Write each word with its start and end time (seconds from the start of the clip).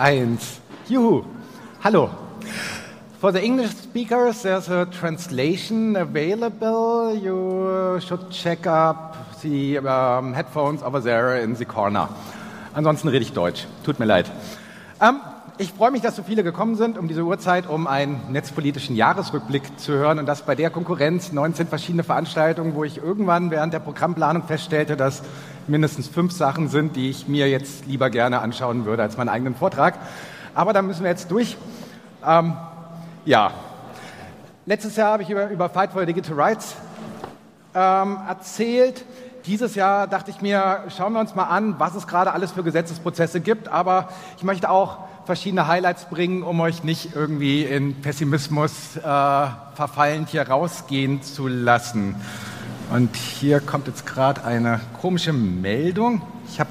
eins. 0.00 0.60
Juhu. 0.88 1.24
Hallo. 1.84 2.10
For 3.20 3.32
the 3.32 3.42
English 3.42 3.72
speakers, 3.72 4.42
there's 4.42 4.70
a 4.70 4.86
translation 4.86 5.94
available. 5.94 7.14
You 7.14 8.00
should 8.00 8.30
check 8.30 8.66
up 8.66 9.38
the 9.42 9.78
um, 9.78 10.32
headphones 10.32 10.82
over 10.82 11.00
there 11.00 11.42
in 11.42 11.54
the 11.54 11.66
corner. 11.66 12.08
Ansonsten 12.72 13.08
rede 13.08 13.22
ich 13.22 13.32
Deutsch. 13.34 13.66
Tut 13.84 13.98
mir 13.98 14.06
leid. 14.06 14.30
Ähm, 15.02 15.20
ich 15.58 15.74
freue 15.74 15.90
mich, 15.90 16.00
dass 16.00 16.16
so 16.16 16.22
viele 16.22 16.42
gekommen 16.42 16.76
sind 16.76 16.96
um 16.96 17.06
diese 17.06 17.22
Uhrzeit, 17.22 17.68
um 17.68 17.86
einen 17.86 18.32
netzpolitischen 18.32 18.96
Jahresrückblick 18.96 19.78
zu 19.78 19.92
hören 19.92 20.18
und 20.18 20.24
das 20.24 20.46
bei 20.46 20.54
der 20.54 20.70
Konkurrenz 20.70 21.32
19 21.32 21.66
verschiedene 21.66 22.04
Veranstaltungen, 22.04 22.74
wo 22.74 22.84
ich 22.84 22.96
irgendwann 22.96 23.50
während 23.50 23.74
der 23.74 23.80
Programmplanung 23.80 24.44
feststellte, 24.44 24.96
dass 24.96 25.22
mindestens 25.70 26.08
fünf 26.08 26.32
Sachen 26.32 26.68
sind, 26.68 26.96
die 26.96 27.08
ich 27.08 27.28
mir 27.28 27.48
jetzt 27.48 27.86
lieber 27.86 28.10
gerne 28.10 28.40
anschauen 28.40 28.84
würde 28.84 29.02
als 29.02 29.16
meinen 29.16 29.28
eigenen 29.28 29.54
Vortrag. 29.54 29.98
Aber 30.54 30.72
da 30.72 30.82
müssen 30.82 31.02
wir 31.02 31.10
jetzt 31.10 31.30
durch. 31.30 31.56
Ähm, 32.26 32.54
ja, 33.24 33.52
letztes 34.66 34.96
Jahr 34.96 35.12
habe 35.12 35.22
ich 35.22 35.30
über, 35.30 35.48
über 35.48 35.68
Fight 35.68 35.92
for 35.92 36.04
Digital 36.04 36.38
Rights 36.38 36.74
ähm, 37.74 38.18
erzählt. 38.28 39.04
Dieses 39.46 39.74
Jahr 39.74 40.06
dachte 40.06 40.30
ich 40.30 40.42
mir, 40.42 40.84
schauen 40.94 41.14
wir 41.14 41.20
uns 41.20 41.34
mal 41.34 41.44
an, 41.44 41.76
was 41.78 41.94
es 41.94 42.06
gerade 42.06 42.32
alles 42.32 42.52
für 42.52 42.62
Gesetzesprozesse 42.62 43.40
gibt. 43.40 43.68
Aber 43.68 44.08
ich 44.36 44.42
möchte 44.42 44.68
auch 44.68 44.98
verschiedene 45.24 45.66
Highlights 45.66 46.06
bringen, 46.06 46.42
um 46.42 46.60
euch 46.60 46.84
nicht 46.84 47.14
irgendwie 47.14 47.62
in 47.62 48.00
Pessimismus 48.02 48.96
äh, 48.96 49.00
verfallend 49.00 50.28
hier 50.28 50.48
rausgehen 50.48 51.22
zu 51.22 51.46
lassen. 51.46 52.16
Und 52.90 53.14
hier 53.14 53.60
kommt 53.60 53.86
jetzt 53.86 54.04
gerade 54.04 54.44
eine 54.44 54.80
komische 55.00 55.32
Meldung. 55.32 56.22
Ich 56.48 56.58
habe, 56.58 56.70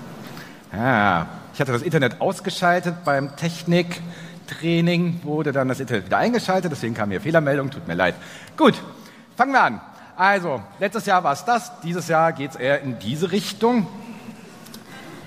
ja, 0.74 1.28
ich 1.54 1.62
hatte 1.62 1.72
das 1.72 1.82
Internet 1.82 2.20
ausgeschaltet 2.20 3.06
beim 3.06 3.38
Techniktraining, 3.38 5.22
wurde 5.24 5.54
dann 5.54 5.70
das 5.70 5.80
Internet 5.80 6.08
wieder 6.08 6.18
eingeschaltet, 6.18 6.74
deswegen 6.74 6.94
kam 6.94 7.10
hier 7.10 7.22
Fehlermeldung, 7.22 7.72
tut 7.72 7.88
mir 7.88 7.94
leid. 7.94 8.16
Gut, 8.58 8.74
fangen 9.38 9.54
wir 9.54 9.64
an. 9.64 9.82
Also, 10.18 10.62
letztes 10.80 11.06
Jahr 11.06 11.24
war 11.24 11.32
es 11.32 11.46
das, 11.46 11.80
dieses 11.84 12.10
Jahr 12.10 12.34
geht 12.34 12.52
es 12.52 12.56
eher 12.58 12.82
in 12.82 13.00
diese 13.00 13.32
Richtung. 13.32 13.88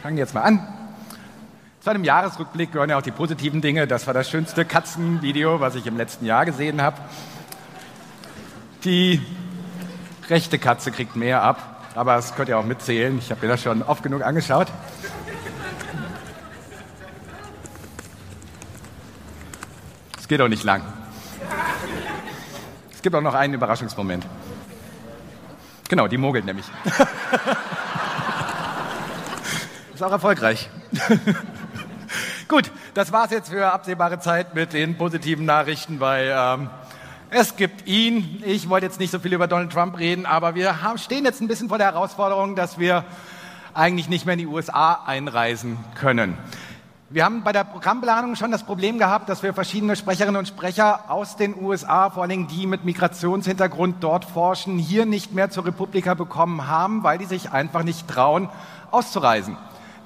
Fangen 0.03 0.17
wir 0.17 0.25
jetzt 0.25 0.35
mal 0.35 0.43
an. 0.43 0.69
Zu 1.81 1.89
einem 1.89 2.05
Jahresrückblick 2.05 2.71
gehören 2.71 2.91
ja 2.91 2.99
auch 2.99 3.03
die 3.03 3.13
positiven 3.13 3.63
Dinge. 3.63 3.87
Das 3.87 4.07
war 4.07 4.13
das 4.13 4.29
schönste 4.29 4.67
Katzenvideo, 4.67 5.59
was 5.59 5.75
ich 5.75 5.87
im 5.87 5.97
letzten 5.97 6.27
Jahr 6.27 6.45
gesehen 6.45 6.83
habe. 6.83 6.99
Die 8.85 9.23
rechte 10.33 10.59
Katze 10.59 10.91
kriegt 10.91 11.15
mehr 11.15 11.43
ab, 11.43 11.85
aber 11.95 12.15
das 12.15 12.35
könnt 12.35 12.49
ihr 12.49 12.59
auch 12.59 12.65
mitzählen. 12.65 13.19
Ich 13.19 13.31
habe 13.31 13.43
mir 13.43 13.49
das 13.49 13.63
schon 13.63 13.83
oft 13.83 14.03
genug 14.03 14.23
angeschaut. 14.23 14.69
Es 20.19 20.27
geht 20.27 20.41
auch 20.41 20.49
nicht 20.49 20.65
lang. 20.65 20.83
Es 22.95 23.03
gibt 23.03 23.15
auch 23.15 23.21
noch 23.21 23.35
einen 23.35 23.53
Überraschungsmoment. 23.53 24.27
Genau, 25.91 26.09
die 26.09 26.17
mogelt 26.17 26.47
nämlich. 26.47 26.65
Ist 29.93 30.03
auch 30.03 30.13
erfolgreich. 30.13 30.71
Gut, 32.49 32.71
das 32.95 33.13
war's 33.13 33.31
jetzt 33.33 33.51
für 33.51 33.71
absehbare 33.71 34.19
Zeit 34.19 34.55
mit 34.55 34.73
den 34.73 34.97
positiven 34.97 35.45
Nachrichten 35.45 35.99
bei 35.99 36.29
ähm, 36.29 36.71
es 37.33 37.57
gibt 37.57 37.89
ihn. 37.89 38.43
Ich 38.45 38.69
wollte 38.69 38.87
jetzt 38.87 39.01
nicht 39.01 39.11
so 39.11 39.19
viel 39.19 39.33
über 39.33 39.47
Donald 39.47 39.73
Trump 39.73 39.99
reden, 39.99 40.27
aber 40.27 40.55
wir 40.55 40.83
haben, 40.83 40.99
stehen 40.99 41.25
jetzt 41.25 41.41
ein 41.41 41.49
bisschen 41.49 41.69
vor 41.69 41.79
der 41.79 41.89
Herausforderung, 41.89 42.57
dass 42.57 42.79
wir 42.79 43.05
eigentlich 43.73 44.09
nicht 44.09 44.27
mehr 44.27 44.35
in 44.35 44.41
die 44.41 44.47
USA 44.47 45.01
einreisen 45.07 45.79
können. 45.95 46.37
Wir 47.09 47.25
haben 47.25 47.43
bei 47.43 47.53
der 47.53 47.65
Programmplanung 47.65 48.37
schon 48.37 48.51
das 48.51 48.65
Problem 48.65 48.99
gehabt, 48.99 49.29
dass 49.29 49.43
wir 49.43 49.55
verschiedene 49.55 49.97
Sprecherinnen 49.97 50.37
und 50.37 50.49
Sprecher 50.49 51.11
aus 51.11 51.37
den 51.37 51.55
USA, 51.59 52.11
vor 52.11 52.23
allen 52.23 52.31
Dingen 52.31 52.49
die 52.49 52.67
mit 52.67 52.85
Migrationshintergrund 52.85 53.97
dort 54.01 54.25
forschen, 54.25 54.79
hier 54.79 55.07
nicht 55.07 55.33
mehr 55.33 55.51
zur 55.51 55.67
Republika 55.67 56.15
bekommen 56.15 56.69
haben, 56.69 57.03
weil 57.03 57.19
die 57.19 57.27
sich 57.27 57.51
einfach 57.51 57.83
nicht 57.83 58.09
trauen, 58.09 58.51
auszureisen 58.91 59.57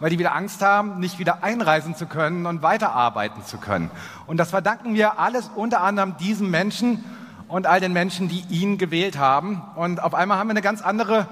weil 0.01 0.11
die 0.11 0.19
wieder 0.19 0.35
Angst 0.35 0.63
haben, 0.63 1.01
nicht 1.01 1.19
wieder 1.19 1.43
einreisen 1.43 1.95
zu 1.95 2.07
können 2.07 2.47
und 2.47 2.63
weiterarbeiten 2.63 3.45
zu 3.45 3.59
können. 3.59 3.91
Und 4.27 4.37
das 4.37 4.51
verdanken 4.51 4.95
wir 4.95 5.19
alles 5.19 5.51
unter 5.55 5.81
anderem 5.83 6.17
diesen 6.19 6.51
Menschen 6.51 7.05
und 7.49 7.67
all 7.67 7.81
den 7.81 7.93
Menschen, 7.93 8.29
die 8.29 8.45
ihn 8.51 8.79
gewählt 8.79 9.19
haben. 9.19 9.63
Und 9.77 10.03
auf 10.03 10.15
einmal 10.15 10.39
haben 10.39 10.49
wir 10.49 10.53
eine 10.53 10.63
ganz 10.63 10.83
andere 10.83 11.29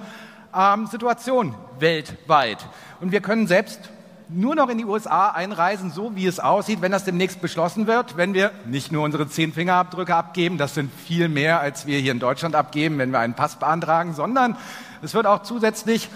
ähm, 0.55 0.87
Situation 0.87 1.55
weltweit. 1.79 2.67
Und 3.01 3.13
wir 3.13 3.21
können 3.21 3.47
selbst 3.47 3.91
nur 4.29 4.55
noch 4.55 4.71
in 4.71 4.79
die 4.79 4.85
USA 4.85 5.31
einreisen, 5.31 5.91
so 5.91 6.17
wie 6.17 6.27
es 6.27 6.41
aussieht, 6.41 6.81
wenn 6.81 6.93
das 6.93 7.05
demnächst 7.05 7.43
beschlossen 7.43 7.87
wird, 7.87 8.17
wenn 8.17 8.33
wir 8.33 8.53
nicht 8.65 8.91
nur 8.91 9.05
unsere 9.05 9.29
zehn 9.29 9.53
Fingerabdrücke 9.53 10.15
abgeben, 10.15 10.57
das 10.57 10.75
sind 10.75 10.91
viel 10.93 11.29
mehr, 11.29 11.61
als 11.61 11.87
wir 11.87 11.99
hier 11.99 12.13
in 12.13 12.21
Deutschland 12.21 12.55
abgeben, 12.55 12.99
wenn 12.99 13.11
wir 13.11 13.19
einen 13.19 13.35
Pass 13.35 13.57
beantragen, 13.57 14.15
sondern 14.15 14.57
es 15.03 15.13
wird 15.13 15.27
auch 15.27 15.43
zusätzlich 15.43 16.09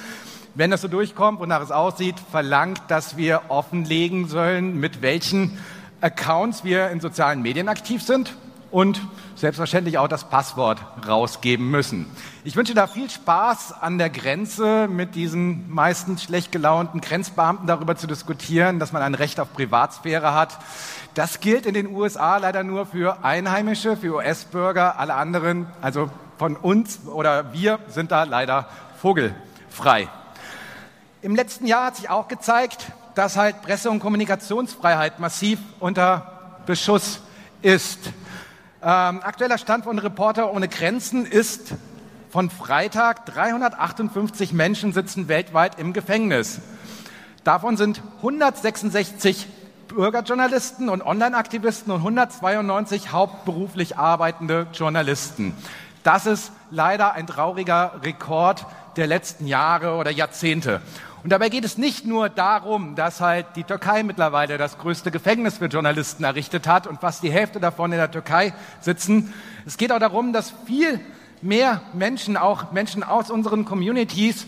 wenn 0.59 0.73
das 0.73 0.81
so 0.81 0.89
durchkommt, 0.89 1.39
wonach 1.39 1.63
es 1.63 1.71
aussieht, 1.71 2.17
verlangt, 2.33 2.83
dass 2.89 3.17
wir 3.17 3.43
offenlegen 3.47 4.27
sollen, 4.27 4.81
mit 4.81 5.03
welchen 5.03 5.57
Accounts 6.01 6.65
wir 6.65 6.91
in 6.91 6.99
sozialen 6.99 7.43
Medien 7.43 7.69
aktiv 7.69 8.03
sind 8.03 8.35
und 8.73 9.01
selbstverständlich 9.37 9.99
auch 9.99 10.09
das 10.09 10.29
Passwort 10.29 10.81
rausgeben 11.07 11.71
müssen. 11.71 12.07
Ich 12.43 12.57
wünsche 12.57 12.75
da 12.75 12.89
viel 12.89 13.09
Spaß 13.09 13.73
an 13.81 13.99
der 13.99 14.11
Grenze 14.11 14.89
mit 14.89 15.15
diesen 15.15 15.73
meistens 15.73 16.25
schlecht 16.25 16.51
gelaunten 16.51 17.01
Grenzbeamten 17.01 17.69
darüber 17.69 17.95
zu 17.95 18.09
diskutieren, 18.09 18.81
dass 18.81 18.91
man 18.91 19.03
ein 19.03 19.15
Recht 19.15 19.39
auf 19.39 19.53
Privatsphäre 19.53 20.35
hat. 20.35 20.59
Das 21.15 21.39
gilt 21.39 21.67
in 21.67 21.75
den 21.75 21.87
USA 21.87 22.39
leider 22.39 22.65
nur 22.65 22.85
für 22.85 23.23
Einheimische, 23.23 23.97
für 23.97 24.17
US-Bürger. 24.17 24.99
Alle 24.99 25.15
anderen, 25.15 25.69
also 25.81 26.11
von 26.37 26.57
uns 26.57 27.07
oder 27.07 27.53
wir, 27.53 27.79
sind 27.87 28.11
da 28.11 28.25
leider 28.25 28.69
vogelfrei. 29.01 30.09
Im 31.21 31.35
letzten 31.35 31.67
Jahr 31.67 31.87
hat 31.87 31.97
sich 31.97 32.09
auch 32.11 32.29
gezeigt, 32.29 32.93
dass 33.17 33.37
halt 33.37 33.63
Presse- 33.63 33.91
und 33.91 33.99
Kommunikationsfreiheit 33.99 35.19
massiv 35.19 35.59
unter 35.81 36.61
Beschuss 36.65 37.19
ist. 37.61 37.99
Ähm, 38.81 39.21
aktueller 39.25 39.59
Stand 39.59 39.83
von 39.83 39.99
Reporter 39.99 40.53
ohne 40.55 40.69
Grenzen 40.69 41.27
ist 41.27 41.75
von 42.31 42.51
Freitag 42.51 43.27
358 43.27 44.53
Menschen 44.53 44.93
sitzen 44.93 45.27
weltweit 45.27 45.81
im 45.81 45.93
Gefängnis. 45.93 46.61
Davon 47.43 47.77
sind 47.77 48.01
166 48.19 49.49
Bürgerjournalisten 49.89 50.89
und 50.89 51.03
Online-Aktivisten 51.03 51.91
und 51.91 51.99
192 51.99 53.11
hauptberuflich 53.11 53.97
arbeitende 53.97 54.69
Journalisten. 54.73 55.57
Das 56.03 56.27
ist 56.27 56.53
leider 56.71 57.13
ein 57.13 57.27
trauriger 57.27 58.01
Rekord 58.03 58.67
der 58.97 59.07
letzten 59.07 59.47
Jahre 59.47 59.95
oder 59.95 60.11
Jahrzehnte. 60.11 60.81
Und 61.25 61.31
dabei 61.31 61.49
geht 61.49 61.65
es 61.65 61.79
nicht 61.79 62.07
nur 62.07 62.29
darum, 62.29 62.95
dass 62.95 63.21
halt 63.21 63.47
die 63.57 63.65
Türkei 63.65 64.03
mittlerweile 64.03 64.57
das 64.57 64.79
größte 64.79 65.11
Gefängnis 65.11 65.59
für 65.59 65.67
Journalisten 65.67 66.25
errichtet 66.25 66.69
hat 66.69 66.87
und 66.87 67.01
fast 67.01 67.23
die 67.23 67.33
Hälfte 67.33 67.59
davon 67.59 67.93
in 67.93 67.99
der 67.99 68.11
Türkei 68.11 68.53
sitzen. 68.81 69.35
Es 69.67 69.77
geht 69.77 69.93
auch 69.93 69.99
darum, 69.99 70.33
dass 70.33 70.55
viel 70.67 71.01
mehr 71.43 71.83
Menschen, 71.93 72.37
auch 72.37 72.73
Menschen 72.73 73.03
aus 73.03 73.31
unseren 73.31 73.65
Communities, 73.65 74.47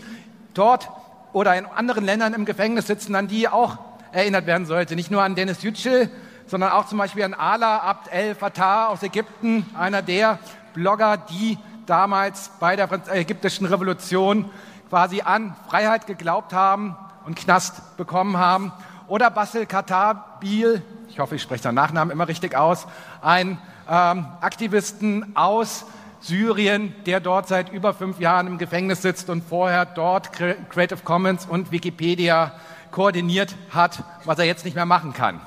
dort 0.53 0.89
oder 1.33 1.55
in 1.55 1.65
anderen 1.65 2.05
Ländern 2.05 2.33
im 2.33 2.45
Gefängnis 2.45 2.87
sitzen, 2.87 3.15
an 3.15 3.27
die 3.27 3.47
auch 3.47 3.77
erinnert 4.11 4.45
werden 4.45 4.65
sollte. 4.65 4.95
Nicht 4.95 5.11
nur 5.11 5.23
an 5.23 5.35
Dennis 5.35 5.63
Yücel, 5.63 6.09
sondern 6.47 6.71
auch 6.71 6.87
zum 6.87 6.97
Beispiel 6.97 7.23
an 7.23 7.33
Ala 7.33 7.79
Abd 7.79 8.11
el 8.11 8.35
Fattah 8.35 8.87
aus 8.87 9.03
Ägypten, 9.03 9.65
einer 9.77 10.01
der 10.01 10.39
Blogger, 10.73 11.17
die 11.17 11.57
damals 11.85 12.51
bei 12.59 12.75
der 12.75 12.89
ägyptischen 13.13 13.65
Revolution 13.65 14.49
quasi 14.89 15.21
an 15.21 15.55
Freiheit 15.69 16.07
geglaubt 16.07 16.53
haben 16.53 16.95
und 17.25 17.35
Knast 17.35 17.97
bekommen 17.97 18.37
haben. 18.37 18.71
Oder 19.07 19.29
Basil 19.29 19.65
Katabil, 19.65 20.81
ich 21.09 21.19
hoffe, 21.19 21.35
ich 21.35 21.41
spreche 21.41 21.63
seinen 21.63 21.75
Nachnamen 21.75 22.11
immer 22.11 22.27
richtig 22.27 22.55
aus, 22.55 22.87
ein 23.21 23.57
ähm, 23.89 24.25
Aktivisten 24.41 25.35
aus 25.35 25.85
Syrien, 26.21 26.93
der 27.05 27.19
dort 27.19 27.47
seit 27.47 27.71
über 27.71 27.93
fünf 27.93 28.19
Jahren 28.19 28.47
im 28.47 28.57
Gefängnis 28.57 29.01
sitzt 29.01 29.29
und 29.29 29.43
vorher 29.43 29.85
dort 29.85 30.31
Creative 30.33 30.99
Commons 31.03 31.45
und 31.45 31.71
Wikipedia 31.71 32.53
koordiniert 32.91 33.55
hat, 33.71 34.03
was 34.25 34.37
er 34.37 34.45
jetzt 34.45 34.65
nicht 34.65 34.75
mehr 34.75 34.85
machen 34.85 35.13
kann. 35.13 35.41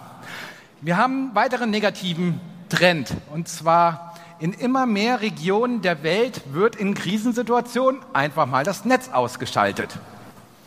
Wir 0.81 0.97
haben 0.97 1.27
einen 1.27 1.35
weiteren 1.35 1.70
negativen 1.70 2.41
Trend, 2.69 3.15
und 3.32 3.49
zwar 3.49 4.14
in 4.39 4.53
immer 4.53 4.87
mehr 4.87 5.21
Regionen 5.21 5.81
der 5.83 6.03
Welt 6.03 6.43
wird 6.53 6.77
in 6.77 6.95
Krisensituationen 6.95 8.01
einfach 8.13 8.47
mal 8.47 8.65
das 8.65 8.85
Netz 8.85 9.11
ausgeschaltet. 9.11 9.99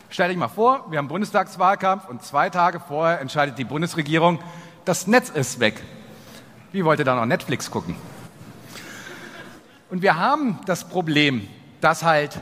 Stell 0.09 0.29
dich 0.29 0.37
mal 0.37 0.47
vor, 0.47 0.85
wir 0.89 0.99
haben 0.99 1.09
Bundestagswahlkampf 1.09 2.07
und 2.07 2.23
zwei 2.23 2.49
Tage 2.49 2.79
vorher 2.79 3.19
entscheidet 3.19 3.57
die 3.57 3.65
Bundesregierung, 3.65 4.39
das 4.85 5.05
Netz 5.07 5.29
ist 5.29 5.59
weg. 5.59 5.83
Wie 6.71 6.85
wollt 6.85 6.99
ihr 6.99 7.05
da 7.05 7.15
noch 7.15 7.25
Netflix 7.25 7.69
gucken? 7.69 7.95
Und 9.89 10.01
wir 10.01 10.17
haben 10.17 10.59
das 10.65 10.87
Problem, 10.87 11.47
dass 11.81 12.03
halt 12.03 12.39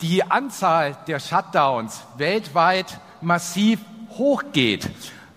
die 0.00 0.24
Anzahl 0.24 0.96
der 1.06 1.20
Shutdowns 1.20 2.02
weltweit 2.16 2.98
massiv 3.20 3.80
hochgeht 4.10 4.90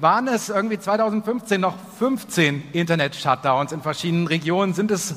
waren 0.04 0.28
es 0.28 0.50
irgendwie 0.50 0.78
2015 0.78 1.62
noch 1.62 1.76
15 1.98 2.72
Internet-Shutdowns 2.74 3.72
in 3.72 3.82
verschiedenen 3.82 4.28
Regionen, 4.28 4.74
sind 4.74 4.92
es 4.92 5.16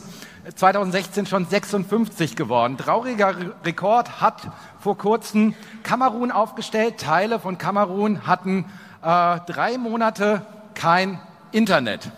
2016 0.55 1.27
schon 1.27 1.45
56 1.45 2.37
geworden. 2.37 2.79
Trauriger 2.79 3.35
Rekord 3.65 4.21
hat 4.21 4.49
vor 4.79 4.97
kurzem 4.97 5.55
Kamerun 5.83 6.31
aufgestellt. 6.31 6.99
Teile 6.99 7.41
von 7.41 7.59
Kamerun 7.59 8.29
hatten 8.29 8.65
äh, 9.03 9.41
drei 9.49 9.77
Monate 9.77 10.43
kein 10.75 11.19
Internet. 11.51 12.13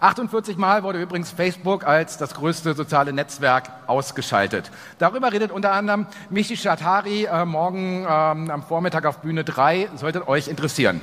48 0.00 0.56
Mal 0.56 0.82
wurde 0.82 1.00
übrigens 1.00 1.30
Facebook 1.30 1.86
als 1.86 2.18
das 2.18 2.34
größte 2.34 2.74
soziale 2.74 3.12
Netzwerk 3.12 3.70
ausgeschaltet. 3.86 4.72
Darüber 4.98 5.32
redet 5.32 5.52
unter 5.52 5.70
anderem 5.70 6.08
Michi 6.30 6.56
Shatari 6.56 7.26
äh, 7.26 7.44
morgen 7.44 8.04
ähm, 8.10 8.50
am 8.50 8.64
Vormittag 8.64 9.06
auf 9.06 9.18
Bühne 9.18 9.44
3. 9.44 9.90
Sollte 9.94 10.26
euch 10.26 10.48
interessieren. 10.48 11.00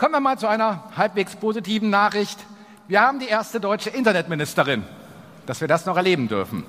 Kommen 0.00 0.14
wir 0.14 0.20
mal 0.20 0.38
zu 0.38 0.46
einer 0.46 0.82
halbwegs 0.96 1.36
positiven 1.36 1.90
Nachricht. 1.90 2.38
Wir 2.88 3.02
haben 3.02 3.18
die 3.18 3.28
erste 3.28 3.60
deutsche 3.60 3.90
Internetministerin, 3.90 4.82
dass 5.44 5.60
wir 5.60 5.68
das 5.68 5.84
noch 5.84 5.98
erleben 5.98 6.26
dürfen. 6.26 6.64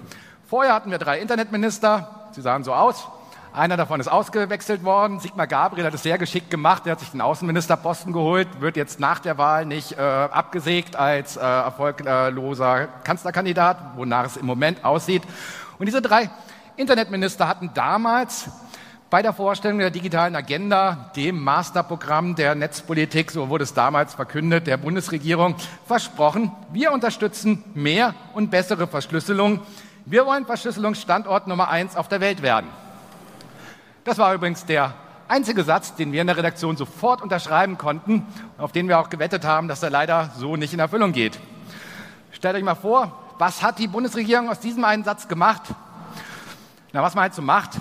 Vorher 0.50 0.74
hatten 0.74 0.92
wir 0.92 0.98
drei 0.98 1.22
Internetminister. 1.22 2.10
Sie 2.34 2.42
sahen 2.42 2.66
so 2.66 2.74
aus. 2.74 3.08
Einer 3.54 3.78
davon 3.78 4.02
ist 4.02 4.10
ausgewechselt 4.10 4.84
worden. 4.84 5.22
Sigmar 5.22 5.48
Gabriel 5.48 5.86
hat 5.86 5.94
es 5.94 6.04
sehr 6.04 6.18
geschickt 6.18 6.52
gemacht. 6.52 6.86
Er 6.86 6.92
hat 6.92 7.00
sich 7.00 7.12
den 7.12 7.22
Außenministerposten 7.22 8.12
geholt, 8.12 8.50
wird 8.60 8.76
jetzt 8.76 9.00
nach 9.00 9.20
der 9.20 9.38
Wahl 9.38 9.66
nicht 9.66 9.94
äh, 9.94 10.02
abgesägt 10.02 10.98
als 10.98 11.38
äh, 11.38 11.40
erfolgloser 11.40 12.90
Kanzlerkandidat, 13.06 13.96
wonach 13.96 14.26
es 14.26 14.36
im 14.36 14.46
Moment 14.46 14.84
aussieht. 14.84 15.24
Und 15.80 15.86
diese 15.86 16.02
drei 16.02 16.30
Internetminister 16.76 17.48
hatten 17.48 17.72
damals 17.74 18.50
bei 19.12 19.22
der 19.22 19.34
Vorstellung 19.34 19.80
der 19.80 19.92
digitalen 19.92 20.38
Agenda, 20.38 21.12
dem 21.18 21.44
Masterprogramm 21.44 22.34
der 22.34 22.56
Netzpolitik, 22.56 23.30
so 23.30 23.50
wurde 23.50 23.66
es 23.66 23.74
damals 23.74 24.14
verkündet, 24.14 24.68
der 24.68 24.78
Bundesregierung, 24.78 25.56
versprochen, 25.86 26.50
wir 26.72 26.94
unterstützen 26.94 27.62
mehr 27.74 28.16
und 28.34 28.52
bessere 28.52 28.88
Verschlüsselung. 28.88 29.60
Wir 30.06 30.26
wollen 30.26 30.46
Verschlüsselungsstandort 30.46 31.48
Nummer 31.48 31.68
eins 31.68 31.98
auf 31.98 32.08
der 32.08 32.22
Welt 32.22 32.42
werden. 32.42 32.68
Das 34.06 34.18
war 34.18 34.34
übrigens 34.34 34.66
der 34.66 34.94
einzige 35.28 35.66
Satz, 35.66 35.94
den 35.94 36.14
wir 36.14 36.22
in 36.22 36.28
der 36.28 36.38
Redaktion 36.38 36.78
sofort 36.78 37.22
unterschreiben 37.22 37.78
konnten, 37.78 38.26
auf 38.58 38.72
den 38.72 38.88
wir 38.88 38.98
auch 38.98 39.10
gewettet 39.10 39.44
haben, 39.44 39.68
dass 39.68 39.84
er 39.84 39.90
leider 39.90 40.32
so 40.38 40.56
nicht 40.56 40.72
in 40.72 40.80
Erfüllung 40.80 41.12
geht. 41.12 41.38
Stellt 42.32 42.56
euch 42.56 42.64
mal 42.64 42.76
vor, 42.76 43.12
was 43.40 43.62
hat 43.62 43.78
die 43.78 43.90
Bundesregierung 43.90 44.50
aus 44.50 44.62
diesem 44.62 44.86
einen 44.86 45.04
Satz 45.04 45.28
gemacht? 45.28 45.64
Na, 46.94 47.04
was 47.04 47.14
man 47.14 47.24
halt 47.24 47.34
so 47.34 47.42
macht, 47.42 47.72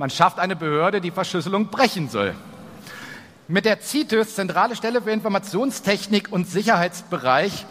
man 0.00 0.08
schafft 0.08 0.38
eine 0.38 0.56
Behörde, 0.56 1.02
die 1.02 1.10
Verschlüsselung 1.10 1.66
brechen 1.66 2.08
soll. 2.08 2.34
Mit 3.48 3.66
der 3.66 3.82
CITES, 3.82 4.34
Zentrale 4.34 4.74
Stelle 4.74 5.02
für 5.02 5.10
Informationstechnik 5.10 6.32
und 6.32 6.48
Sicherheitsbereich, 6.48 7.66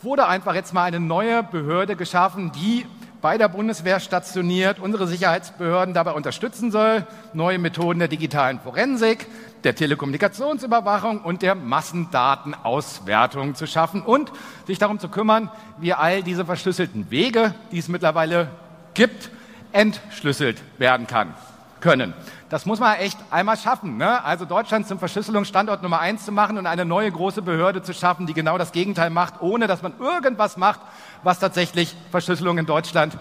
wurde 0.00 0.26
einfach 0.26 0.54
jetzt 0.54 0.72
mal 0.72 0.84
eine 0.84 0.98
neue 0.98 1.42
Behörde 1.42 1.94
geschaffen, 1.94 2.52
die 2.52 2.86
bei 3.20 3.36
der 3.36 3.48
Bundeswehr 3.48 4.00
stationiert, 4.00 4.78
unsere 4.78 5.06
Sicherheitsbehörden 5.06 5.92
dabei 5.92 6.12
unterstützen 6.12 6.70
soll, 6.70 7.06
neue 7.34 7.58
Methoden 7.58 7.98
der 7.98 8.08
digitalen 8.08 8.58
Forensik, 8.58 9.26
der 9.62 9.74
Telekommunikationsüberwachung 9.74 11.20
und 11.20 11.42
der 11.42 11.54
Massendatenauswertung 11.54 13.56
zu 13.56 13.66
schaffen 13.66 14.00
und 14.00 14.32
sich 14.66 14.78
darum 14.78 14.98
zu 14.98 15.10
kümmern, 15.10 15.50
wie 15.76 15.92
all 15.92 16.22
diese 16.22 16.46
verschlüsselten 16.46 17.10
Wege, 17.10 17.54
die 17.72 17.78
es 17.78 17.88
mittlerweile 17.88 18.48
gibt, 18.94 19.30
entschlüsselt 19.72 20.62
werden 20.78 21.06
kann, 21.06 21.34
können. 21.80 22.14
Das 22.52 22.66
muss 22.66 22.80
man 22.80 22.96
echt 22.96 23.18
einmal 23.30 23.56
schaffen. 23.56 23.96
Ne? 23.96 24.22
Also 24.24 24.44
Deutschland 24.44 24.86
zum 24.86 24.98
Verschlüsselungsstandort 24.98 25.82
Nummer 25.82 26.00
eins 26.00 26.26
zu 26.26 26.32
machen 26.32 26.58
und 26.58 26.66
eine 26.66 26.84
neue 26.84 27.10
große 27.10 27.40
Behörde 27.40 27.82
zu 27.82 27.94
schaffen, 27.94 28.26
die 28.26 28.34
genau 28.34 28.58
das 28.58 28.72
Gegenteil 28.72 29.08
macht, 29.08 29.40
ohne 29.40 29.66
dass 29.66 29.80
man 29.80 29.94
irgendwas 29.98 30.58
macht, 30.58 30.80
was 31.22 31.38
tatsächlich 31.38 31.96
Verschlüsselung 32.10 32.58
in 32.58 32.66
Deutschland 32.66 33.16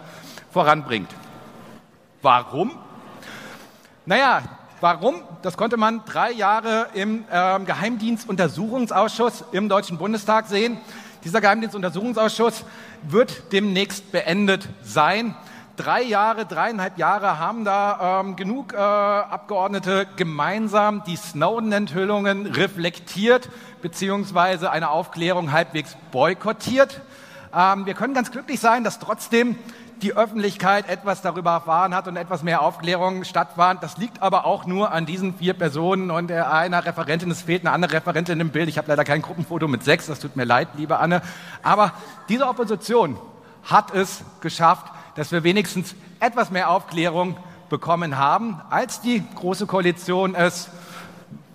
voranbringt. 0.51 1.09
Warum? 2.21 2.71
Naja, 4.05 4.41
warum? 4.81 5.21
Das 5.43 5.55
konnte 5.55 5.77
man 5.77 6.03
drei 6.05 6.31
Jahre 6.31 6.87
im 6.93 7.23
äh, 7.31 7.59
Geheimdienstuntersuchungsausschuss 7.61 9.45
im 9.53 9.69
Deutschen 9.69 9.97
Bundestag 9.97 10.47
sehen. 10.47 10.77
Dieser 11.23 11.39
Geheimdienstuntersuchungsausschuss 11.39 12.65
wird 13.03 13.53
demnächst 13.53 14.11
beendet 14.11 14.67
sein 14.83 15.35
drei 15.75 16.03
Jahre, 16.03 16.45
dreieinhalb 16.45 16.97
Jahre 16.97 17.39
haben 17.39 17.65
da 17.65 18.21
ähm, 18.21 18.35
genug 18.35 18.73
äh, 18.73 18.77
Abgeordnete 18.77 20.07
gemeinsam 20.15 21.03
die 21.05 21.15
Snowden-Enthüllungen 21.15 22.45
reflektiert 22.45 23.49
beziehungsweise 23.81 24.71
eine 24.71 24.89
Aufklärung 24.89 25.51
halbwegs 25.51 25.95
boykottiert. 26.11 27.01
Ähm, 27.55 27.85
wir 27.85 27.93
können 27.93 28.13
ganz 28.13 28.31
glücklich 28.31 28.59
sein, 28.59 28.83
dass 28.83 28.99
trotzdem 28.99 29.57
die 30.01 30.15
Öffentlichkeit 30.15 30.89
etwas 30.89 31.21
darüber 31.21 31.51
erfahren 31.51 31.93
hat 31.93 32.07
und 32.07 32.17
etwas 32.17 32.41
mehr 32.41 32.61
Aufklärung 32.61 33.23
stattfand. 33.23 33.83
Das 33.83 33.97
liegt 33.97 34.21
aber 34.21 34.45
auch 34.45 34.65
nur 34.65 34.91
an 34.91 35.05
diesen 35.05 35.35
vier 35.35 35.53
Personen 35.53 36.09
und 36.09 36.31
einer 36.31 36.85
Referentin. 36.85 37.29
Es 37.29 37.43
fehlt 37.43 37.61
eine 37.61 37.71
andere 37.71 37.93
Referentin 37.93 38.39
im 38.39 38.49
Bild. 38.49 38.67
Ich 38.67 38.77
habe 38.79 38.87
leider 38.87 39.03
kein 39.03 39.21
Gruppenfoto 39.21 39.67
mit 39.67 39.83
sechs. 39.83 40.07
Das 40.07 40.19
tut 40.19 40.35
mir 40.35 40.45
leid, 40.45 40.69
liebe 40.75 40.97
Anne. 40.97 41.21
Aber 41.61 41.93
diese 42.29 42.47
Opposition 42.47 43.17
hat 43.63 43.93
es 43.93 44.23
geschafft, 44.41 44.87
dass 45.15 45.31
wir 45.31 45.43
wenigstens 45.43 45.95
etwas 46.19 46.51
mehr 46.51 46.69
Aufklärung 46.69 47.37
bekommen 47.69 48.17
haben, 48.17 48.61
als 48.69 49.01
die 49.01 49.23
Große 49.35 49.65
Koalition 49.65 50.35
es 50.35 50.69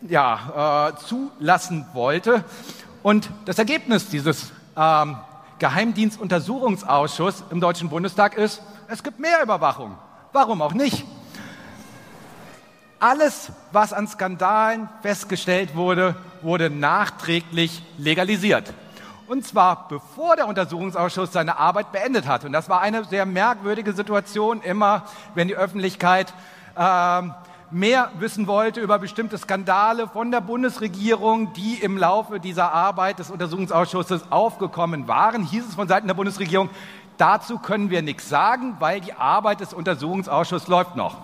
ja, 0.08 0.90
äh, 0.90 0.96
zulassen 1.06 1.86
wollte. 1.92 2.44
Und 3.02 3.30
das 3.44 3.58
Ergebnis 3.58 4.08
dieses 4.08 4.52
ähm, 4.76 5.16
Geheimdienstuntersuchungsausschusses 5.58 7.44
im 7.50 7.60
Deutschen 7.60 7.88
Bundestag 7.88 8.36
ist, 8.36 8.62
es 8.88 9.02
gibt 9.02 9.18
mehr 9.20 9.42
Überwachung. 9.42 9.96
Warum 10.32 10.62
auch 10.62 10.74
nicht? 10.74 11.04
Alles, 12.98 13.52
was 13.72 13.92
an 13.92 14.08
Skandalen 14.08 14.88
festgestellt 15.02 15.74
wurde, 15.74 16.16
wurde 16.42 16.70
nachträglich 16.70 17.82
legalisiert. 17.98 18.72
Und 19.28 19.44
zwar 19.44 19.88
bevor 19.88 20.36
der 20.36 20.46
Untersuchungsausschuss 20.46 21.32
seine 21.32 21.58
Arbeit 21.58 21.90
beendet 21.90 22.28
hat. 22.28 22.44
Und 22.44 22.52
das 22.52 22.68
war 22.68 22.80
eine 22.80 23.04
sehr 23.04 23.26
merkwürdige 23.26 23.92
Situation, 23.92 24.60
immer 24.60 25.02
wenn 25.34 25.48
die 25.48 25.56
Öffentlichkeit 25.56 26.32
äh, 26.76 27.22
mehr 27.72 28.10
wissen 28.20 28.46
wollte 28.46 28.80
über 28.80 29.00
bestimmte 29.00 29.36
Skandale 29.36 30.06
von 30.06 30.30
der 30.30 30.40
Bundesregierung, 30.40 31.52
die 31.54 31.74
im 31.74 31.98
Laufe 31.98 32.38
dieser 32.38 32.72
Arbeit 32.72 33.18
des 33.18 33.30
Untersuchungsausschusses 33.30 34.30
aufgekommen 34.30 35.08
waren, 35.08 35.42
hieß 35.42 35.66
es 35.70 35.74
von 35.74 35.88
Seiten 35.88 36.06
der 36.06 36.14
Bundesregierung, 36.14 36.70
dazu 37.18 37.58
können 37.58 37.90
wir 37.90 38.02
nichts 38.02 38.28
sagen, 38.28 38.76
weil 38.78 39.00
die 39.00 39.14
Arbeit 39.14 39.58
des 39.58 39.74
Untersuchungsausschusses 39.74 40.68
läuft 40.68 40.94
noch. 40.94 41.16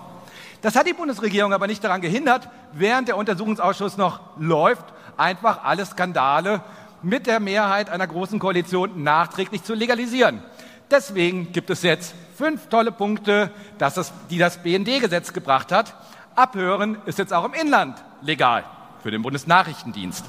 Das 0.61 0.75
hat 0.75 0.89
die 0.89 0.93
Bundesregierung 0.93 1.53
aber 1.53 1.69
nicht 1.69 1.85
daran 1.85 2.01
gehindert, 2.01 2.49
während 2.73 3.07
der 3.07 3.17
Untersuchungsausschuss 3.17 3.97
noch 3.97 4.21
läuft, 4.39 4.85
einfach 5.17 5.63
alle 5.63 5.87
Skandale 5.87 6.63
mit 7.03 7.27
der 7.27 7.41
Mehrheit 7.41 7.91
einer 7.91 8.07
großen 8.07 8.39
Koalition 8.39 9.03
nachträglich 9.03 9.63
zu 9.63 9.75
legalisieren. 9.75 10.43
Deswegen 10.91 11.53
gibt 11.53 11.71
es 11.71 11.83
jetzt 11.83 12.15
fünf 12.37 12.69
tolle 12.69 12.93
Punkte, 12.93 13.51
das, 13.79 14.13
die 14.31 14.39
das 14.39 14.59
BND-Gesetz 14.59 15.33
gebracht 15.33 15.73
hat. 15.73 15.95
Abhören 16.35 16.99
ist 17.07 17.19
jetzt 17.19 17.33
auch 17.33 17.45
im 17.45 17.55
Inland 17.55 18.03
legal 18.21 18.65
für 19.03 19.11
den 19.11 19.23
Bundesnachrichtendienst. 19.23 20.25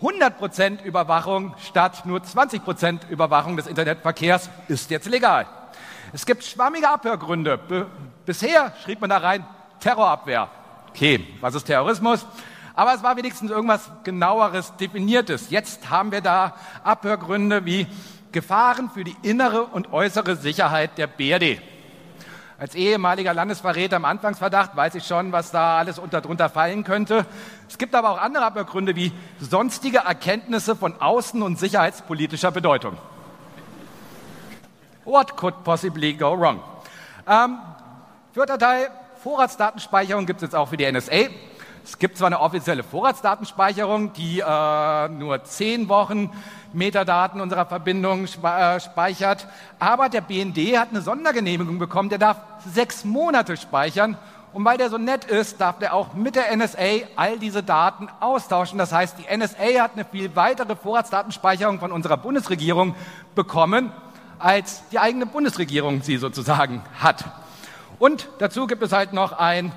100% 0.00 0.82
Überwachung 0.82 1.54
statt 1.64 2.04
nur 2.06 2.20
20% 2.20 3.08
Überwachung 3.08 3.56
des 3.56 3.66
Internetverkehrs 3.66 4.50
ist 4.68 4.90
jetzt 4.90 5.08
legal. 5.08 5.46
Es 6.12 6.26
gibt 6.26 6.44
schwammige 6.44 6.88
Abhörgründe. 6.88 7.58
Bisher 8.26 8.72
schrieb 8.82 9.00
man 9.00 9.10
da 9.10 9.18
rein 9.18 9.46
Terrorabwehr. 9.80 10.48
Okay, 10.90 11.26
was 11.40 11.54
ist 11.54 11.64
Terrorismus? 11.64 12.26
Aber 12.74 12.94
es 12.94 13.02
war 13.02 13.16
wenigstens 13.16 13.50
irgendwas 13.50 13.90
genaueres 14.04 14.74
definiertes. 14.76 15.50
Jetzt 15.50 15.90
haben 15.90 16.12
wir 16.12 16.20
da 16.20 16.54
Abhörgründe 16.84 17.64
wie 17.64 17.86
Gefahren 18.32 18.90
für 18.90 19.04
die 19.04 19.16
innere 19.22 19.64
und 19.64 19.92
äußere 19.92 20.36
Sicherheit 20.36 20.96
der 20.96 21.06
BRD. 21.06 21.60
Als 22.58 22.74
ehemaliger 22.76 23.34
Landesverräter 23.34 23.96
im 23.96 24.04
Anfangsverdacht 24.04 24.76
weiß 24.76 24.94
ich 24.94 25.04
schon, 25.04 25.32
was 25.32 25.50
da 25.50 25.78
alles 25.78 25.98
unter, 25.98 26.20
drunter 26.20 26.48
fallen 26.48 26.84
könnte. 26.84 27.26
Es 27.68 27.76
gibt 27.76 27.94
aber 27.94 28.10
auch 28.10 28.18
andere 28.18 28.44
Abhörgründe 28.44 28.94
wie 28.94 29.12
sonstige 29.40 29.98
Erkenntnisse 29.98 30.76
von 30.76 30.94
außen- 30.94 31.42
und 31.42 31.58
sicherheitspolitischer 31.58 32.52
Bedeutung. 32.52 32.96
What 35.04 35.36
could 35.36 35.64
possibly 35.64 36.14
go 36.14 36.38
wrong? 36.38 36.60
Ähm, 37.26 37.58
vierter 38.32 38.58
Teil, 38.58 38.88
Vorratsdatenspeicherung 39.24 40.26
gibt 40.26 40.38
es 40.38 40.42
jetzt 40.42 40.54
auch 40.54 40.68
für 40.68 40.76
die 40.76 40.90
NSA. 40.90 41.30
Es 41.84 41.98
gibt 41.98 42.16
zwar 42.16 42.28
eine 42.28 42.40
offizielle 42.40 42.84
Vorratsdatenspeicherung, 42.84 44.12
die 44.12 44.40
äh, 44.40 45.08
nur 45.08 45.42
zehn 45.44 45.88
Wochen 45.88 46.30
Metadaten 46.72 47.40
unserer 47.40 47.66
Verbindung 47.66 48.24
äh, 48.24 48.80
speichert, 48.80 49.46
aber 49.78 50.08
der 50.08 50.20
BND 50.20 50.78
hat 50.78 50.90
eine 50.90 51.02
Sondergenehmigung 51.02 51.78
bekommen, 51.78 52.08
der 52.08 52.18
darf 52.18 52.38
sechs 52.72 53.04
Monate 53.04 53.56
speichern 53.56 54.16
Und 54.52 54.64
weil 54.66 54.76
der 54.76 54.90
so 54.90 54.98
nett 54.98 55.24
ist, 55.24 55.60
darf 55.60 55.78
der 55.78 55.94
auch 55.94 56.14
mit 56.14 56.36
der 56.36 56.54
NSA 56.54 57.06
all 57.16 57.38
diese 57.38 57.62
Daten 57.62 58.08
austauschen. 58.20 58.78
Das 58.78 58.92
heißt, 58.92 59.16
die 59.18 59.36
NSA 59.36 59.82
hat 59.82 59.92
eine 59.94 60.04
viel 60.04 60.36
weitere 60.36 60.76
Vorratsdatenspeicherung 60.76 61.80
von 61.80 61.90
unserer 61.90 62.18
Bundesregierung 62.18 62.94
bekommen, 63.34 63.92
als 64.38 64.82
die 64.90 64.98
eigene 64.98 65.24
Bundesregierung 65.24 66.02
sie 66.02 66.18
sozusagen 66.18 66.82
hat. 67.00 67.24
Und 67.98 68.28
dazu 68.38 68.66
gibt 68.66 68.82
es 68.82 68.92
halt 68.92 69.14
noch 69.14 69.32
ein 69.32 69.72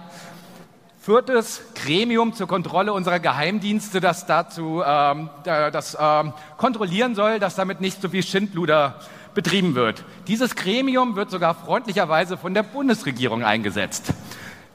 viertes 1.05 1.61
Gremium 1.75 2.33
zur 2.33 2.47
Kontrolle 2.47 2.91
unserer 2.91 3.19
Geheimdienste, 3.19 4.01
das 4.01 4.25
dazu 4.25 4.81
ähm, 4.83 5.29
das 5.43 5.95
ähm, 5.99 6.33
kontrollieren 6.57 7.13
soll, 7.13 7.37
dass 7.37 7.53
damit 7.53 7.79
nicht 7.79 8.01
so 8.01 8.09
viel 8.09 8.23
Schindluder 8.23 8.95
betrieben 9.35 9.75
wird. 9.75 10.03
Dieses 10.27 10.55
Gremium 10.55 11.15
wird 11.15 11.29
sogar 11.29 11.53
freundlicherweise 11.53 12.37
von 12.37 12.55
der 12.55 12.63
Bundesregierung 12.63 13.43
eingesetzt. 13.43 14.15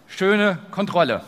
Schöne 0.07 0.61
Kontrolle. 0.71 1.23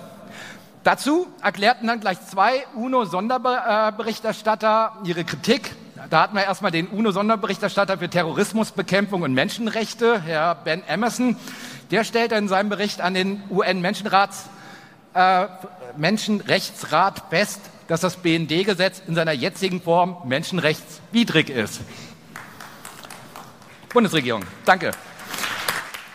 Dazu 0.84 1.26
erklärten 1.42 1.88
dann 1.88 1.98
gleich 1.98 2.24
zwei 2.24 2.64
UNO-Sonderberichterstatter 2.76 4.98
ihre 5.02 5.24
Kritik. 5.24 5.74
Da 6.10 6.22
hatten 6.22 6.36
wir 6.36 6.44
erstmal 6.44 6.70
den 6.70 6.86
UNO-Sonderberichterstatter 6.86 7.98
für 7.98 8.08
Terrorismusbekämpfung 8.08 9.22
und 9.22 9.34
Menschenrechte, 9.34 10.22
Herr 10.22 10.54
Ben 10.54 10.84
Emerson. 10.86 11.34
Der 11.90 12.04
stellte 12.04 12.36
in 12.36 12.46
seinem 12.46 12.68
Bericht 12.68 13.00
an 13.00 13.14
den 13.14 13.42
UN-Menschenrats 13.50 14.48
äh, 15.14 15.46
Menschenrechtsrat 15.96 17.24
fest, 17.30 17.60
dass 17.88 18.00
das 18.00 18.16
BND-Gesetz 18.16 19.02
in 19.06 19.14
seiner 19.14 19.32
jetzigen 19.32 19.82
Form 19.82 20.16
menschenrechtswidrig 20.24 21.50
ist. 21.50 21.80
Bundesregierung, 23.92 24.44
danke. 24.64 24.92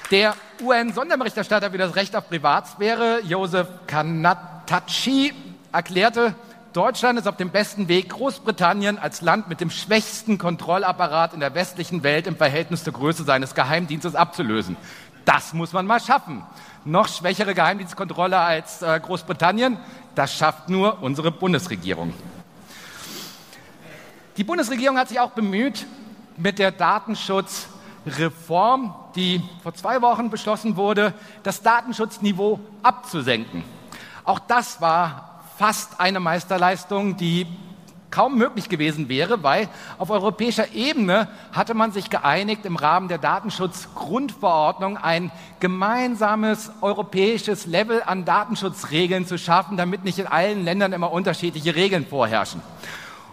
Der 0.09 0.33
UN-Sonderberichterstatter 0.61 1.69
für 1.69 1.77
das 1.77 1.95
Recht 1.95 2.15
auf 2.15 2.27
Privatsphäre, 2.29 3.21
Josef 3.23 3.67
Kanatachi, 3.85 5.33
erklärte, 5.71 6.33
Deutschland 6.73 7.17
ist 7.19 7.27
auf 7.27 7.37
dem 7.37 7.49
besten 7.49 7.87
Weg, 7.87 8.09
Großbritannien 8.09 8.97
als 8.99 9.21
Land 9.21 9.47
mit 9.47 9.61
dem 9.61 9.69
schwächsten 9.69 10.37
Kontrollapparat 10.37 11.33
in 11.33 11.39
der 11.39 11.55
westlichen 11.55 12.03
Welt 12.03 12.27
im 12.27 12.35
Verhältnis 12.35 12.83
zur 12.83 12.93
Größe 12.93 13.23
seines 13.23 13.55
Geheimdienstes 13.55 14.15
abzulösen. 14.15 14.77
Das 15.25 15.53
muss 15.53 15.73
man 15.73 15.85
mal 15.85 15.99
schaffen. 15.99 16.43
Noch 16.88 17.08
schwächere 17.10 17.53
Geheimdienstkontrolle 17.53 18.39
als 18.39 18.82
äh, 18.82 19.00
Großbritannien, 19.03 19.77
das 20.15 20.34
schafft 20.34 20.70
nur 20.70 21.03
unsere 21.03 21.32
Bundesregierung. 21.32 22.13
Die 24.38 24.46
Bundesregierung 24.46 24.98
hat 24.98 25.10
sich 25.10 25.20
auch 25.20 25.32
bemüht, 25.32 25.86
mit 26.38 26.60
der 26.60 26.72
Datenschutzreform, 26.72 28.96
die 29.17 29.44
vor 29.63 29.74
zwei 29.74 30.01
Wochen 30.01 30.29
beschlossen 30.29 30.77
wurde, 30.77 31.13
das 31.44 31.62
Datenschutzniveau 31.62 32.62
abzusenken. 32.84 33.65
Auch 34.24 34.39
das 34.39 34.79
war 34.79 35.41
fast 35.58 36.00
eine 36.00 36.22
Meisterleistung, 36.22 37.17
die 37.17 37.48
kaum 38.11 38.37
möglich 38.37 38.69
gewesen 38.69 39.09
wäre, 39.09 39.43
weil 39.43 39.69
auf 39.97 40.09
europäischer 40.09 40.73
Ebene 40.73 41.27
hatte 41.51 41.73
man 41.73 41.91
sich 41.91 42.09
geeinigt, 42.09 42.65
im 42.65 42.75
Rahmen 42.75 43.07
der 43.07 43.17
Datenschutzgrundverordnung 43.17 44.97
ein 44.97 45.31
gemeinsames 45.59 46.71
europäisches 46.81 47.65
Level 47.65 48.01
an 48.05 48.25
Datenschutzregeln 48.25 49.25
zu 49.25 49.37
schaffen, 49.37 49.77
damit 49.77 50.03
nicht 50.03 50.19
in 50.19 50.27
allen 50.27 50.63
Ländern 50.63 50.93
immer 50.93 51.11
unterschiedliche 51.11 51.75
Regeln 51.75 52.05
vorherrschen. 52.05 52.61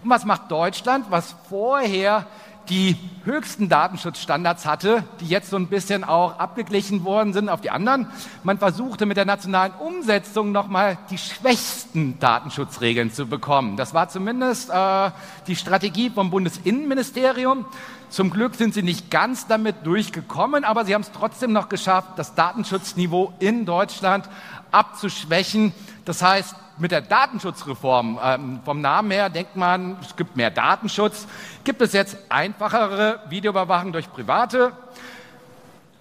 Und 0.03 0.11
was 0.11 0.25
macht 0.25 0.51
Deutschland, 0.51 1.07
was 1.09 1.35
vorher 1.49 2.27
die 2.69 2.97
höchsten 3.25 3.69
Datenschutzstandards 3.69 4.67
hatte, 4.67 5.05
die 5.21 5.27
jetzt 5.27 5.51
so 5.51 5.57
ein 5.57 5.69
bisschen 5.69 6.05
auch 6.05 6.39
abgeglichen 6.39 7.05
worden 7.05 7.33
sind 7.33 7.49
auf 7.49 7.61
die 7.61 7.71
anderen. 7.71 8.09
Man 8.43 8.59
versuchte 8.59 9.07
mit 9.07 9.17
der 9.17 9.25
nationalen 9.25 9.73
Umsetzung 9.75 10.53
nochmal 10.53 10.99
die 11.11 11.19
schwächsten 11.19 12.19
Datenschutzregeln 12.21 13.13
zu 13.13 13.27
bekommen. 13.27 13.77
Das 13.77 13.95
war 13.95 14.09
zumindest 14.09 14.71
äh, 14.71 15.11
die 15.47 15.57
Strategie 15.57 16.11
vom 16.11 16.31
Bundesinnenministerium. 16.31 17.67
Zum 18.11 18.31
Glück 18.31 18.55
sind 18.55 18.75
sie 18.75 18.83
nicht 18.83 19.11
ganz 19.11 19.47
damit 19.47 19.85
durchgekommen, 19.85 20.65
aber 20.65 20.85
sie 20.85 20.95
haben 20.95 21.03
es 21.03 21.11
trotzdem 21.13 21.53
noch 21.53 21.69
geschafft, 21.69 22.11
das 22.17 22.35
Datenschutzniveau 22.35 23.33
in 23.41 23.65
Deutschland 23.65 24.29
abzuschwächen. 24.71 25.73
Das 26.05 26.23
heißt, 26.23 26.55
mit 26.79 26.91
der 26.91 27.01
Datenschutzreform, 27.01 28.19
ähm, 28.23 28.61
vom 28.65 28.81
Namen 28.81 29.11
her 29.11 29.31
denkt 29.31 29.57
man, 29.57 29.97
es 30.03 30.15
gibt 30.17 30.37
mehr 30.37 30.51
Datenschutz, 30.51 31.27
gibt 31.63 31.81
es 31.81 31.93
jetzt 31.93 32.19
einfachere 32.29 33.21
Videoüberwachung 33.29 33.93
durch 33.93 34.13
Private. 34.13 34.73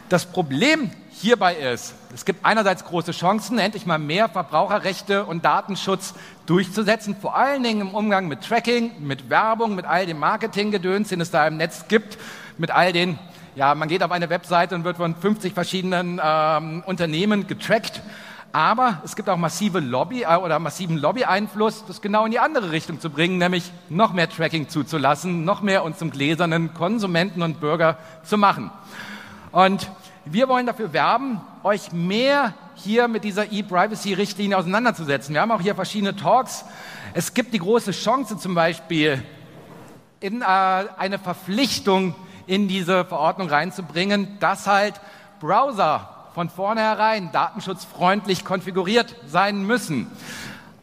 Das 0.09 0.25
Problem 0.25 0.91
hierbei 1.09 1.55
ist, 1.55 1.95
es 2.13 2.23
gibt 2.23 2.45
einerseits 2.45 2.85
große 2.85 3.11
Chancen, 3.11 3.59
endlich 3.59 3.85
mal 3.85 3.97
mehr 3.97 4.29
Verbraucherrechte 4.29 5.25
und 5.25 5.43
Datenschutz 5.43 6.13
durchzusetzen, 6.45 7.15
vor 7.19 7.35
allen 7.35 7.63
Dingen 7.63 7.81
im 7.81 7.89
Umgang 7.89 8.27
mit 8.27 8.41
Tracking, 8.41 8.91
mit 8.99 9.29
Werbung, 9.29 9.75
mit 9.75 9.85
all 9.85 10.05
dem 10.05 10.19
Marketinggedöns, 10.19 11.09
den 11.09 11.19
es 11.19 11.31
da 11.31 11.47
im 11.47 11.57
Netz 11.57 11.87
gibt, 11.87 12.17
mit 12.57 12.71
all 12.71 12.93
den, 12.93 13.19
ja, 13.55 13.75
man 13.75 13.89
geht 13.89 14.03
auf 14.03 14.11
eine 14.11 14.29
Webseite 14.29 14.75
und 14.75 14.83
wird 14.83 14.97
von 14.97 15.15
50 15.15 15.53
verschiedenen 15.53 16.21
ähm, 16.23 16.83
Unternehmen 16.85 17.47
getrackt 17.47 18.01
aber 18.51 19.01
es 19.03 19.15
gibt 19.15 19.29
auch 19.29 19.37
massive 19.37 19.79
Lobby 19.79 20.23
äh, 20.23 20.35
oder 20.35 20.59
massiven 20.59 20.97
Lobby-Einfluss, 20.97 21.85
das 21.87 22.01
genau 22.01 22.25
in 22.25 22.31
die 22.31 22.39
andere 22.39 22.71
Richtung 22.71 22.99
zu 22.99 23.09
bringen, 23.09 23.37
nämlich 23.37 23.71
noch 23.89 24.13
mehr 24.13 24.29
Tracking 24.29 24.69
zuzulassen, 24.69 25.45
noch 25.45 25.61
mehr 25.61 25.83
uns 25.83 25.97
zum 25.97 26.11
gläsernen 26.11 26.73
Konsumenten 26.73 27.41
und 27.41 27.59
Bürger 27.59 27.97
zu 28.23 28.37
machen. 28.37 28.71
Und 29.51 29.89
wir 30.25 30.47
wollen 30.47 30.65
dafür 30.65 30.93
werben, 30.93 31.41
euch 31.63 31.91
mehr 31.91 32.53
hier 32.75 33.07
mit 33.07 33.23
dieser 33.23 33.51
E-Privacy-Richtlinie 33.51 34.57
auseinanderzusetzen. 34.57 35.33
Wir 35.33 35.41
haben 35.41 35.51
auch 35.51 35.61
hier 35.61 35.75
verschiedene 35.75 36.15
Talks. 36.15 36.65
Es 37.13 37.33
gibt 37.33 37.53
die 37.53 37.59
große 37.59 37.91
Chance 37.91 38.37
zum 38.37 38.55
Beispiel, 38.55 39.23
in 40.19 40.41
äh, 40.41 40.45
eine 40.45 41.19
Verpflichtung 41.19 42.15
in 42.47 42.67
diese 42.67 43.05
Verordnung 43.05 43.49
reinzubringen, 43.49 44.37
dass 44.39 44.67
halt 44.67 44.99
Browser 45.39 46.16
von 46.37 46.49
vornherein 46.51 47.31
datenschutzfreundlich 47.31 48.45
konfiguriert 48.45 49.15
sein 49.25 49.63
müssen. 49.63 50.05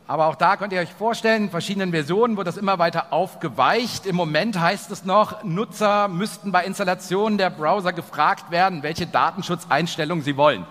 Aber 0.09 0.27
auch 0.27 0.35
da 0.35 0.57
könnt 0.57 0.73
ihr 0.73 0.81
euch 0.81 0.93
vorstellen, 0.93 1.45
in 1.45 1.51
verschiedenen 1.51 1.93
Versionen 1.93 2.37
wird 2.37 2.49
das 2.49 2.57
immer 2.57 2.81
weiter 2.81 3.13
aufgeweicht. 3.13 4.05
Im 4.05 4.17
Moment 4.17 4.59
heißt 4.59 4.91
es 4.91 5.05
noch, 5.05 5.45
Nutzer 5.45 6.09
müssten 6.09 6.51
bei 6.51 6.65
Installationen 6.65 7.39
der 7.39 7.51
Browser 7.51 7.93
gefragt 7.93 8.51
werden, 8.51 8.83
welche 8.83 9.07
Datenschutzeinstellungen 9.07 10.25
sie 10.25 10.37
wollen. 10.37 10.67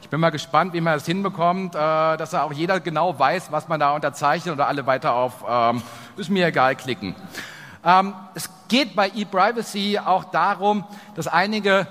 Ich 0.00 0.08
bin 0.08 0.20
mal 0.20 0.30
gespannt, 0.30 0.74
wie 0.74 0.80
man 0.80 0.94
das 0.94 1.06
hinbekommt, 1.06 1.74
äh, 1.74 1.78
dass 1.78 2.32
auch 2.32 2.52
jeder 2.52 2.78
genau 2.78 3.18
weiß, 3.18 3.50
was 3.50 3.66
man 3.66 3.80
da 3.80 3.96
unterzeichnet 3.96 4.54
oder 4.54 4.68
alle 4.68 4.86
weiter 4.86 5.12
auf 5.12 5.44
ähm, 5.48 5.82
ist 6.16 6.30
mir 6.30 6.46
egal 6.46 6.76
klicken. 6.76 7.16
Ähm, 7.84 8.14
es 8.36 8.48
geht 8.68 8.94
bei 8.94 9.08
ePrivacy 9.08 9.98
auch 9.98 10.22
darum, 10.22 10.84
dass 11.16 11.26
einige 11.26 11.88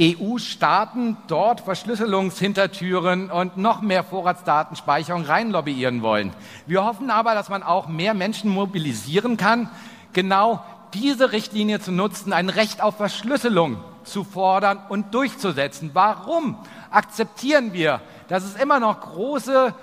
EU-Staaten 0.00 1.16
dort 1.26 1.60
Verschlüsselungshintertüren 1.60 3.30
und 3.30 3.56
noch 3.56 3.80
mehr 3.80 4.04
Vorratsdatenspeicherung 4.04 5.24
reinlobbyieren 5.24 6.02
wollen. 6.02 6.32
Wir 6.66 6.84
hoffen 6.84 7.10
aber, 7.10 7.34
dass 7.34 7.48
man 7.48 7.62
auch 7.62 7.88
mehr 7.88 8.14
Menschen 8.14 8.50
mobilisieren 8.50 9.36
kann, 9.36 9.70
genau 10.12 10.62
diese 10.94 11.32
Richtlinie 11.32 11.80
zu 11.80 11.92
nutzen, 11.92 12.32
ein 12.32 12.48
Recht 12.48 12.82
auf 12.82 12.96
Verschlüsselung 12.96 13.78
zu 14.04 14.24
fordern 14.24 14.78
und 14.88 15.14
durchzusetzen. 15.14 15.90
Warum 15.92 16.56
akzeptieren 16.90 17.72
wir, 17.72 18.00
dass 18.28 18.44
es 18.44 18.56
immer 18.56 18.80
noch 18.80 19.00
große 19.00 19.74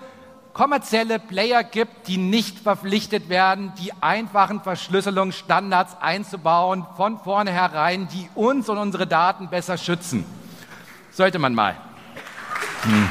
kommerzielle 0.53 1.17
Player 1.19 1.63
gibt, 1.63 2.07
die 2.07 2.17
nicht 2.17 2.59
verpflichtet 2.59 3.27
werden, 3.27 3.73
die 3.79 3.91
einfachen 4.01 4.61
Verschlüsselungsstandards 4.61 5.97
einzubauen 5.99 6.85
von 6.95 7.17
vornherein, 7.19 8.07
die 8.09 8.29
uns 8.35 8.69
und 8.69 8.77
unsere 8.77 9.07
Daten 9.07 9.49
besser 9.49 9.77
schützen. 9.77 10.25
Sollte 11.11 11.39
man 11.39 11.55
mal. 11.55 11.75
Hm. 12.83 13.09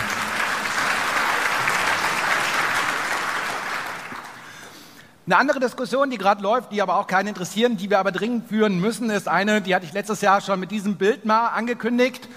Eine 5.25 5.37
andere 5.39 5.61
Diskussion, 5.61 6.11
die 6.11 6.19
gerade 6.19 6.43
läuft, 6.43 6.73
die 6.73 6.83
aber 6.83 6.97
auch 6.97 7.07
keinen 7.07 7.29
interessieren, 7.29 7.77
die 7.77 7.91
wir 7.91 8.01
aber 8.01 8.11
dringend 8.13 8.49
führen 8.49 8.81
müssen, 8.81 9.09
ist 9.09 9.29
eine, 9.29 9.63
die 9.63 9.75
hatte 9.75 9.87
ich 9.87 9.93
letztes 9.93 10.21
Jahr 10.21 10.41
schon 10.41 10.59
mit 10.61 10.71
diesem 10.71 10.97
Bild 10.97 11.25
mal 11.25 11.49
angekündigt. 11.49 12.29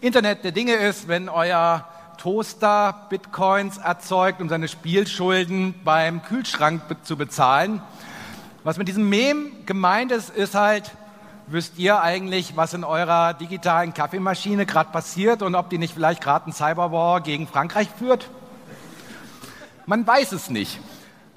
Internet 0.00 0.42
der 0.42 0.50
Dinge 0.50 0.74
ist, 0.74 1.06
wenn 1.06 1.28
euer 1.28 1.88
Toaster 2.18 3.06
Bitcoins 3.08 3.78
erzeugt, 3.78 4.40
um 4.40 4.48
seine 4.48 4.68
Spielschulden 4.68 5.74
beim 5.84 6.22
Kühlschrank 6.22 6.82
zu 7.02 7.16
bezahlen. 7.16 7.82
Was 8.64 8.78
mit 8.78 8.88
diesem 8.88 9.08
Mem 9.08 9.52
gemeint 9.66 10.12
ist, 10.12 10.30
ist 10.30 10.54
halt, 10.54 10.92
wisst 11.46 11.78
ihr 11.78 12.00
eigentlich, 12.00 12.56
was 12.56 12.74
in 12.74 12.84
eurer 12.84 13.34
digitalen 13.34 13.92
Kaffeemaschine 13.92 14.66
gerade 14.66 14.90
passiert 14.90 15.42
und 15.42 15.54
ob 15.54 15.70
die 15.70 15.78
nicht 15.78 15.94
vielleicht 15.94 16.22
gerade 16.22 16.44
einen 16.44 16.52
Cyberwar 16.52 17.20
gegen 17.20 17.46
Frankreich 17.46 17.88
führt? 17.98 18.30
Man 19.86 20.06
weiß 20.06 20.32
es 20.32 20.48
nicht. 20.48 20.78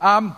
Ähm, 0.02 0.36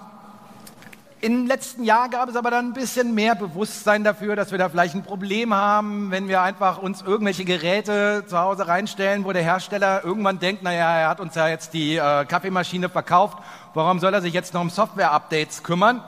im 1.20 1.48
letzten 1.48 1.84
Jahr 1.84 2.10
gab 2.10 2.30
es 2.30 2.36
aber 2.36 2.52
dann 2.52 2.68
ein 2.68 2.74
bisschen 2.74 3.16
mehr 3.16 3.34
Bewusstsein 3.34 4.04
dafür, 4.04 4.36
dass 4.36 4.52
wir 4.52 4.60
da 4.60 4.70
vielleicht 4.70 4.94
ein 4.94 5.04
Problem 5.04 5.54
haben, 5.54 6.12
wenn 6.12 6.28
wir 6.28 6.42
einfach 6.42 6.78
uns 6.78 7.02
irgendwelche 7.02 7.44
Geräte 7.44 8.26
zu 8.28 8.38
Hause 8.38 8.68
reinstellen, 8.68 9.26
wo 9.26 9.34
der 9.34 9.42
Hersteller 9.42 10.04
irgendwann 10.04 10.38
denkt, 10.38 10.62
naja, 10.62 11.00
er 11.00 11.10
hat 11.10 11.20
uns 11.20 11.34
ja 11.34 11.48
jetzt 11.48 11.74
die 11.74 11.96
äh, 11.96 12.26
Kaffeemaschine 12.26 12.90
verkauft, 12.90 13.40
warum 13.74 14.00
soll 14.00 14.14
er 14.14 14.22
sich 14.22 14.34
jetzt 14.34 14.54
noch 14.54 14.62
um 14.62 14.70
Software-Updates 14.70 15.64
kümmern? 15.64 16.04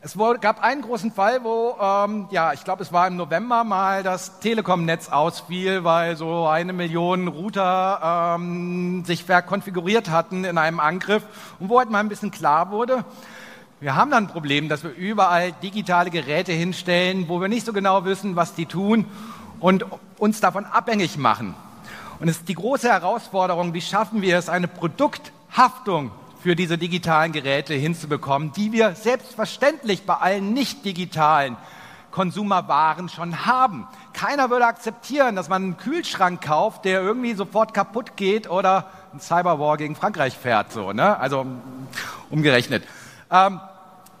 Es 0.00 0.16
gab 0.40 0.62
einen 0.62 0.82
großen 0.82 1.12
Fall, 1.12 1.42
wo, 1.42 1.76
ähm, 1.80 2.28
ja, 2.30 2.52
ich 2.52 2.62
glaube, 2.64 2.82
es 2.82 2.92
war 2.92 3.08
im 3.08 3.16
November 3.16 3.64
mal 3.64 4.02
das 4.02 4.38
Telekom-Netz 4.38 5.10
ausfiel, 5.10 5.82
weil 5.84 6.16
so 6.16 6.46
eine 6.46 6.72
Million 6.72 7.28
Router 7.28 8.36
ähm, 8.36 9.04
sich 9.04 9.24
verkonfiguriert 9.24 10.08
hatten 10.10 10.44
in 10.44 10.56
einem 10.56 10.78
Angriff 10.78 11.24
und 11.58 11.68
wo 11.68 11.78
halt 11.78 11.90
mal 11.90 11.98
ein 11.98 12.08
bisschen 12.08 12.30
klar 12.30 12.70
wurde, 12.70 13.04
wir 13.80 13.94
haben 13.94 14.10
dann 14.10 14.24
ein 14.24 14.28
Problem, 14.28 14.68
dass 14.68 14.82
wir 14.82 14.90
überall 14.90 15.52
digitale 15.52 16.10
Geräte 16.10 16.52
hinstellen, 16.52 17.28
wo 17.28 17.40
wir 17.40 17.48
nicht 17.48 17.64
so 17.64 17.72
genau 17.72 18.04
wissen, 18.04 18.34
was 18.34 18.54
die 18.54 18.66
tun 18.66 19.04
und 19.60 19.86
uns 20.18 20.40
davon 20.40 20.64
abhängig 20.64 21.16
machen. 21.16 21.54
Und 22.18 22.28
es 22.28 22.38
ist 22.38 22.48
die 22.48 22.54
große 22.54 22.88
Herausforderung, 22.88 23.74
wie 23.74 23.80
schaffen 23.80 24.20
wir 24.20 24.36
es, 24.36 24.48
eine 24.48 24.66
Produkthaftung 24.66 26.10
für 26.42 26.56
diese 26.56 26.76
digitalen 26.76 27.30
Geräte 27.30 27.74
hinzubekommen, 27.74 28.52
die 28.52 28.72
wir 28.72 28.94
selbstverständlich 28.96 30.02
bei 30.04 30.14
allen 30.14 30.52
nicht 30.52 30.84
digitalen 30.84 31.56
Konsumerwaren 32.10 33.08
schon 33.08 33.46
haben. 33.46 33.86
Keiner 34.12 34.50
würde 34.50 34.66
akzeptieren, 34.66 35.36
dass 35.36 35.48
man 35.48 35.62
einen 35.62 35.76
Kühlschrank 35.76 36.42
kauft, 36.42 36.84
der 36.84 37.00
irgendwie 37.00 37.34
sofort 37.34 37.74
kaputt 37.74 38.16
geht 38.16 38.50
oder 38.50 38.90
ein 39.12 39.20
Cyberwar 39.20 39.76
gegen 39.76 39.94
Frankreich 39.94 40.36
fährt, 40.36 40.72
so, 40.72 40.92
ne? 40.92 41.18
Also 41.18 41.46
umgerechnet. 42.30 42.82
Ähm, 43.30 43.60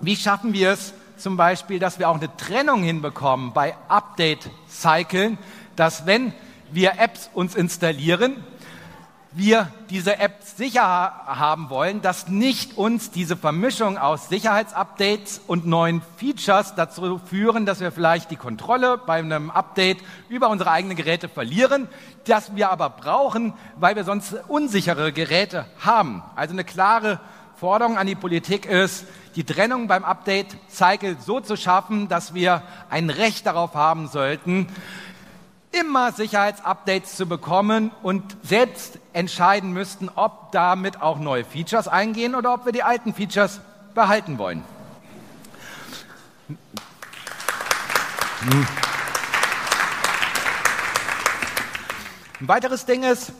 wie 0.00 0.16
schaffen 0.16 0.52
wir 0.52 0.72
es 0.72 0.92
zum 1.16 1.36
Beispiel, 1.36 1.78
dass 1.78 1.98
wir 1.98 2.08
auch 2.08 2.16
eine 2.16 2.34
Trennung 2.36 2.82
hinbekommen 2.82 3.52
bei 3.52 3.74
Update-Cyclen, 3.88 5.38
dass 5.76 6.06
wenn 6.06 6.32
wir 6.70 6.98
Apps 6.98 7.30
uns 7.32 7.54
installieren, 7.54 8.36
wir 9.32 9.68
diese 9.90 10.18
Apps 10.18 10.56
sicher 10.56 10.82
haben 10.82 11.70
wollen, 11.70 12.00
dass 12.00 12.28
nicht 12.28 12.76
uns 12.78 13.10
diese 13.10 13.36
Vermischung 13.36 13.98
aus 13.98 14.28
Sicherheitsupdates 14.28 15.40
und 15.46 15.66
neuen 15.66 16.02
Features 16.16 16.74
dazu 16.74 17.18
führen, 17.18 17.66
dass 17.66 17.80
wir 17.80 17.92
vielleicht 17.92 18.30
die 18.30 18.36
Kontrolle 18.36 18.98
bei 18.98 19.18
einem 19.18 19.50
Update 19.50 19.98
über 20.28 20.48
unsere 20.48 20.70
eigenen 20.70 20.96
Geräte 20.96 21.28
verlieren, 21.28 21.88
das 22.24 22.56
wir 22.56 22.70
aber 22.70 22.90
brauchen, 22.90 23.52
weil 23.76 23.96
wir 23.96 24.04
sonst 24.04 24.34
unsichere 24.48 25.12
Geräte 25.12 25.66
haben. 25.78 26.22
Also 26.34 26.54
eine 26.54 26.64
klare 26.64 27.20
Forderung 27.58 27.98
an 27.98 28.06
die 28.06 28.14
Politik 28.14 28.66
ist, 28.66 29.04
die 29.34 29.42
Trennung 29.42 29.88
beim 29.88 30.04
Update-Cycle 30.04 31.16
so 31.18 31.40
zu 31.40 31.56
schaffen, 31.56 32.06
dass 32.06 32.32
wir 32.32 32.62
ein 32.88 33.10
Recht 33.10 33.46
darauf 33.46 33.74
haben 33.74 34.06
sollten, 34.06 34.68
immer 35.72 36.12
Sicherheitsupdates 36.12 37.16
zu 37.16 37.26
bekommen 37.26 37.90
und 38.04 38.36
selbst 38.44 39.00
entscheiden 39.12 39.72
müssten, 39.72 40.08
ob 40.14 40.52
damit 40.52 41.02
auch 41.02 41.18
neue 41.18 41.44
Features 41.44 41.88
eingehen 41.88 42.36
oder 42.36 42.54
ob 42.54 42.64
wir 42.64 42.70
die 42.70 42.84
alten 42.84 43.12
Features 43.12 43.60
behalten 43.92 44.38
wollen. 44.38 44.62
Ein 52.40 52.48
weiteres 52.48 52.86
Ding 52.86 53.02
ist, 53.02 53.32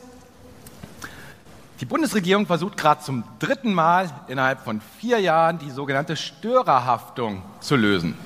die 1.79 1.85
Bundesregierung 1.85 2.45
versucht 2.45 2.75
gerade 2.75 3.01
zum 3.01 3.23
dritten 3.39 3.73
Mal 3.73 4.09
innerhalb 4.27 4.59
von 4.59 4.81
vier 4.99 5.19
Jahren 5.19 5.59
die 5.59 5.69
sogenannte 5.69 6.17
Störerhaftung 6.17 7.41
zu 7.61 7.77
lösen. 7.77 8.17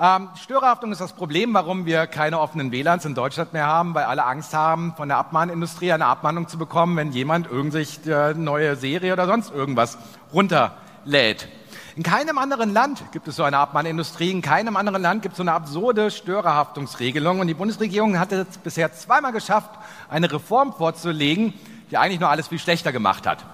Ähm, 0.00 0.28
Störerhaftung 0.42 0.92
ist 0.92 1.00
das 1.00 1.12
Problem, 1.12 1.52
warum 1.52 1.84
wir 1.84 2.06
keine 2.06 2.40
offenen 2.40 2.72
WLANs 2.72 3.04
in 3.04 3.14
Deutschland 3.14 3.52
mehr 3.52 3.66
haben, 3.66 3.94
weil 3.94 4.04
alle 4.04 4.24
Angst 4.24 4.54
haben, 4.54 4.94
von 4.96 5.08
der 5.08 5.18
Abmahnindustrie 5.18 5.92
eine 5.92 6.06
Abmahnung 6.06 6.48
zu 6.48 6.58
bekommen, 6.58 6.96
wenn 6.96 7.12
jemand 7.12 7.50
irgend 7.50 7.74
eine 8.06 8.34
neue 8.34 8.76
Serie 8.76 9.12
oder 9.12 9.26
sonst 9.26 9.52
irgendwas 9.52 9.98
runterlädt. 10.32 11.48
In 11.94 12.02
keinem 12.02 12.36
anderen 12.36 12.74
Land 12.74 13.10
gibt 13.12 13.26
es 13.26 13.36
so 13.36 13.42
eine 13.42 13.56
Abmahnindustrie, 13.56 14.30
in 14.30 14.42
keinem 14.42 14.76
anderen 14.76 15.00
Land 15.00 15.22
gibt 15.22 15.32
es 15.32 15.38
so 15.38 15.42
eine 15.42 15.52
absurde 15.52 16.10
Störerhaftungsregelung. 16.10 17.40
Und 17.40 17.46
die 17.46 17.54
Bundesregierung 17.54 18.18
hat 18.18 18.32
es 18.32 18.58
bisher 18.58 18.92
zweimal 18.92 19.32
geschafft, 19.32 19.70
eine 20.10 20.30
Reform 20.30 20.74
vorzulegen, 20.74 21.54
die 21.90 21.98
eigentlich 21.98 22.20
nur 22.20 22.28
alles 22.28 22.48
viel 22.48 22.58
schlechter 22.58 22.92
gemacht 22.92 23.26
hat. 23.26 23.44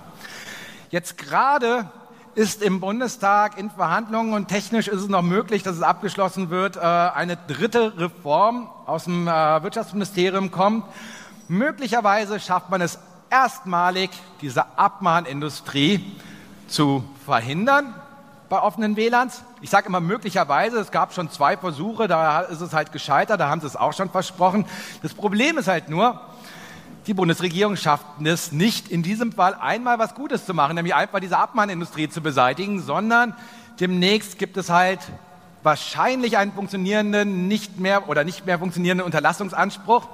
Jetzt 0.90 1.18
gerade 1.18 1.90
ist 2.34 2.62
im 2.62 2.80
Bundestag 2.80 3.58
in 3.58 3.70
Verhandlungen 3.70 4.32
und 4.32 4.48
technisch 4.48 4.88
ist 4.88 5.02
es 5.02 5.08
noch 5.08 5.22
möglich, 5.22 5.62
dass 5.62 5.76
es 5.76 5.82
abgeschlossen 5.82 6.48
wird, 6.48 6.76
äh, 6.76 6.80
eine 6.80 7.36
dritte 7.36 7.98
Reform 7.98 8.70
aus 8.86 9.04
dem 9.04 9.28
äh, 9.28 9.62
Wirtschaftsministerium 9.62 10.50
kommt. 10.50 10.84
Möglicherweise 11.48 12.40
schafft 12.40 12.70
man 12.70 12.80
es 12.80 12.98
erstmalig, 13.28 14.10
diese 14.40 14.78
Abmahnindustrie 14.78 16.16
zu 16.68 17.04
verhindern 17.26 17.94
bei 18.48 18.60
offenen 18.60 18.96
WLANs. 18.96 19.42
Ich 19.60 19.70
sage 19.70 19.88
immer 19.88 20.00
möglicherweise, 20.00 20.78
es 20.78 20.90
gab 20.90 21.14
schon 21.14 21.30
zwei 21.30 21.56
Versuche, 21.56 22.08
da 22.08 22.40
ist 22.40 22.60
es 22.60 22.72
halt 22.72 22.92
gescheitert, 22.92 23.40
da 23.40 23.48
haben 23.48 23.60
sie 23.60 23.66
es 23.66 23.76
auch 23.76 23.92
schon 23.92 24.10
versprochen. 24.10 24.66
Das 25.02 25.14
Problem 25.14 25.58
ist 25.58 25.68
halt 25.68 25.88
nur, 25.88 26.20
die 27.06 27.14
Bundesregierung 27.14 27.76
schafft 27.76 28.06
es 28.24 28.52
nicht, 28.52 28.88
in 28.88 29.02
diesem 29.02 29.32
Fall 29.32 29.54
einmal 29.54 29.98
was 29.98 30.14
Gutes 30.14 30.46
zu 30.46 30.54
machen, 30.54 30.76
nämlich 30.76 30.94
einfach 30.94 31.20
diese 31.20 31.36
Abmahnindustrie 31.36 32.08
zu 32.08 32.20
beseitigen, 32.20 32.80
sondern 32.80 33.34
demnächst 33.80 34.38
gibt 34.38 34.56
es 34.56 34.70
halt 34.70 35.00
wahrscheinlich 35.62 36.38
einen 36.38 36.52
funktionierenden, 36.52 37.48
nicht 37.48 37.78
mehr 37.78 38.08
oder 38.08 38.24
nicht 38.24 38.46
mehr 38.46 38.58
funktionierenden 38.58 39.04
Unterlassungsanspruch. 39.04 40.08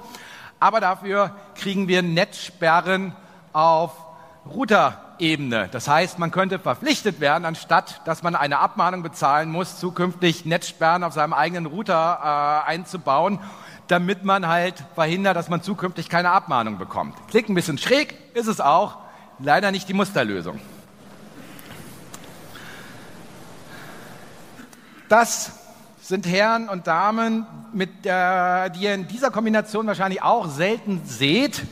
Aber 0.59 0.79
dafür 0.79 1.35
kriegen 1.55 1.87
wir 1.87 2.01
Netzsperren 2.01 3.13
auf 3.53 3.91
Router-Ebene. 4.45 5.69
Das 5.71 5.87
heißt, 5.87 6.17
man 6.19 6.31
könnte 6.31 6.59
verpflichtet 6.59 7.19
werden, 7.19 7.45
anstatt 7.45 8.01
dass 8.05 8.23
man 8.23 8.35
eine 8.35 8.59
Abmahnung 8.59 9.03
bezahlen 9.03 9.51
muss, 9.51 9.79
zukünftig 9.79 10.45
Netzsperren 10.45 11.03
auf 11.03 11.13
seinem 11.13 11.33
eigenen 11.33 11.67
Router 11.67 12.63
äh, 12.65 12.69
einzubauen 12.69 13.39
damit 13.89 14.23
man 14.23 14.47
halt 14.47 14.75
verhindert, 14.93 15.35
dass 15.35 15.49
man 15.49 15.63
zukünftig 15.63 16.09
keine 16.09 16.29
Abmahnung 16.29 16.77
bekommt. 16.77 17.15
Klingt 17.27 17.49
ein 17.49 17.55
bisschen 17.55 17.79
schräg, 17.79 18.15
ist 18.35 18.47
es 18.47 18.61
auch, 18.61 18.97
leider 19.39 19.71
nicht 19.71 19.89
die 19.89 19.93
Musterlösung. 19.93 20.59
Das 25.09 25.53
sind 26.01 26.27
Herren 26.27 26.69
und 26.69 26.85
Damen, 26.85 27.47
mit 27.73 28.05
der, 28.05 28.69
die 28.69 28.83
ihr 28.83 28.93
in 28.93 29.07
dieser 29.07 29.31
Kombination 29.31 29.87
wahrscheinlich 29.87 30.21
auch 30.21 30.47
selten 30.47 31.01
seht 31.05 31.63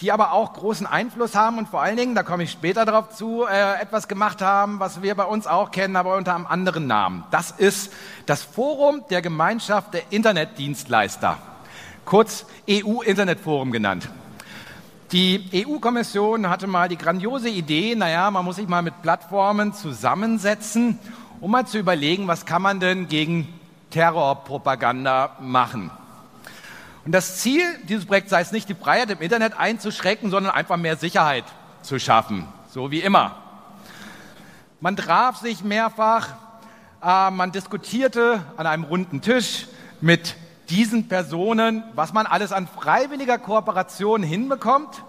die 0.00 0.12
aber 0.12 0.32
auch 0.32 0.52
großen 0.52 0.86
Einfluss 0.86 1.34
haben 1.34 1.58
und 1.58 1.68
vor 1.68 1.80
allen 1.82 1.96
Dingen, 1.96 2.14
da 2.14 2.22
komme 2.22 2.42
ich 2.42 2.50
später 2.50 2.84
darauf 2.84 3.10
zu, 3.10 3.46
äh, 3.46 3.80
etwas 3.80 4.08
gemacht 4.08 4.42
haben, 4.42 4.78
was 4.78 5.02
wir 5.02 5.14
bei 5.14 5.24
uns 5.24 5.46
auch 5.46 5.70
kennen, 5.70 5.96
aber 5.96 6.16
unter 6.16 6.34
einem 6.34 6.46
anderen 6.46 6.86
Namen. 6.86 7.24
Das 7.30 7.50
ist 7.50 7.92
das 8.26 8.42
Forum 8.42 9.04
der 9.10 9.22
Gemeinschaft 9.22 9.94
der 9.94 10.02
Internetdienstleister. 10.10 11.38
kurz 12.04 12.46
EU-Internetforum 12.70 13.72
genannt. 13.72 14.08
Die 15.10 15.50
EU-Kommission 15.52 16.48
hatte 16.48 16.68
mal 16.68 16.88
die 16.88 16.96
grandiose 16.96 17.48
Idee, 17.48 17.96
naja, 17.96 18.30
man 18.30 18.44
muss 18.44 18.56
sich 18.56 18.68
mal 18.68 18.82
mit 18.82 19.02
Plattformen 19.02 19.72
zusammensetzen, 19.72 21.00
um 21.40 21.50
mal 21.50 21.66
zu 21.66 21.78
überlegen, 21.78 22.28
was 22.28 22.46
kann 22.46 22.62
man 22.62 22.78
denn 22.78 23.08
gegen 23.08 23.52
Terrorpropaganda 23.90 25.36
machen. 25.40 25.90
Und 27.06 27.12
das 27.12 27.36
Ziel 27.36 27.62
dieses 27.88 28.04
Projekts 28.04 28.30
sei 28.30 28.40
es 28.40 28.50
nicht, 28.50 28.68
die 28.68 28.74
Freiheit 28.74 29.10
im 29.10 29.20
Internet 29.20 29.56
einzuschränken, 29.56 30.28
sondern 30.28 30.52
einfach 30.52 30.76
mehr 30.76 30.96
Sicherheit 30.96 31.44
zu 31.82 32.00
schaffen, 32.00 32.48
so 32.68 32.90
wie 32.90 32.98
immer. 32.98 33.36
Man 34.80 34.96
traf 34.96 35.36
sich 35.36 35.62
mehrfach, 35.62 36.30
äh, 37.00 37.30
man 37.30 37.52
diskutierte 37.52 38.42
an 38.56 38.66
einem 38.66 38.82
runden 38.82 39.20
Tisch 39.20 39.68
mit 40.00 40.34
diesen 40.68 41.06
Personen, 41.06 41.84
was 41.94 42.12
man 42.12 42.26
alles 42.26 42.50
an 42.50 42.66
freiwilliger 42.66 43.38
Kooperation 43.38 44.24
hinbekommt. 44.24 45.04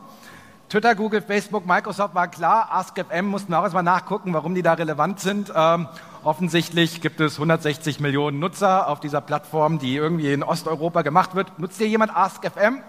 Twitter, 0.70 0.96
Google, 0.96 1.22
Facebook, 1.22 1.66
Microsoft 1.66 2.14
war 2.14 2.28
klar. 2.28 2.68
AskFM 2.74 3.26
mussten 3.26 3.54
auch 3.54 3.64
erstmal 3.64 3.84
nachgucken, 3.84 4.34
warum 4.34 4.54
die 4.54 4.62
da 4.62 4.74
relevant 4.74 5.22
sind. 5.22 5.50
Ähm, 5.56 5.88
offensichtlich 6.26 7.00
gibt 7.00 7.22
es 7.22 7.36
160 7.36 8.02
Millionen 8.02 8.40
Nutzer 8.40 8.90
auf 8.90 9.00
dieser 9.00 9.22
Plattform, 9.22 9.80
die 9.80 9.96
irgendwie 9.96 10.34
in 10.34 10.44
Osteuropa 10.44 11.04
gemacht 11.04 11.36
wird. 11.36 11.58
Nutzt 11.58 11.78
hier 11.78 11.88
jemand 11.88 12.14
AskFM? 12.14 12.82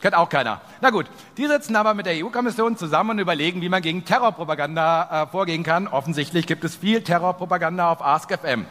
Kennt 0.00 0.14
auch 0.14 0.30
keiner. 0.30 0.62
Na 0.80 0.88
gut, 0.88 1.04
die 1.36 1.46
sitzen 1.46 1.76
aber 1.76 1.92
mit 1.92 2.06
der 2.06 2.24
EU-Kommission 2.24 2.78
zusammen 2.78 3.10
und 3.10 3.18
überlegen, 3.18 3.60
wie 3.60 3.68
man 3.68 3.82
gegen 3.82 4.06
Terrorpropaganda 4.06 5.24
äh, 5.24 5.26
vorgehen 5.26 5.64
kann. 5.64 5.86
Offensichtlich 5.86 6.46
gibt 6.46 6.64
es 6.64 6.76
viel 6.76 7.02
Terrorpropaganda 7.02 7.92
auf 7.92 8.00
AskFM. 8.00 8.64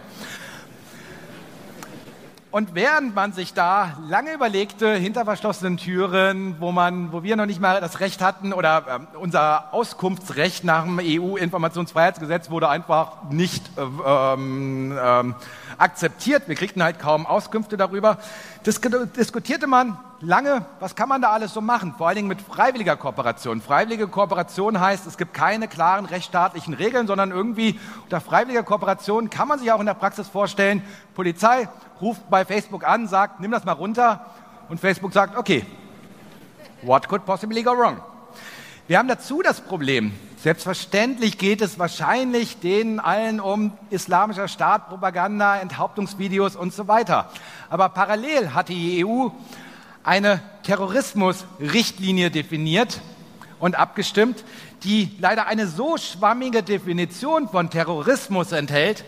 Und 2.51 2.73
während 2.73 3.13
man 3.13 3.31
sich 3.31 3.53
da 3.53 3.95
lange 4.07 4.33
überlegte, 4.33 4.95
hinter 4.95 5.23
verschlossenen 5.23 5.77
Türen, 5.77 6.55
wo, 6.59 6.71
man, 6.71 7.11
wo 7.11 7.21
wir 7.21 7.35
noch 7.35 7.45
nicht 7.45 7.61
mal 7.61 7.79
das 7.79 7.99
Recht 7.99 8.23
hatten 8.23 8.53
oder 8.53 9.07
äh, 9.13 9.17
unser 9.17 9.71
Auskunftsrecht 9.71 10.63
nach 10.63 10.83
dem 10.83 10.99
EU-Informationsfreiheitsgesetz 10.99 12.49
wurde 12.49 12.67
einfach 12.67 13.29
nicht 13.29 13.69
äh, 13.77 13.81
ähm, 14.03 14.97
ähm, 14.99 15.35
akzeptiert. 15.79 16.47
Wir 16.47 16.55
kriegten 16.55 16.83
halt 16.83 16.99
kaum 16.99 17.25
Auskünfte 17.25 17.77
darüber. 17.77 18.19
Dis 18.65 18.79
diskutierte 19.15 19.65
man 19.65 19.97
lange, 20.21 20.65
was 20.79 20.95
kann 20.95 21.09
man 21.09 21.21
da 21.21 21.31
alles 21.31 21.53
so 21.53 21.61
machen? 21.61 21.93
Vor 21.97 22.07
allen 22.07 22.17
Dingen 22.17 22.27
mit 22.27 22.41
freiwilliger 22.41 22.97
Kooperation. 22.97 23.61
Freiwillige 23.61 24.07
Kooperation 24.07 24.79
heißt, 24.79 25.07
es 25.07 25.17
gibt 25.17 25.33
keine 25.33 25.67
klaren 25.67 26.05
rechtsstaatlichen 26.05 26.73
Regeln, 26.73 27.07
sondern 27.07 27.31
irgendwie 27.31 27.79
unter 28.03 28.21
freiwilliger 28.21 28.63
Kooperation 28.63 29.29
kann 29.29 29.47
man 29.47 29.59
sich 29.59 29.71
auch 29.71 29.79
in 29.79 29.85
der 29.85 29.93
Praxis 29.93 30.27
vorstellen, 30.27 30.83
Polizei 31.15 31.67
ruft 32.01 32.29
bei 32.29 32.45
Facebook 32.45 32.85
an, 32.85 33.07
sagt, 33.07 33.39
nimm 33.39 33.51
das 33.51 33.65
mal 33.65 33.73
runter 33.73 34.25
und 34.67 34.79
Facebook 34.79 35.13
sagt, 35.13 35.37
okay, 35.37 35.65
what 36.81 37.07
could 37.07 37.25
possibly 37.25 37.63
go 37.63 37.71
wrong? 37.71 38.01
Wir 38.87 38.97
haben 38.97 39.07
dazu 39.07 39.41
das 39.41 39.61
Problem, 39.61 40.13
selbstverständlich 40.41 41.37
geht 41.37 41.61
es 41.61 41.79
wahrscheinlich 41.79 42.59
denen 42.59 42.99
allen 42.99 43.39
um 43.39 43.73
islamischer 43.89 44.47
Staat, 44.47 44.87
Propaganda, 44.87 45.57
Enthauptungsvideos 45.57 46.55
und 46.55 46.73
so 46.73 46.87
weiter. 46.87 47.29
Aber 47.69 47.89
parallel 47.89 48.53
hat 48.53 48.69
die 48.69 49.05
EU 49.05 49.29
eine 50.03 50.41
Terrorismusrichtlinie 50.63 52.31
definiert 52.31 53.01
und 53.59 53.77
abgestimmt, 53.77 54.45
die 54.83 55.11
leider 55.19 55.47
eine 55.47 55.67
so 55.67 55.97
schwammige 55.97 56.63
Definition 56.63 57.49
von 57.49 57.69
Terrorismus 57.69 58.53
enthält, 58.53 59.03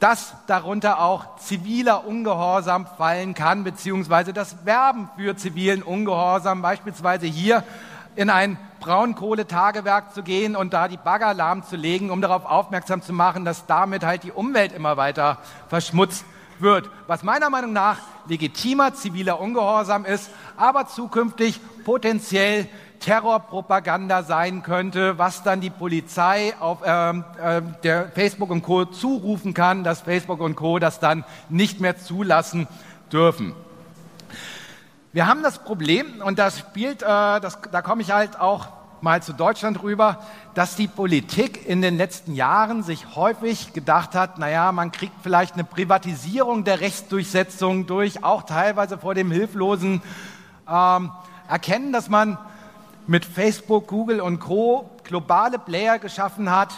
dass 0.00 0.34
darunter 0.48 1.00
auch 1.00 1.38
ziviler 1.38 2.04
Ungehorsam 2.04 2.86
fallen 2.98 3.34
kann, 3.34 3.62
beziehungsweise 3.62 4.32
das 4.32 4.64
Werben 4.64 5.08
für 5.16 5.36
zivilen 5.36 5.82
Ungehorsam, 5.82 6.62
beispielsweise 6.62 7.26
hier 7.26 7.62
in 8.18 8.30
ein 8.30 8.58
Braunkohletagewerk 8.80 10.12
zu 10.12 10.24
gehen 10.24 10.56
und 10.56 10.72
da 10.72 10.88
die 10.88 10.96
Bagger 10.96 11.34
lahmzulegen, 11.34 12.10
um 12.10 12.20
darauf 12.20 12.46
aufmerksam 12.46 13.00
zu 13.00 13.12
machen, 13.12 13.44
dass 13.44 13.66
damit 13.66 14.04
halt 14.04 14.24
die 14.24 14.32
Umwelt 14.32 14.72
immer 14.72 14.96
weiter 14.96 15.38
verschmutzt 15.68 16.24
wird. 16.58 16.90
Was 17.06 17.22
meiner 17.22 17.48
Meinung 17.48 17.72
nach 17.72 17.98
legitimer 18.26 18.92
ziviler 18.92 19.40
Ungehorsam 19.40 20.04
ist, 20.04 20.30
aber 20.56 20.88
zukünftig 20.88 21.60
potenziell 21.84 22.66
Terrorpropaganda 22.98 24.24
sein 24.24 24.64
könnte, 24.64 25.16
was 25.16 25.44
dann 25.44 25.60
die 25.60 25.70
Polizei 25.70 26.54
auf 26.58 26.78
ähm, 26.84 27.24
äh, 27.40 27.62
der 27.84 28.08
Facebook 28.08 28.50
und 28.50 28.62
Co. 28.62 28.84
zurufen 28.84 29.54
kann, 29.54 29.84
dass 29.84 30.00
Facebook 30.00 30.40
und 30.40 30.56
Co. 30.56 30.80
das 30.80 30.98
dann 30.98 31.24
nicht 31.48 31.78
mehr 31.78 31.96
zulassen 31.96 32.66
dürfen. 33.12 33.54
Wir 35.18 35.26
haben 35.26 35.42
das 35.42 35.58
Problem, 35.58 36.22
und 36.24 36.38
das 36.38 36.60
spielt, 36.60 37.02
äh, 37.02 37.06
das, 37.06 37.58
da 37.72 37.82
komme 37.82 38.02
ich 38.02 38.12
halt 38.12 38.38
auch 38.38 38.68
mal 39.00 39.20
zu 39.20 39.32
Deutschland 39.32 39.82
rüber, 39.82 40.20
dass 40.54 40.76
die 40.76 40.86
Politik 40.86 41.66
in 41.66 41.82
den 41.82 41.96
letzten 41.96 42.36
Jahren 42.36 42.84
sich 42.84 43.16
häufig 43.16 43.72
gedacht 43.72 44.14
hat, 44.14 44.38
naja, 44.38 44.70
man 44.70 44.92
kriegt 44.92 45.14
vielleicht 45.24 45.54
eine 45.54 45.64
Privatisierung 45.64 46.62
der 46.62 46.78
Rechtsdurchsetzung 46.78 47.88
durch, 47.88 48.22
auch 48.22 48.44
teilweise 48.44 48.96
vor 48.96 49.16
dem 49.16 49.32
hilflosen 49.32 50.02
ähm, 50.70 51.10
Erkennen, 51.48 51.92
dass 51.92 52.08
man 52.08 52.38
mit 53.08 53.24
Facebook, 53.24 53.88
Google 53.88 54.20
und 54.20 54.38
Co. 54.38 54.88
globale 55.02 55.58
Player 55.58 55.98
geschaffen 55.98 56.48
hat, 56.48 56.70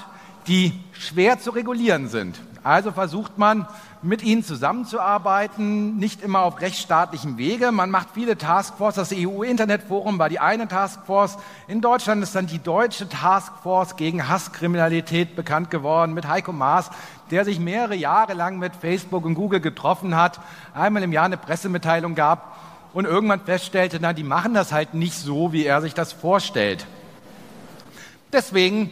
die 0.46 0.82
schwer 0.92 1.38
zu 1.40 1.50
regulieren 1.50 2.08
sind. 2.08 2.40
Also 2.62 2.90
versucht 2.92 3.36
man, 3.36 3.66
mit 4.02 4.22
ihnen 4.22 4.42
zusammenzuarbeiten, 4.42 5.98
nicht 5.98 6.22
immer 6.22 6.40
auf 6.40 6.60
rechtsstaatlichem 6.60 7.36
Wege. 7.36 7.70
Man 7.70 7.90
macht 7.90 8.08
viele 8.14 8.38
Taskforce. 8.38 8.94
Das 8.94 9.12
EU-Internetforum 9.12 10.18
war 10.18 10.30
die 10.30 10.40
eine 10.40 10.68
Taskforce. 10.68 11.36
In 11.68 11.82
Deutschland 11.82 12.22
ist 12.22 12.34
dann 12.34 12.46
die 12.46 12.60
deutsche 12.60 13.08
Taskforce 13.08 13.96
gegen 13.96 14.28
Hasskriminalität 14.28 15.36
bekannt 15.36 15.70
geworden 15.70 16.14
mit 16.14 16.26
Heiko 16.26 16.52
Maas, 16.52 16.90
der 17.30 17.44
sich 17.44 17.60
mehrere 17.60 17.94
Jahre 17.94 18.32
lang 18.32 18.58
mit 18.58 18.74
Facebook 18.74 19.26
und 19.26 19.34
Google 19.34 19.60
getroffen 19.60 20.16
hat, 20.16 20.40
einmal 20.72 21.02
im 21.02 21.12
Jahr 21.12 21.26
eine 21.26 21.36
Pressemitteilung 21.36 22.14
gab 22.14 22.56
und 22.94 23.04
irgendwann 23.04 23.40
feststellte, 23.40 23.98
na, 24.00 24.14
die 24.14 24.24
machen 24.24 24.54
das 24.54 24.72
halt 24.72 24.94
nicht 24.94 25.14
so, 25.14 25.52
wie 25.52 25.64
er 25.64 25.82
sich 25.82 25.92
das 25.92 26.12
vorstellt. 26.12 26.86
Deswegen 28.32 28.90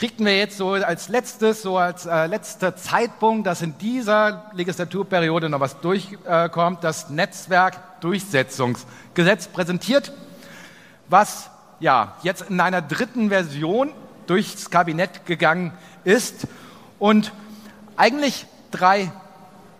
kriegten 0.00 0.24
wir 0.24 0.38
jetzt 0.38 0.56
so 0.56 0.70
als 0.70 1.10
letztes, 1.10 1.60
so 1.60 1.76
als 1.76 2.06
äh, 2.06 2.24
letzter 2.24 2.74
Zeitpunkt, 2.74 3.46
dass 3.46 3.60
in 3.60 3.76
dieser 3.76 4.50
Legislaturperiode 4.54 5.50
noch 5.50 5.60
was 5.60 5.78
durchkommt, 5.80 6.78
äh, 6.78 6.80
das 6.80 7.10
Netzwerkdurchsetzungsgesetz 7.10 9.48
präsentiert, 9.48 10.14
was 11.10 11.50
ja 11.80 12.16
jetzt 12.22 12.48
in 12.48 12.60
einer 12.60 12.80
dritten 12.80 13.28
Version 13.28 13.92
durchs 14.26 14.70
Kabinett 14.70 15.26
gegangen 15.26 15.74
ist 16.04 16.46
und 16.98 17.32
eigentlich 17.98 18.46
drei 18.70 19.12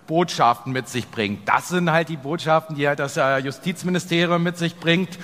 Botschaften 0.06 0.74
mit 0.74 0.90
sich 0.90 1.08
bringt. 1.08 1.48
Das 1.48 1.70
sind 1.70 1.90
halt 1.90 2.10
die 2.10 2.18
Botschaften, 2.18 2.76
die 2.76 2.86
halt 2.86 2.98
das 2.98 3.16
äh, 3.16 3.38
Justizministerium 3.38 4.42
mit 4.42 4.58
sich 4.58 4.76
bringt. 4.76 5.18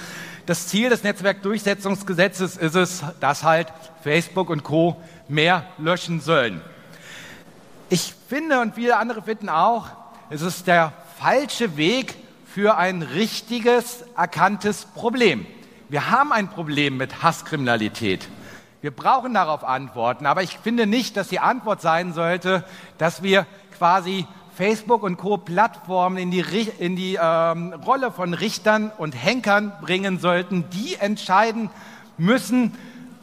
Das 0.46 0.68
Ziel 0.68 0.90
des 0.90 1.02
Netzwerkdurchsetzungsgesetzes 1.02 2.56
ist 2.56 2.76
es, 2.76 3.02
dass 3.18 3.42
halt 3.42 3.66
Facebook 4.04 4.48
und 4.48 4.62
Co. 4.62 4.96
mehr 5.26 5.64
löschen 5.76 6.20
sollen. 6.20 6.60
Ich 7.88 8.14
finde 8.28 8.60
und 8.60 8.76
viele 8.76 8.96
andere 8.96 9.22
finden 9.22 9.48
auch, 9.48 9.88
es 10.30 10.42
ist 10.42 10.68
der 10.68 10.92
falsche 11.18 11.76
Weg 11.76 12.14
für 12.46 12.76
ein 12.76 13.02
richtiges, 13.02 14.04
erkanntes 14.16 14.84
Problem. 14.84 15.46
Wir 15.88 16.12
haben 16.12 16.32
ein 16.32 16.48
Problem 16.48 16.96
mit 16.96 17.24
Hasskriminalität. 17.24 18.28
Wir 18.82 18.92
brauchen 18.92 19.34
darauf 19.34 19.64
Antworten, 19.64 20.26
aber 20.26 20.44
ich 20.44 20.58
finde 20.58 20.86
nicht, 20.86 21.16
dass 21.16 21.26
die 21.26 21.40
Antwort 21.40 21.80
sein 21.82 22.12
sollte, 22.12 22.64
dass 22.98 23.24
wir 23.24 23.46
quasi 23.76 24.26
Facebook 24.56 25.02
und 25.02 25.18
Co. 25.18 25.36
Plattformen 25.36 26.16
in 26.16 26.30
die, 26.30 26.40
in 26.78 26.96
die 26.96 27.18
ähm, 27.20 27.74
Rolle 27.74 28.10
von 28.10 28.32
Richtern 28.32 28.90
und 28.96 29.12
Henkern 29.12 29.70
bringen 29.82 30.18
sollten, 30.18 30.64
die 30.70 30.94
entscheiden 30.94 31.68
müssen, 32.16 32.74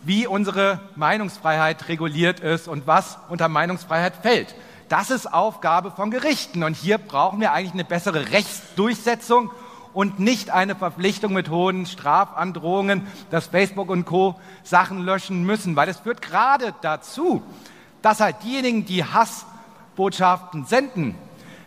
wie 0.04 0.28
unsere 0.28 0.80
Meinungsfreiheit 0.96 1.88
reguliert 1.88 2.40
ist 2.40 2.68
und 2.68 2.86
was 2.86 3.18
unter 3.30 3.48
Meinungsfreiheit 3.48 4.14
fällt. 4.22 4.54
Das 4.90 5.10
ist 5.10 5.26
Aufgabe 5.26 5.90
von 5.90 6.12
Gerichten. 6.12 6.62
Und 6.62 6.76
hier 6.76 7.00
brauchen 7.00 7.40
wir 7.40 7.52
eigentlich 7.52 7.74
eine 7.74 7.84
bessere 7.86 8.32
Rechtsdurchsetzung 8.32 9.50
und 9.92 10.20
nicht 10.20 10.52
eine 10.52 10.76
Verpflichtung 10.76 11.34
mit 11.34 11.50
hohen 11.50 11.88
Strafandrohungen, 11.88 13.08
dass 13.32 13.48
Facebook 13.48 13.90
und 13.90 14.06
Co. 14.06 14.36
Sachen 14.62 15.00
löschen 15.00 15.44
müssen. 15.46 15.76
Weil 15.76 15.90
es 15.90 15.98
führt 15.98 16.22
gerade 16.22 16.76
dazu, 16.82 17.42
dass 18.04 18.20
halt 18.20 18.36
diejenigen, 18.44 18.86
die 18.86 19.04
Hass 19.04 19.48
Botschaften 19.96 20.66
senden, 20.66 21.16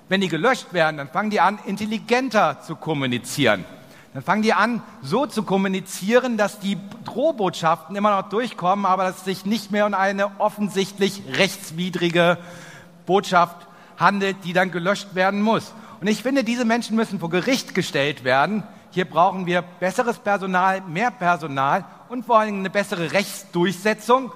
wenn 0.08 0.20
die 0.20 0.28
gelöscht 0.28 0.72
werden, 0.72 0.98
dann 0.98 1.08
fangen 1.08 1.30
die 1.30 1.40
an, 1.40 1.58
intelligenter 1.66 2.60
zu 2.60 2.76
kommunizieren. 2.76 3.64
Dann 4.14 4.22
fangen 4.22 4.42
die 4.42 4.54
an, 4.54 4.82
so 5.02 5.26
zu 5.26 5.42
kommunizieren, 5.42 6.38
dass 6.38 6.58
die 6.58 6.78
Drohbotschaften 7.04 7.96
immer 7.96 8.16
noch 8.16 8.30
durchkommen, 8.30 8.86
aber 8.86 9.04
dass 9.04 9.18
es 9.18 9.24
sich 9.24 9.44
nicht 9.44 9.72
mehr 9.72 9.84
um 9.84 9.94
eine 9.94 10.40
offensichtlich 10.40 11.22
rechtswidrige 11.36 12.38
Botschaft 13.04 13.66
handelt, 13.98 14.36
die 14.44 14.52
dann 14.52 14.70
gelöscht 14.70 15.14
werden 15.14 15.42
muss. 15.42 15.74
Und 16.00 16.06
ich 16.06 16.22
finde, 16.22 16.44
diese 16.44 16.64
Menschen 16.64 16.96
müssen 16.96 17.20
vor 17.20 17.30
Gericht 17.30 17.74
gestellt 17.74 18.24
werden. 18.24 18.62
Hier 18.90 19.04
brauchen 19.04 19.44
wir 19.44 19.62
besseres 19.62 20.18
Personal, 20.18 20.80
mehr 20.82 21.10
Personal 21.10 21.84
und 22.08 22.24
vor 22.24 22.38
allem 22.38 22.60
eine 22.60 22.70
bessere 22.70 23.12
Rechtsdurchsetzung, 23.12 24.32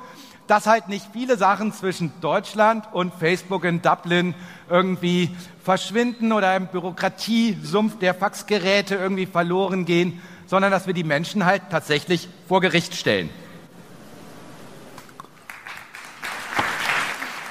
dass 0.51 0.67
halt 0.67 0.89
nicht 0.89 1.07
viele 1.13 1.39
Sachen 1.39 1.73
zwischen 1.73 2.13
Deutschland 2.21 2.85
und 2.91 3.15
Facebook 3.15 3.63
in 3.63 3.83
Dublin 3.83 4.35
irgendwie 4.69 5.31
verschwinden 5.63 6.33
oder 6.33 6.57
im 6.57 6.67
Bürokratiesumpf 6.67 8.01
der 8.01 8.15
Faxgeräte 8.15 8.97
irgendwie 8.97 9.27
verloren 9.27 9.85
gehen, 9.85 10.21
sondern 10.49 10.73
dass 10.73 10.89
wir 10.89 10.93
die 10.93 11.05
Menschen 11.05 11.45
halt 11.45 11.63
tatsächlich 11.71 12.29
vor 12.49 12.61
Gericht 12.61 12.97
stellen. 12.97 13.31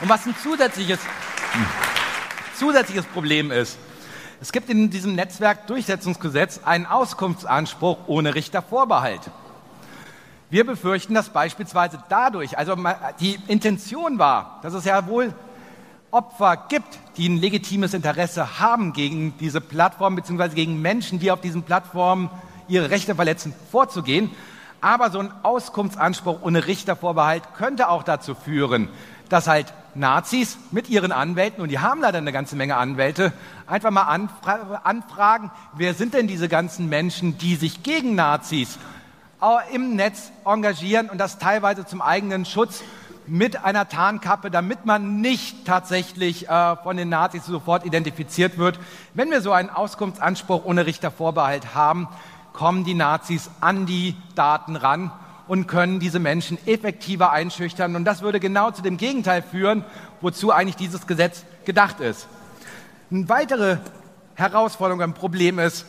Und 0.01 0.09
was 0.09 0.25
ein 0.25 0.35
zusätzliches, 0.43 0.99
zusätzliches 2.57 3.05
Problem 3.05 3.49
ist, 3.49 3.77
es 4.41 4.51
gibt 4.51 4.69
in 4.69 4.89
diesem 4.89 5.15
Netzwerkdurchsetzungsgesetz 5.15 6.59
einen 6.65 6.85
Auskunftsanspruch 6.85 7.99
ohne 8.07 8.35
Richtervorbehalt. 8.35 9.21
Wir 10.51 10.65
befürchten, 10.65 11.13
dass 11.13 11.29
beispielsweise 11.29 11.99
dadurch, 12.09 12.57
also 12.57 12.75
die 13.19 13.37
Intention 13.47 14.17
war, 14.17 14.59
dass 14.63 14.73
es 14.73 14.83
ja 14.83 15.05
wohl 15.05 15.31
Opfer 16.09 16.65
gibt, 16.69 16.97
die 17.17 17.29
ein 17.29 17.37
legitimes 17.37 17.93
Interesse 17.93 18.59
haben, 18.59 18.93
gegen 18.93 19.37
diese 19.37 19.61
Plattform 19.61 20.15
bzw. 20.15 20.49
gegen 20.55 20.81
Menschen, 20.81 21.19
die 21.19 21.29
auf 21.29 21.41
diesen 21.41 21.61
Plattformen 21.61 22.31
ihre 22.67 22.89
Rechte 22.89 23.13
verletzen, 23.13 23.53
vorzugehen. 23.71 24.31
Aber 24.81 25.11
so 25.11 25.19
ein 25.19 25.31
Auskunftsanspruch 25.43 26.41
ohne 26.41 26.65
Richtervorbehalt 26.65 27.43
könnte 27.55 27.87
auch 27.87 28.01
dazu 28.01 28.33
führen, 28.33 28.89
dass 29.27 29.47
halt 29.47 29.71
Nazis 29.93 30.57
mit 30.71 30.89
ihren 30.89 31.11
Anwälten, 31.11 31.61
und 31.61 31.69
die 31.69 31.77
haben 31.77 32.01
leider 32.01 32.17
eine 32.17 32.31
ganze 32.31 32.55
Menge 32.55 32.75
Anwälte, 32.77 33.33
einfach 33.67 33.91
mal 33.91 34.03
anfra 34.03 34.81
anfragen, 34.83 35.51
wer 35.75 35.93
sind 35.93 36.15
denn 36.15 36.25
diese 36.25 36.49
ganzen 36.49 36.89
Menschen, 36.89 37.37
die 37.37 37.55
sich 37.55 37.83
gegen 37.83 38.15
Nazis 38.15 38.79
im 39.71 39.95
Netz 39.95 40.31
engagieren 40.45 41.09
und 41.09 41.17
das 41.17 41.37
teilweise 41.39 41.85
zum 41.85 42.01
eigenen 42.01 42.45
Schutz 42.45 42.83
mit 43.29 43.63
einer 43.63 43.87
Tarnkappe, 43.87 44.49
damit 44.51 44.85
man 44.85 45.21
nicht 45.21 45.65
tatsächlich 45.65 46.49
äh, 46.49 46.75
von 46.77 46.97
den 46.97 47.09
Nazis 47.09 47.45
sofort 47.45 47.85
identifiziert 47.85 48.57
wird. 48.57 48.79
Wenn 49.13 49.29
wir 49.29 49.41
so 49.41 49.51
einen 49.51 49.69
Auskunftsanspruch 49.69 50.65
ohne 50.65 50.85
Richtervorbehalt 50.85 51.75
haben, 51.75 52.07
kommen 52.53 52.83
die 52.83 52.95
Nazis 52.95 53.49
an 53.61 53.85
die 53.85 54.15
Daten 54.35 54.75
ran 54.75 55.11
und 55.47 55.67
können 55.67 55.99
diese 55.99 56.19
Menschen 56.19 56.57
effektiver 56.67 57.31
einschüchtern. 57.31 57.95
Und 57.95 58.05
das 58.05 58.21
würde 58.21 58.39
genau 58.39 58.71
zu 58.71 58.81
dem 58.81 58.97
Gegenteil 58.97 59.41
führen, 59.41 59.85
wozu 60.21 60.51
eigentlich 60.51 60.75
dieses 60.75 61.07
Gesetz 61.07 61.45
gedacht 61.65 61.99
ist. 61.99 62.27
Eine 63.11 63.29
weitere 63.29 63.77
Herausforderung, 64.35 65.01
ein 65.01 65.13
Problem 65.13 65.59
ist, 65.59 65.85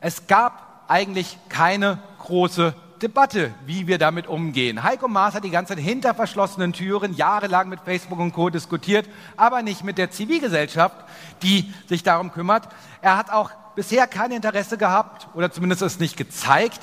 es 0.00 0.26
gab 0.26 0.84
eigentlich 0.88 1.38
keine 1.48 1.98
große 2.18 2.74
Debatte, 3.00 3.54
wie 3.64 3.86
wir 3.86 3.98
damit 3.98 4.26
umgehen. 4.26 4.82
Heiko 4.82 5.08
Maas 5.08 5.34
hat 5.34 5.44
die 5.44 5.50
ganze 5.50 5.74
Zeit 5.74 5.82
hinter 5.82 6.14
verschlossenen 6.14 6.72
Türen 6.72 7.14
jahrelang 7.14 7.68
mit 7.68 7.80
Facebook 7.80 8.18
und 8.18 8.32
Co. 8.32 8.50
diskutiert, 8.50 9.08
aber 9.36 9.62
nicht 9.62 9.84
mit 9.84 9.98
der 9.98 10.10
Zivilgesellschaft, 10.10 10.96
die 11.42 11.72
sich 11.86 12.02
darum 12.02 12.32
kümmert. 12.32 12.68
Er 13.00 13.16
hat 13.16 13.30
auch 13.30 13.50
bisher 13.76 14.06
kein 14.08 14.32
Interesse 14.32 14.76
gehabt, 14.76 15.28
oder 15.34 15.52
zumindest 15.52 15.82
es 15.82 16.00
nicht 16.00 16.16
gezeigt, 16.16 16.80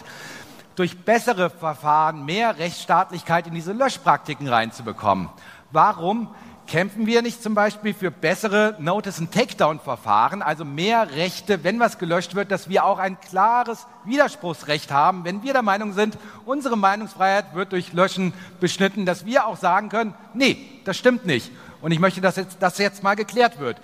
durch 0.75 1.03
bessere 1.03 1.49
Verfahren 1.49 2.25
mehr 2.25 2.57
Rechtsstaatlichkeit 2.57 3.47
in 3.47 3.53
diese 3.53 3.73
Löschpraktiken 3.73 4.47
reinzubekommen. 4.47 5.29
Warum? 5.71 6.29
Kämpfen 6.67 7.05
wir 7.05 7.21
nicht 7.21 7.43
zum 7.43 7.53
Beispiel 7.53 7.93
für 7.93 8.09
bessere 8.09 8.75
Notice- 8.79 9.19
and 9.19 9.31
Takedown-Verfahren, 9.31 10.41
also 10.41 10.65
mehr 10.65 11.11
Rechte, 11.11 11.63
wenn 11.63 11.79
was 11.79 11.99
gelöscht 11.99 12.33
wird, 12.33 12.49
dass 12.49 12.69
wir 12.69 12.85
auch 12.85 12.97
ein 12.97 13.19
klares 13.19 13.85
Widerspruchsrecht 14.03 14.91
haben, 14.91 15.25
wenn 15.25 15.43
wir 15.43 15.53
der 15.53 15.61
Meinung 15.61 15.93
sind, 15.93 16.17
unsere 16.43 16.75
Meinungsfreiheit 16.75 17.53
wird 17.53 17.71
durch 17.71 17.93
Löschen 17.93 18.33
beschnitten, 18.59 19.05
dass 19.05 19.25
wir 19.27 19.45
auch 19.45 19.57
sagen 19.57 19.89
können, 19.89 20.15
nee, 20.33 20.57
das 20.85 20.97
stimmt 20.97 21.27
nicht. 21.27 21.51
Und 21.81 21.91
ich 21.91 21.99
möchte, 21.99 22.19
dass 22.19 22.35
jetzt, 22.35 22.57
dass 22.59 22.79
jetzt 22.79 23.03
mal 23.03 23.15
geklärt 23.15 23.59
wird. 23.59 23.77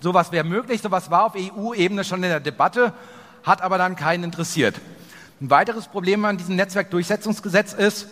Sowas 0.00 0.30
wäre 0.30 0.44
möglich, 0.44 0.80
sowas 0.80 1.10
war 1.10 1.24
auf 1.24 1.34
EU-Ebene 1.34 2.04
schon 2.04 2.22
in 2.22 2.30
der 2.30 2.38
Debatte, 2.38 2.92
hat 3.42 3.62
aber 3.62 3.78
dann 3.78 3.96
keinen 3.96 4.22
interessiert. 4.22 4.76
Ein 5.40 5.50
weiteres 5.50 5.88
Problem 5.88 6.24
an 6.24 6.36
diesem 6.36 6.54
Netzwerkdurchsetzungsgesetz 6.54 7.72
ist, 7.72 8.06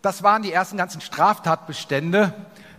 das 0.00 0.22
waren 0.22 0.42
die 0.42 0.52
ersten 0.52 0.78
ganzen 0.78 1.02
Straftatbestände, 1.02 2.32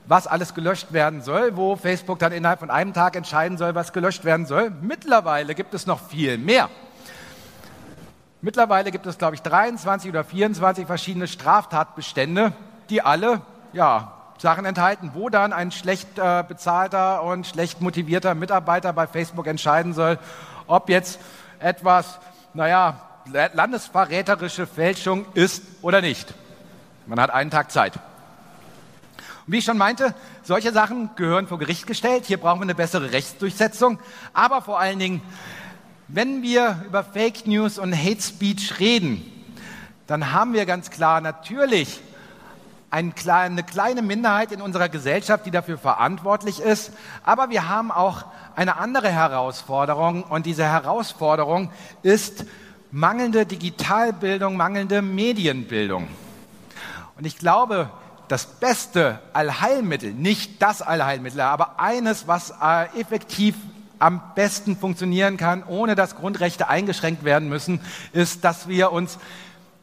was 0.10 0.26
alles 0.26 0.56
gelöscht 0.56 0.92
werden 0.92 1.22
soll, 1.22 1.56
wo 1.56 1.76
Facebook 1.76 2.18
dann 2.18 2.32
innerhalb 2.32 2.60
von 2.60 2.72
einem 2.72 2.94
Tag 2.94 3.16
entscheiden 3.16 3.60
soll, 3.60 3.76
was 3.76 3.94
gelöscht 3.94 4.26
werden 4.26 4.48
soll. 4.48 4.72
Mittlerweile 4.82 5.54
gibt 5.54 5.76
es 5.76 5.86
noch 5.86 6.02
viel 6.10 6.40
mehr. 6.40 6.68
Mittlerweile 8.42 8.90
gibt 8.90 9.06
es, 9.06 9.20
glaube 9.20 9.36
ich, 9.36 9.44
23 9.44 10.10
oder 10.10 10.24
24 10.24 10.88
verschiedene 10.88 11.28
Straftatbestände, 11.28 12.54
die 12.90 13.04
alle 13.04 13.42
ja, 13.72 14.14
Sachen 14.40 14.66
enthalten, 14.66 15.12
wo 15.14 15.30
dann 15.30 15.54
ein 15.54 15.72
schlecht 15.72 16.18
äh, 16.18 16.44
bezahlter 16.48 17.22
und 17.22 17.46
schlecht 17.46 17.80
motivierter 17.80 18.34
Mitarbeiter 18.34 18.94
bei 18.94 19.06
Facebook 19.06 19.46
entscheiden 19.46 19.94
soll, 19.94 20.18
ob 20.66 20.90
jetzt 20.90 21.20
etwas, 21.60 22.18
naja, 22.56 23.00
landesverräterische 23.54 24.66
Fälschung 24.66 25.28
ist 25.36 25.62
oder 25.84 26.02
nicht. 26.02 26.34
Man 27.06 27.20
hat 27.20 27.30
einen 27.30 27.52
Tag 27.52 27.70
Zeit. 27.70 28.00
Und 29.50 29.54
wie 29.54 29.58
ich 29.58 29.66
schon 29.66 29.80
meinte, 29.80 30.14
solche 30.44 30.72
Sachen 30.72 31.10
gehören 31.16 31.48
vor 31.48 31.58
Gericht 31.58 31.88
gestellt. 31.88 32.26
Hier 32.28 32.38
brauchen 32.38 32.60
wir 32.60 32.66
eine 32.66 32.76
bessere 32.76 33.12
Rechtsdurchsetzung. 33.12 33.98
Aber 34.32 34.62
vor 34.62 34.80
allen 34.80 35.00
Dingen, 35.00 35.24
wenn 36.08 36.44
wir 36.44 36.84
über 36.86 37.04
Fake 37.04 37.48
News 37.48 37.80
und 37.80 37.92
Hate 37.92 38.22
Speech 38.22 38.80
reden, 38.80 39.26
dann 40.06 40.34
haben 40.34 40.54
wir 40.54 40.68
ganz 40.68 40.92
klar 40.92 41.20
natürlich 41.20 42.00
eine 42.92 43.12
kleine 43.12 44.04
Minderheit 44.04 44.52
in 44.52 44.62
unserer 44.62 44.88
Gesellschaft, 44.88 45.48
die 45.48 45.52
dafür 45.52 45.80
verantwortlich 45.80 46.60
ist. 46.60 46.92
Aber 47.24 47.50
wir 47.50 47.68
haben 47.68 47.90
auch 47.90 48.26
eine 48.56 48.78
andere 48.78 49.10
Herausforderung. 49.10 50.22
Und 50.26 50.46
diese 50.46 50.66
Herausforderung 50.66 51.72
ist 52.04 52.46
mangelnde 52.92 53.48
Digitalbildung, 53.48 54.58
mangelnde 54.58 55.02
Medienbildung. 55.02 56.08
Und 57.18 57.26
ich 57.26 57.40
glaube, 57.40 57.90
das 58.30 58.46
beste 58.46 59.20
Allheilmittel, 59.34 60.14
nicht 60.14 60.62
das 60.62 60.82
Allheilmittel, 60.82 61.42
aber 61.42 61.80
eines, 61.80 62.28
was 62.28 62.52
äh, 62.62 62.86
effektiv 63.00 63.56
am 63.98 64.22
besten 64.36 64.78
funktionieren 64.78 65.36
kann, 65.36 65.64
ohne 65.64 65.96
dass 65.96 66.16
Grundrechte 66.16 66.70
eingeschränkt 66.70 67.26
werden 67.26 67.50
müssen, 67.50 67.82
ist, 68.14 68.46
dass 68.46 68.68
wir 68.70 68.92
uns 68.92 69.18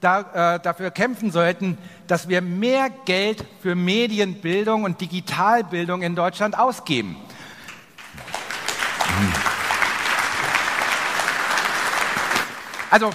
da, 0.01 0.55
äh, 0.55 0.61
dafür 0.61 0.91
kämpfen 0.91 1.31
sollten, 1.31 1.77
dass 2.07 2.29
wir 2.29 2.41
mehr 2.41 2.89
Geld 3.05 3.45
für 3.61 3.75
Medienbildung 3.75 4.85
und 4.85 5.01
Digitalbildung 5.01 6.03
in 6.03 6.15
Deutschland 6.15 6.59
ausgeben. 6.59 7.17
Also 12.91 13.11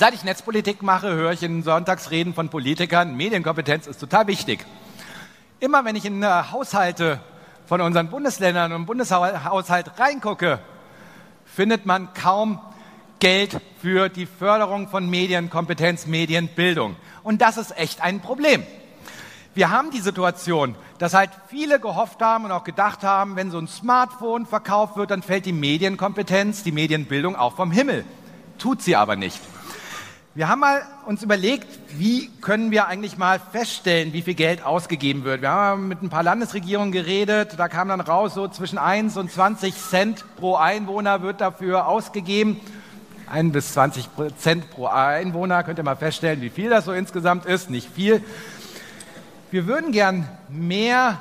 Seit 0.00 0.14
ich 0.14 0.24
Netzpolitik 0.24 0.80
mache, 0.82 1.12
höre 1.12 1.32
ich 1.32 1.42
in 1.42 1.62
Sonntagsreden 1.62 2.32
von 2.32 2.48
Politikern, 2.48 3.18
Medienkompetenz 3.18 3.86
ist 3.86 4.00
total 4.00 4.28
wichtig. 4.28 4.64
Immer 5.58 5.84
wenn 5.84 5.94
ich 5.94 6.06
in 6.06 6.22
äh, 6.22 6.44
Haushalte 6.50 7.20
von 7.66 7.82
unseren 7.82 8.08
Bundesländern 8.08 8.72
und 8.72 8.86
Bundeshaushalt 8.86 10.00
reingucke, 10.00 10.58
findet 11.44 11.84
man 11.84 12.14
kaum 12.14 12.60
Geld 13.18 13.60
für 13.82 14.08
die 14.08 14.24
Förderung 14.24 14.88
von 14.88 15.10
Medienkompetenz, 15.10 16.06
Medienbildung. 16.06 16.96
Und 17.22 17.42
das 17.42 17.58
ist 17.58 17.76
echt 17.76 18.00
ein 18.00 18.20
Problem. 18.20 18.62
Wir 19.52 19.68
haben 19.68 19.90
die 19.90 20.00
Situation, 20.00 20.76
dass 20.96 21.12
halt 21.12 21.28
viele 21.48 21.78
gehofft 21.78 22.22
haben 22.22 22.46
und 22.46 22.52
auch 22.52 22.64
gedacht 22.64 23.02
haben, 23.02 23.36
wenn 23.36 23.50
so 23.50 23.58
ein 23.58 23.68
Smartphone 23.68 24.46
verkauft 24.46 24.96
wird, 24.96 25.10
dann 25.10 25.22
fällt 25.22 25.44
die 25.44 25.52
Medienkompetenz, 25.52 26.62
die 26.62 26.72
Medienbildung 26.72 27.36
auch 27.36 27.54
vom 27.54 27.70
Himmel. 27.70 28.06
Tut 28.56 28.80
sie 28.80 28.96
aber 28.96 29.14
nicht. 29.14 29.38
Wir 30.32 30.48
haben 30.48 30.60
mal 30.60 30.82
uns 31.06 31.24
überlegt, 31.24 31.66
wie 31.98 32.30
können 32.40 32.70
wir 32.70 32.86
eigentlich 32.86 33.18
mal 33.18 33.40
feststellen, 33.40 34.12
wie 34.12 34.22
viel 34.22 34.34
Geld 34.34 34.64
ausgegeben 34.64 35.24
wird. 35.24 35.42
Wir 35.42 35.50
haben 35.50 35.88
mit 35.88 36.02
ein 36.02 36.08
paar 36.08 36.22
Landesregierungen 36.22 36.92
geredet, 36.92 37.54
da 37.58 37.66
kam 37.66 37.88
dann 37.88 38.00
raus, 38.00 38.34
so 38.34 38.46
zwischen 38.46 38.78
1 38.78 39.16
und 39.16 39.32
20 39.32 39.74
Cent 39.74 40.24
pro 40.36 40.54
Einwohner 40.54 41.22
wird 41.22 41.40
dafür 41.40 41.88
ausgegeben. 41.88 42.60
1 43.28 43.52
bis 43.52 43.72
20 43.72 44.08
Cent 44.38 44.70
pro 44.70 44.86
Einwohner, 44.86 45.64
könnt 45.64 45.80
ihr 45.80 45.82
mal 45.82 45.96
feststellen, 45.96 46.40
wie 46.42 46.50
viel 46.50 46.70
das 46.70 46.84
so 46.84 46.92
insgesamt 46.92 47.44
ist, 47.44 47.68
nicht 47.68 47.90
viel. 47.92 48.22
Wir 49.50 49.66
würden 49.66 49.90
gern 49.90 50.28
mehr 50.48 51.18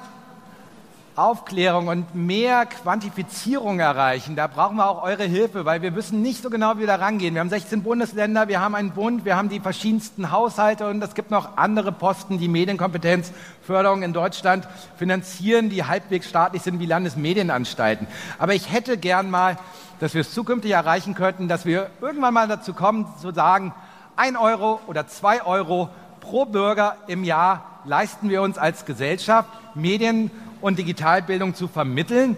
Aufklärung 1.19 1.89
und 1.89 2.15
mehr 2.15 2.65
Quantifizierung 2.65 3.81
erreichen, 3.81 4.37
da 4.37 4.47
brauchen 4.47 4.77
wir 4.77 4.89
auch 4.89 5.03
eure 5.03 5.25
Hilfe, 5.25 5.65
weil 5.65 5.81
wir 5.81 5.93
wissen 5.93 6.21
nicht 6.21 6.41
so 6.41 6.49
genau, 6.49 6.75
wie 6.75 6.79
wir 6.79 6.87
da 6.87 6.95
rangehen. 6.95 7.33
Wir 7.33 7.41
haben 7.41 7.49
16 7.49 7.83
Bundesländer, 7.83 8.47
wir 8.47 8.61
haben 8.61 8.73
einen 8.73 8.91
Bund, 8.91 9.25
wir 9.25 9.35
haben 9.35 9.49
die 9.49 9.59
verschiedensten 9.59 10.31
Haushalte 10.31 10.87
und 10.87 11.03
es 11.03 11.15
gibt 11.15 11.29
noch 11.29 11.57
andere 11.57 11.91
Posten, 11.91 12.39
die 12.39 12.47
Medienkompetenzförderung 12.47 14.01
in 14.01 14.13
Deutschland 14.13 14.65
finanzieren, 14.95 15.69
die 15.69 15.83
halbwegs 15.83 16.29
staatlich 16.29 16.61
sind 16.61 16.79
wie 16.79 16.85
Landesmedienanstalten. 16.85 18.07
Aber 18.37 18.53
ich 18.53 18.71
hätte 18.71 18.97
gern 18.97 19.29
mal, 19.29 19.57
dass 19.99 20.13
wir 20.13 20.21
es 20.21 20.33
zukünftig 20.33 20.71
erreichen 20.71 21.15
könnten, 21.15 21.49
dass 21.49 21.65
wir 21.65 21.89
irgendwann 21.99 22.33
mal 22.33 22.47
dazu 22.47 22.73
kommen, 22.73 23.05
zu 23.21 23.33
sagen, 23.33 23.73
ein 24.15 24.37
Euro 24.37 24.79
oder 24.87 25.05
zwei 25.07 25.43
Euro 25.43 25.89
pro 26.21 26.45
Bürger 26.45 26.95
im 27.07 27.25
Jahr 27.25 27.81
leisten 27.83 28.29
wir 28.29 28.41
uns 28.41 28.57
als 28.57 28.85
Gesellschaft, 28.85 29.49
Medien 29.75 30.31
und 30.61 30.79
Digitalbildung 30.79 31.55
zu 31.55 31.67
vermitteln. 31.67 32.37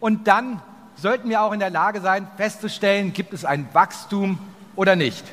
Und 0.00 0.28
dann 0.28 0.62
sollten 0.96 1.28
wir 1.28 1.42
auch 1.42 1.52
in 1.52 1.60
der 1.60 1.70
Lage 1.70 2.00
sein, 2.00 2.26
festzustellen, 2.36 3.12
gibt 3.12 3.32
es 3.32 3.44
ein 3.44 3.68
Wachstum 3.72 4.38
oder 4.76 4.96
nicht. 4.96 5.24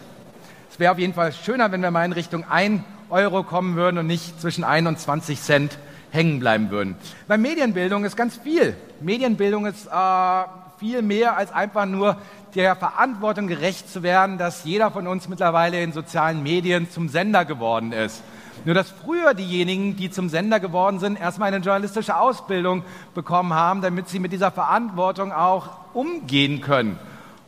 Es 0.70 0.80
wäre 0.80 0.91
auf 0.91 1.00
jeden 1.00 1.13
Fall 1.13 1.32
schöner, 1.32 1.72
wenn 1.72 1.82
wir 1.82 1.91
mal 1.91 2.06
in 2.06 2.12
Richtung 2.12 2.44
1 2.50 2.82
Euro 3.10 3.44
kommen 3.44 3.76
würden 3.76 3.98
und 3.98 4.08
nicht 4.08 4.41
zwischen 4.41 4.63
1 4.63 4.88
und 4.88 5.00
20 5.00 5.41
Cent 5.41 5.78
hängen 6.12 6.39
bleiben 6.39 6.72
würden. 6.72 6.96
Bei 7.28 7.38
Medienbildung 7.38 8.06
ist 8.06 8.15
ganz 8.15 8.38
viel. 8.38 8.76
Medienbildung 9.02 9.65
ist 9.65 9.88
äh, 9.88 10.44
viel 10.80 11.02
mehr 11.02 11.38
als 11.38 11.52
einfach 11.52 11.86
nur 11.86 12.18
der 12.56 12.76
Verantwortung 12.76 13.48
gerecht 13.48 13.91
zu 13.91 14.02
werden, 14.02 14.38
dass 14.38 14.63
jeder 14.63 14.91
von 14.91 15.08
uns 15.08 15.28
mittlerweile 15.28 15.82
in 15.82 15.91
sozialen 15.91 16.41
Medien 16.41 16.89
zum 16.89 17.10
Sender 17.10 17.46
geworden 17.46 17.91
ist. 17.91 18.24
Nur 18.65 18.73
dass 18.73 18.89
früher 18.89 19.36
diejenigen, 19.36 19.95
die 19.95 20.10
zum 20.10 20.28
Sender 20.28 20.60
geworden 20.60 20.99
sind, 20.99 21.19
erstmal 21.19 21.54
eine 21.54 21.63
journalistische 21.63 22.17
Ausbildung 22.17 22.84
bekommen 23.13 23.54
haben, 23.54 23.82
damit 23.82 24.10
sie 24.10 24.19
mit 24.19 24.34
dieser 24.34 24.51
Verantwortung 24.51 25.32
auch 25.32 25.69
umgehen 25.93 26.62
können. 26.62 26.99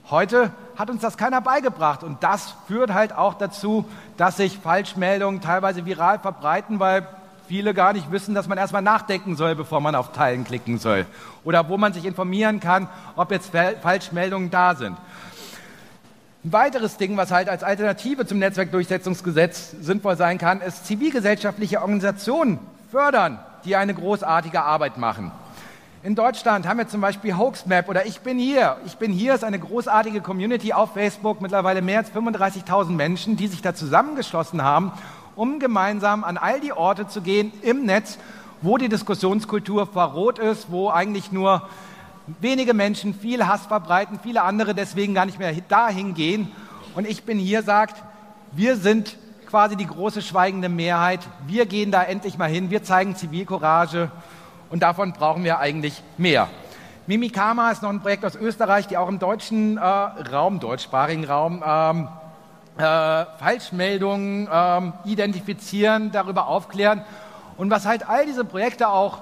Heute 0.10 0.51
hat 0.77 0.89
uns 0.89 1.01
das 1.01 1.17
keiner 1.17 1.41
beigebracht 1.41 2.03
und 2.03 2.23
das 2.23 2.56
führt 2.67 2.93
halt 2.93 3.13
auch 3.13 3.34
dazu, 3.34 3.84
dass 4.15 4.38
sich 4.38 4.60
Falschmeldungen 4.60 5.41
teilweise 5.41 5.86
viral 5.86 6.19
verbreiten, 6.19 6.80
weil 6.80 7.08
viele 7.47 7.73
gar 7.73 7.93
nicht 7.93 8.12
wissen, 8.12 8.36
dass 8.36 8.47
man 8.47 8.58
erstmal 8.58 8.82
nachdenken 8.82 9.36
soll, 9.36 9.56
bevor 9.56 9.82
man 9.82 9.95
auf 9.95 10.12
Teilen 10.12 10.43
klicken 10.43 10.77
soll. 10.77 11.06
Oder 11.43 11.67
wo 11.67 11.77
man 11.77 11.93
sich 11.93 12.06
informieren 12.06 12.60
kann, 12.60 12.88
ob 13.15 13.32
jetzt 13.32 13.51
Falschmeldungen 13.82 14.51
da 14.51 14.75
sind. 14.75 14.97
Ein 16.47 16.53
weiteres 16.53 16.95
Ding, 16.95 17.17
was 17.17 17.29
halt 17.29 17.49
als 17.49 17.62
Alternative 17.62 18.25
zum 18.25 18.39
Netzwerkdurchsetzungsgesetz 18.39 19.75
sinnvoll 19.81 20.15
sein 20.15 20.38
kann, 20.38 20.62
ist 20.62 20.86
zivilgesellschaftliche 20.86 21.81
Organisationen 21.81 22.57
fördern, 22.89 23.38
die 23.65 23.75
eine 23.75 23.93
großartige 23.93 24.62
Arbeit 24.62 24.97
machen. 24.97 25.33
In 26.03 26.15
Deutschland 26.15 26.65
haben 26.65 26.77
wir 26.77 26.88
zum 26.88 27.01
Beispiel 27.01 27.36
Hoaxmap 27.36 27.89
oder 27.89 28.05
Ich 28.05 28.21
bin 28.21 28.39
hier. 28.39 28.77
Ich 28.86 28.95
bin 28.95 29.12
hier 29.12 29.36
ist 29.36 29.43
eine 29.43 29.60
großartige 29.60 30.21
Community 30.21 30.71
auf 30.71 30.93
Facebook, 30.93 31.41
mittlerweile 31.41 31.81
mehr 31.81 31.97
als 31.97 32.13
35.000 32.13 32.91
Menschen, 32.91 33.36
die 33.36 33.47
sich 33.47 33.62
da 33.62 33.75
zusammengeschlossen 33.75 34.63
haben, 34.63 34.93
um 35.36 35.60
gemeinsam 35.60 36.23
an 36.23 36.38
all 36.38 36.62
die 36.62 36.71
Orte 36.71 37.10
zu 37.10 37.19
gehen 37.19 37.51
im 37.62 37.83
Netz, 37.83 38.19
wo 38.62 38.77
die 38.77 38.88
Diskussionskultur 38.88 39.86
verroht 39.86 40.39
ist, 40.39 40.71
wo 40.71 40.91
eigentlich 40.91 41.33
nur 41.33 41.67
wenige 42.42 42.74
Menschen 42.74 43.13
viel 43.13 43.48
Hass 43.48 43.66
verbreiten, 43.66 44.20
viele 44.22 44.44
andere 44.44 44.76
deswegen 44.76 45.13
gar 45.13 45.26
nicht 45.26 45.40
mehr 45.40 45.54
dahin 45.68 46.13
gehen. 46.13 46.52
Und 46.96 47.08
ich 47.08 47.24
bin 47.24 47.40
hier, 47.40 47.63
sagt, 47.63 48.04
wir 48.52 48.76
sind 48.76 49.18
quasi 49.48 49.76
die 49.76 49.88
große 49.88 50.22
schweigende 50.22 50.70
Mehrheit. 50.70 51.22
Wir 51.46 51.66
gehen 51.66 51.92
da 51.92 52.04
endlich 52.04 52.38
mal 52.38 52.50
hin. 52.50 52.70
Wir 52.70 52.84
zeigen 52.84 53.16
Zivilcourage. 53.16 54.12
Und 54.70 54.84
davon 54.84 55.13
brauchen 55.13 55.44
wir 55.44 55.60
eigentlich 55.60 56.02
mehr. 56.18 56.50
Mimikama 57.08 57.72
ist 57.72 57.82
noch 57.82 57.90
ein 57.90 58.02
Projekt 58.02 58.26
aus 58.26 58.36
Österreich, 58.36 58.88
die 58.88 58.98
auch 58.98 59.08
im 59.08 59.20
deutschen 59.20 59.78
äh, 59.78 59.82
Raum, 59.82 60.60
deutschsprachigen 60.60 61.24
Raum, 61.24 61.63
ähm, 61.66 62.10
äh, 62.78 63.26
Falschmeldungen 63.40 64.50
ähm, 64.52 64.94
identifizieren, 65.06 66.12
darüber 66.12 66.48
aufklären. 66.48 67.04
Und 67.56 67.72
was 67.72 67.86
halt 67.86 68.08
all 68.10 68.26
diese 68.26 68.44
Projekte 68.44 68.90
auch 68.90 69.20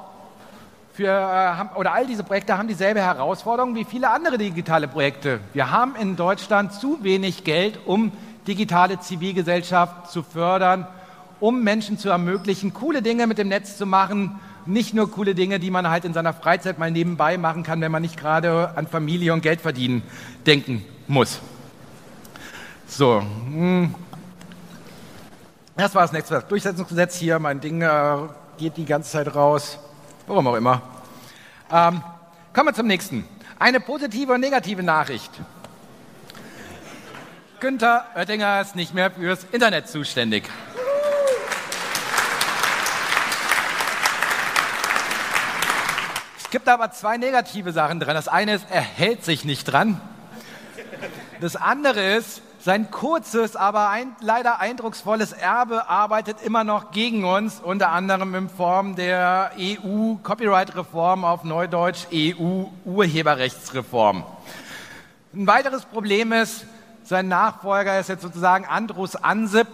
für, 0.96 1.08
äh, 1.08 1.78
oder 1.78 1.94
all 1.94 2.08
diese 2.08 2.24
Projekte 2.24 2.58
haben 2.58 2.68
dieselbe 2.68 3.02
Herausforderung 3.02 3.76
wie 3.76 3.84
viele 3.84 4.10
andere 4.10 4.38
digitale 4.38 4.88
Projekte. 4.88 5.42
Wir 5.54 5.70
haben 5.70 5.96
in 5.96 6.16
Deutschland 6.16 6.74
zu 6.74 7.04
wenig 7.04 7.44
Geld, 7.44 7.80
um 7.86 8.14
digitale 8.48 9.00
Zivilgesellschaft 9.00 10.10
zu 10.12 10.24
fördern, 10.24 10.88
um 11.42 11.64
Menschen 11.64 11.98
zu 11.98 12.10
ermöglichen, 12.10 12.74
coole 12.74 13.02
Dinge 13.02 13.28
mit 13.28 13.38
dem 13.38 13.50
Netz 13.50 13.78
zu 13.78 13.86
machen, 13.86 14.40
nicht 14.66 14.94
nur 14.94 15.12
coole 15.12 15.36
Dinge, 15.36 15.60
die 15.60 15.70
man 15.70 15.90
halt 15.90 16.06
in 16.06 16.14
seiner 16.14 16.34
Freizeit 16.34 16.80
mal 16.80 16.92
nebenbei 16.92 17.38
machen 17.38 17.64
kann, 17.64 17.82
wenn 17.82 17.92
man 17.92 18.02
nicht 18.02 18.18
gerade 18.18 18.72
an 18.78 18.88
Familie 18.88 19.34
und 19.34 19.42
Geld 19.42 19.62
verdienen 19.62 20.02
denken 20.46 20.86
muss. 21.08 21.40
So, 22.88 23.22
hm. 23.22 23.94
das 25.76 25.94
war 25.94 26.04
das 26.04 26.14
nächste 26.14 26.42
Durchsetzungsgesetz 26.48 27.18
hier. 27.18 27.38
Mein 27.40 27.60
Ding 27.60 27.82
äh, 27.82 28.18
geht 28.58 28.78
die 28.78 28.86
ganze 28.86 29.12
Zeit 29.12 29.36
raus. 29.36 29.80
Warum 30.28 30.48
auch 30.48 30.56
immer. 30.56 30.82
Ähm, 31.72 32.02
kommen 32.54 32.70
wir 32.70 32.74
zum 32.74 32.88
nächsten. 32.88 33.28
Eine 33.60 33.80
positive 33.80 34.34
und 34.34 34.42
negative 34.42 34.82
Nachricht. 34.82 35.32
Günther 37.60 38.06
Oettinger 38.16 38.62
ist 38.62 38.76
nicht 38.76 38.94
mehr 38.94 39.12
fürs 39.12 39.46
Internet 39.52 39.88
zuständig. 39.88 40.44
Es 46.38 46.50
gibt 46.50 46.68
aber 46.68 46.92
zwei 46.92 47.18
negative 47.18 47.72
Sachen 47.72 48.00
dran. 48.00 48.16
Das 48.16 48.28
eine 48.28 48.56
ist, 48.56 48.66
er 48.72 48.82
hält 48.82 49.24
sich 49.24 49.46
nicht 49.46 49.66
dran. 49.66 50.02
Das 51.40 51.56
andere 51.56 52.16
ist, 52.16 52.42
sein 52.66 52.90
kurzes, 52.90 53.56
aber 53.56 53.92
ein, 53.92 54.16
leider 54.22 54.60
eindrucksvolles 54.60 55.34
Erbe 55.34 55.88
arbeitet 55.88 56.42
immer 56.42 56.64
noch 56.64 56.90
gegen 56.90 57.24
uns, 57.24 57.60
unter 57.60 57.92
anderem 57.92 58.34
in 58.34 58.50
Form 58.50 58.96
der 58.96 59.52
EU-Copyright-Reform 59.60 61.26
auf 61.26 61.44
Neudeutsch 61.44 62.08
EU-Urheberrechtsreform. 62.12 64.24
Ein 65.36 65.46
weiteres 65.46 65.86
Problem 65.86 66.32
ist, 66.32 66.66
sein 67.04 67.28
Nachfolger 67.28 68.00
ist 68.00 68.10
jetzt 68.10 68.24
sozusagen 68.24 68.66
Andrus 68.66 69.16
Ansip, 69.16 69.68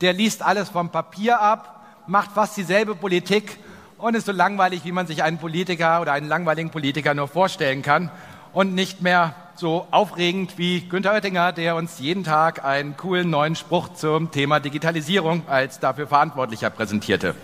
der 0.00 0.14
liest 0.14 0.40
alles 0.40 0.70
vom 0.70 0.88
Papier 0.88 1.38
ab, 1.38 1.84
macht 2.06 2.32
fast 2.32 2.56
dieselbe 2.56 2.94
Politik 2.94 3.58
und 3.98 4.16
ist 4.16 4.24
so 4.24 4.32
langweilig, 4.32 4.86
wie 4.86 4.92
man 4.92 5.06
sich 5.06 5.22
einen 5.22 5.36
Politiker 5.36 6.00
oder 6.00 6.12
einen 6.12 6.28
langweiligen 6.28 6.70
Politiker 6.70 7.12
nur 7.12 7.28
vorstellen 7.28 7.82
kann 7.82 8.10
und 8.56 8.74
nicht 8.74 9.02
mehr 9.02 9.34
so 9.56 9.86
aufregend 9.90 10.56
wie 10.56 10.80
Günther 10.80 11.12
Oettinger, 11.12 11.52
der 11.52 11.76
uns 11.76 11.98
jeden 11.98 12.24
Tag 12.24 12.64
einen 12.64 12.96
coolen 12.96 13.28
neuen 13.28 13.54
Spruch 13.54 13.92
zum 13.92 14.30
Thema 14.30 14.60
Digitalisierung 14.60 15.46
als 15.46 15.78
dafür 15.78 16.06
Verantwortlicher 16.06 16.70
präsentierte. 16.70 17.34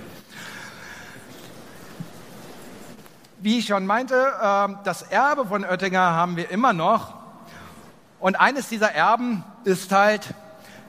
Wie 3.41 3.59
ich 3.59 3.67
schon 3.67 3.85
meinte, 3.85 4.33
ähm, 4.43 4.79
das 4.85 5.03
Erbe 5.03 5.45
von 5.45 5.67
Oettinger 5.67 6.01
haben 6.01 6.37
wir 6.37 6.51
immer 6.51 6.73
noch. 6.73 7.13
Und 8.19 8.37
eines 8.37 8.71
dieser 8.71 8.95
Erben 8.95 9.45
ist 9.65 9.93
halt 9.93 10.33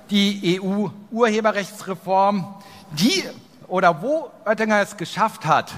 die 0.09 0.61
EU-Urheberrechtsreform, 0.61 2.61
die 2.91 3.25
oder 3.67 4.01
wo 4.01 4.31
Oettinger 4.45 4.79
es 4.79 4.95
geschafft 4.95 5.45
hat, 5.45 5.73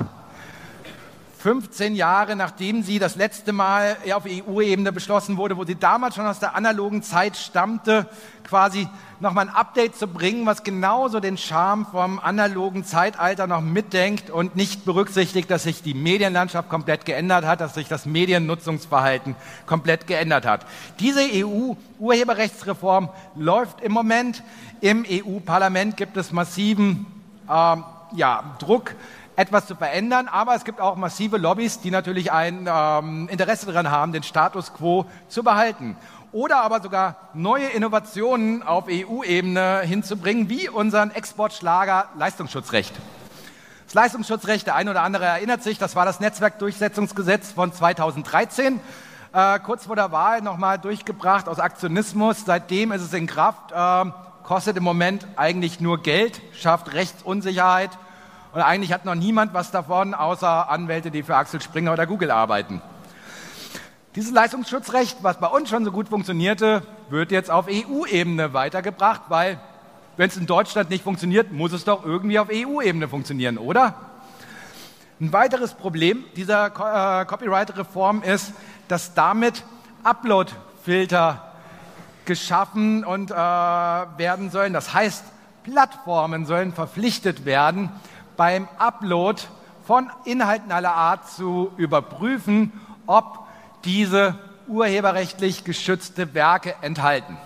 15 1.45 1.93
Jahre 1.93 2.35
nachdem 2.35 2.81
sie 2.81 2.97
das 2.97 3.17
letzte 3.17 3.53
Mal 3.53 3.97
auf 4.15 4.23
EU-Ebene 4.25 4.91
beschlossen 4.91 5.37
wurde, 5.37 5.55
wo 5.57 5.63
sie 5.63 5.75
damals 5.75 6.15
schon 6.15 6.25
aus 6.25 6.39
der 6.39 6.55
analogen 6.55 7.03
Zeit 7.03 7.37
stammte, 7.37 8.09
quasi 8.43 8.87
nochmal 9.19 9.47
ein 9.47 9.53
Update 9.53 9.95
zu 9.95 10.07
bringen, 10.07 10.47
was 10.47 10.63
genauso 10.63 11.19
den 11.19 11.37
Charme 11.37 11.85
vom 11.85 12.17
analogen 12.17 12.83
Zeitalter 12.83 13.45
noch 13.45 13.61
mitdenkt 13.61 14.31
und 14.31 14.55
nicht 14.55 14.85
berücksichtigt, 14.85 15.51
dass 15.51 15.61
sich 15.61 15.83
die 15.83 15.93
Medienlandschaft 15.93 16.67
komplett 16.67 17.05
geändert 17.05 17.45
hat, 17.45 17.61
dass 17.61 17.75
sich 17.75 17.87
das 17.87 18.07
Mediennutzungsverhalten 18.07 19.35
komplett 19.67 20.07
geändert 20.07 20.47
hat. 20.47 20.65
Diese 20.99 21.21
EU-Urheberrechtsreform 21.31 23.09
läuft 23.35 23.81
im 23.81 23.91
Moment. 23.91 24.41
Im 24.81 25.05
EU-Parlament 25.07 25.95
gibt 25.95 26.17
es 26.17 26.31
massiven 26.31 27.05
äh, 27.47 27.75
ja, 28.15 28.55
Druck 28.57 28.95
etwas 29.35 29.67
zu 29.67 29.75
verändern. 29.75 30.27
Aber 30.27 30.55
es 30.55 30.63
gibt 30.63 30.81
auch 30.81 30.95
massive 30.95 31.37
Lobbys, 31.37 31.79
die 31.79 31.91
natürlich 31.91 32.31
ein 32.31 32.67
ähm, 32.71 33.27
Interesse 33.29 33.65
daran 33.67 33.91
haben, 33.91 34.11
den 34.11 34.23
Status 34.23 34.73
quo 34.73 35.05
zu 35.27 35.43
behalten. 35.43 35.95
Oder 36.31 36.61
aber 36.61 36.81
sogar 36.81 37.29
neue 37.33 37.67
Innovationen 37.67 38.61
auf 38.61 38.85
EU-Ebene 38.89 39.81
hinzubringen, 39.83 40.49
wie 40.49 40.67
unseren 40.67 41.11
Exportschlager 41.11 42.09
Leistungsschutzrecht. 42.17 42.93
Das 43.85 43.93
Leistungsschutzrecht, 43.93 44.67
der 44.67 44.75
eine 44.75 44.91
oder 44.91 45.01
andere 45.03 45.25
erinnert 45.25 45.63
sich, 45.63 45.77
das 45.77 45.95
war 45.95 46.05
das 46.05 46.19
Netzwerkdurchsetzungsgesetz 46.19 47.51
von 47.51 47.71
2013. 47.71 48.79
Äh, 49.31 49.59
kurz 49.59 49.85
vor 49.85 49.95
der 49.95 50.11
Wahl 50.11 50.41
nochmal 50.41 50.79
durchgebracht 50.79 51.47
aus 51.47 51.59
Aktionismus. 51.59 52.43
Seitdem 52.45 52.91
ist 52.91 53.01
es 53.01 53.13
in 53.13 53.27
Kraft, 53.27 53.71
äh, 53.71 54.11
kostet 54.43 54.77
im 54.77 54.83
Moment 54.83 55.27
eigentlich 55.35 55.79
nur 55.79 56.01
Geld, 56.01 56.41
schafft 56.53 56.93
Rechtsunsicherheit 56.93 57.91
Und 58.55 58.61
eigentlich 58.61 58.93
hat 58.93 59.03
noch 59.03 59.15
niemand 59.15 59.53
was 59.53 59.71
davon, 59.71 60.13
außer 60.13 60.69
Anwälte, 60.69 61.11
die 61.11 61.23
für 61.23 61.35
Axel 61.35 61.61
Springer 61.61 61.91
oder 61.91 62.07
Google 62.07 62.31
arbeiten. 62.31 62.81
Dieses 64.15 64.31
Leistungsschutzrecht, 64.31 65.17
was 65.23 65.41
bei 65.41 65.47
uns 65.47 65.69
schon 65.69 65.83
so 65.83 65.91
gut 65.91 66.07
funktionierte, 66.07 66.81
wird 67.09 67.31
jetzt 67.31 67.51
auf 67.51 67.67
EU-Ebene 67.67 68.53
weitergebracht, 68.53 69.23
weil 69.27 69.59
wenn 70.15 70.29
es 70.29 70.37
in 70.37 70.45
Deutschland 70.45 70.89
nicht 70.89 71.03
funktioniert, 71.03 71.51
muss 71.51 71.73
es 71.73 71.83
doch 71.83 72.05
irgendwie 72.05 72.39
auf 72.39 72.47
EU-Ebene 72.49 73.09
funktionieren, 73.09 73.57
oder? 73.57 73.93
Ein 75.19 75.33
weiteres 75.33 75.73
Problem 75.73 76.23
dieser 76.37 76.67
äh, 76.67 77.25
Copyright-Reform 77.25 78.23
ist, 78.23 78.53
dass 78.87 79.13
damit 79.15 79.65
Upload-Filter 80.03 81.41
geschaffen 82.23 83.03
und 83.03 83.31
äh, 83.31 83.35
werden 83.35 84.49
sollen. 84.49 84.71
Das 84.71 84.93
heißt, 84.93 85.25
Plattformen 85.65 86.45
sollen 86.45 86.71
verpflichtet 86.71 87.43
werden, 87.43 87.89
beim 88.37 88.67
Upload 88.77 89.41
von 89.85 90.09
Inhalten 90.25 90.71
aller 90.71 90.93
Art 90.93 91.29
zu 91.29 91.71
überprüfen, 91.77 92.71
ob 93.05 93.45
diese 93.83 94.37
urheberrechtlich 94.67 95.63
geschützte 95.63 96.33
Werke 96.33 96.75
enthalten. 96.81 97.37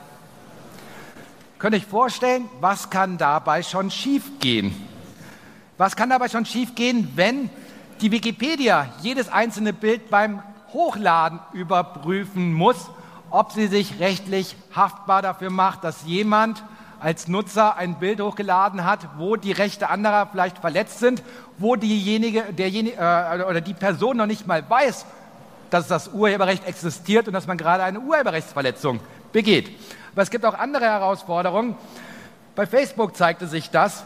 Könnt 1.57 1.75
ihr 1.75 1.79
euch 1.79 1.85
vorstellen, 1.85 2.47
was 2.61 2.89
kann 2.89 3.17
dabei 3.17 3.63
schon 3.63 3.91
schiefgehen? 3.91 4.73
Was 5.77 5.95
kann 5.95 6.09
dabei 6.09 6.29
schon 6.29 6.45
schiefgehen, 6.45 7.11
wenn 7.15 7.49
die 7.99 8.11
Wikipedia 8.11 8.87
jedes 9.01 9.29
einzelne 9.29 9.73
Bild 9.73 10.09
beim 10.09 10.41
Hochladen 10.71 11.39
überprüfen 11.53 12.53
muss, 12.53 12.89
ob 13.29 13.51
sie 13.51 13.67
sich 13.67 13.99
rechtlich 13.99 14.55
haftbar 14.73 15.21
dafür 15.21 15.49
macht, 15.49 15.83
dass 15.83 16.05
jemand 16.05 16.63
als 16.99 17.27
Nutzer 17.27 17.77
ein 17.77 17.95
Bild 17.99 18.21
hochgeladen 18.21 18.83
hat, 18.83 19.07
wo 19.17 19.35
die 19.35 19.51
Rechte 19.51 19.89
anderer 19.89 20.27
vielleicht 20.27 20.57
verletzt 20.59 20.99
sind, 20.99 21.23
wo 21.57 21.75
diejenige, 21.75 22.43
derjenige, 22.53 22.97
äh, 22.97 23.43
oder 23.43 23.61
die 23.61 23.73
Person 23.73 24.17
noch 24.17 24.25
nicht 24.25 24.47
mal 24.47 24.67
weiß, 24.69 25.05
dass 25.69 25.87
das 25.87 26.09
Urheberrecht 26.09 26.67
existiert 26.67 27.27
und 27.27 27.33
dass 27.33 27.47
man 27.47 27.57
gerade 27.57 27.83
eine 27.83 27.99
Urheberrechtsverletzung 27.99 28.99
begeht. 29.31 29.69
Aber 30.13 30.21
es 30.21 30.29
gibt 30.29 30.45
auch 30.45 30.55
andere 30.55 30.85
Herausforderungen. 30.85 31.75
Bei 32.55 32.65
Facebook 32.65 33.15
zeigte 33.15 33.47
sich 33.47 33.69
das, 33.69 34.03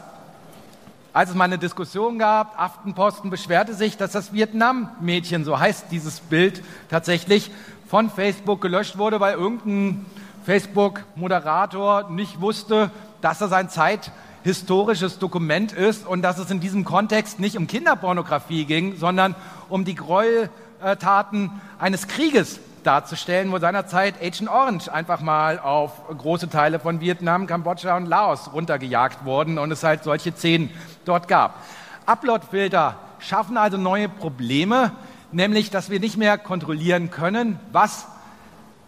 als 1.12 1.30
es 1.30 1.36
mal 1.36 1.44
eine 1.44 1.58
Diskussion 1.58 2.18
gab, 2.18 2.60
Aftenposten 2.60 3.30
beschwerte 3.30 3.74
sich, 3.74 3.96
dass 3.96 4.12
das 4.12 4.32
Vietnam-Mädchen, 4.32 5.44
so 5.44 5.58
heißt 5.58 5.86
dieses 5.90 6.20
Bild 6.20 6.62
tatsächlich, 6.90 7.50
von 7.88 8.10
Facebook 8.10 8.60
gelöscht 8.60 8.98
wurde, 8.98 9.20
weil 9.20 9.34
irgendein 9.34 10.04
Facebook-Moderator 10.44 12.10
nicht 12.10 12.40
wusste, 12.40 12.90
dass 13.20 13.38
das 13.38 13.52
ein 13.52 13.68
zeithistorisches 13.70 15.18
Dokument 15.18 15.72
ist 15.72 16.06
und 16.06 16.22
dass 16.22 16.38
es 16.38 16.50
in 16.50 16.60
diesem 16.60 16.84
Kontext 16.84 17.40
nicht 17.40 17.56
um 17.56 17.66
Kinderpornografie 17.66 18.66
ging, 18.66 18.96
sondern 18.96 19.34
um 19.68 19.84
die 19.84 19.94
Gräueltaten 19.94 21.50
eines 21.78 22.06
Krieges 22.08 22.60
darzustellen, 22.84 23.50
wo 23.50 23.58
seinerzeit 23.58 24.22
Agent 24.22 24.50
Orange 24.50 24.92
einfach 24.92 25.20
mal 25.20 25.58
auf 25.58 26.06
große 26.16 26.50
Teile 26.50 26.78
von 26.78 27.00
Vietnam, 27.00 27.46
Kambodscha 27.46 27.96
und 27.96 28.06
Laos 28.06 28.52
runtergejagt 28.52 29.24
wurden 29.24 29.58
und 29.58 29.72
es 29.72 29.82
halt 29.82 30.04
solche 30.04 30.32
Szenen 30.32 30.70
dort 31.06 31.26
gab. 31.26 31.62
Uploadfilter 32.06 32.96
schaffen 33.18 33.56
also 33.56 33.78
neue 33.78 34.10
Probleme, 34.10 34.92
nämlich 35.32 35.70
dass 35.70 35.88
wir 35.88 36.00
nicht 36.00 36.18
mehr 36.18 36.36
kontrollieren 36.36 37.10
können, 37.10 37.58
was 37.72 38.06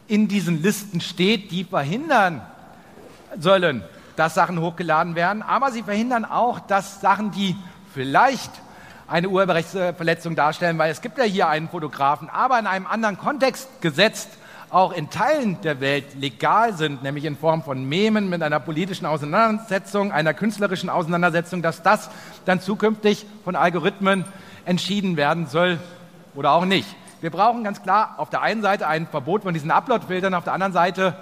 in 0.09 0.29
diesen 0.29 0.63
Listen 0.63 1.01
steht, 1.01 1.51
die 1.51 1.65
verhindern 1.65 2.43
sollen, 3.39 3.83
dass 4.17 4.35
Sachen 4.35 4.61
hochgeladen 4.61 5.15
werden, 5.15 5.43
aber 5.43 5.71
sie 5.71 5.83
verhindern 5.83 6.25
auch, 6.25 6.61
dass 6.61 7.01
Sachen, 7.01 7.31
die 7.31 7.57
vielleicht 7.93 8.51
eine 9.09 9.29
Urheberrechtsverletzung 9.29 10.35
darstellen, 10.35 10.79
weil 10.79 10.91
es 10.91 11.01
gibt 11.01 11.19
ja 11.19 11.25
hier 11.25 11.49
einen 11.49 11.69
Fotografen, 11.69 12.29
aber 12.29 12.59
in 12.59 12.67
einem 12.67 12.87
anderen 12.87 13.19
Kontext 13.19 13.69
gesetzt, 13.81 14.31
auch 14.69 14.93
in 14.93 15.11
Teilen 15.11 15.61
der 15.61 15.81
Welt 15.81 16.17
legal 16.17 16.77
sind, 16.77 17.03
nämlich 17.03 17.25
in 17.25 17.37
Form 17.37 17.63
von 17.63 17.89
Memen 17.89 18.29
mit 18.29 18.43
einer 18.43 18.59
politischen 18.59 19.07
Auseinandersetzung, 19.07 20.11
einer 20.11 20.35
künstlerischen 20.35 20.91
Auseinandersetzung, 20.91 21.63
dass 21.63 21.83
das 21.83 22.11
dann 22.47 22.61
zukünftig 22.61 23.27
von 23.45 23.55
Algorithmen 23.55 24.25
entschieden 24.65 25.17
werden 25.17 25.47
soll 25.47 25.79
oder 26.35 26.51
auch 26.53 26.65
nicht. 26.65 26.89
Wir 27.23 27.31
brauchen 27.31 27.65
ganz 27.65 27.83
klar 27.83 28.17
auf 28.19 28.29
der 28.29 28.43
einen 28.43 28.61
Seite 28.61 28.87
ein 28.87 29.07
Verbot 29.07 29.43
von 29.45 29.55
diesen 29.55 29.71
Upload-Filtern, 29.71 30.35
auf 30.35 30.45
der 30.45 30.53
anderen 30.53 30.75
Seite 30.75 31.17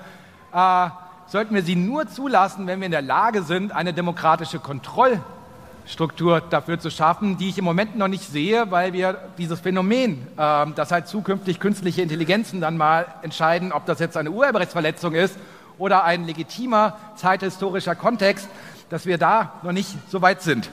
äh, 0.53 0.89
sollten 1.29 1.55
wir 1.55 1.63
sie 1.63 1.77
nur 1.77 2.09
zulassen, 2.09 2.67
wenn 2.67 2.81
wir 2.81 2.87
in 2.87 2.93
der 2.93 3.01
Lage 3.01 3.43
sind, 3.43 3.71
eine 3.71 3.93
demokratische 3.93 4.59
Kontrollstruktur 4.59 6.41
dafür 6.41 6.81
zu 6.81 6.91
schaffen, 6.91 7.37
die 7.37 7.49
ich 7.49 7.59
im 7.59 7.65
Moment 7.65 7.97
noch 7.97 8.09
nicht 8.09 8.25
sehe, 8.25 8.73
weil 8.73 8.93
wir 8.93 9.19
dieses 9.39 9.61
Phänomen, 9.61 10.27
äh, 10.37 10.67
dass 10.73 10.91
halt 10.91 11.07
zukünftig 11.07 11.61
künstliche 11.61 12.03
Intelligenzen 12.03 12.61
dann 12.61 12.77
mal 12.77 13.07
entscheiden, 13.23 13.71
ob 13.71 13.87
das 13.87 14.01
jetzt 14.01 14.17
eine 14.17 14.33
Urheberrechtsverletzung 14.33 15.15
ist 15.15 15.39
oder 15.79 16.03
ein 16.03 16.25
legitimer 16.25 16.97
zeithistorischer 17.15 17.95
Kontext, 17.95 18.49
dass 18.91 19.07
wir 19.07 19.17
da 19.17 19.53
noch 19.63 19.73
nicht 19.73 19.91
so 20.11 20.23
weit 20.23 20.43
sind. 20.43 20.71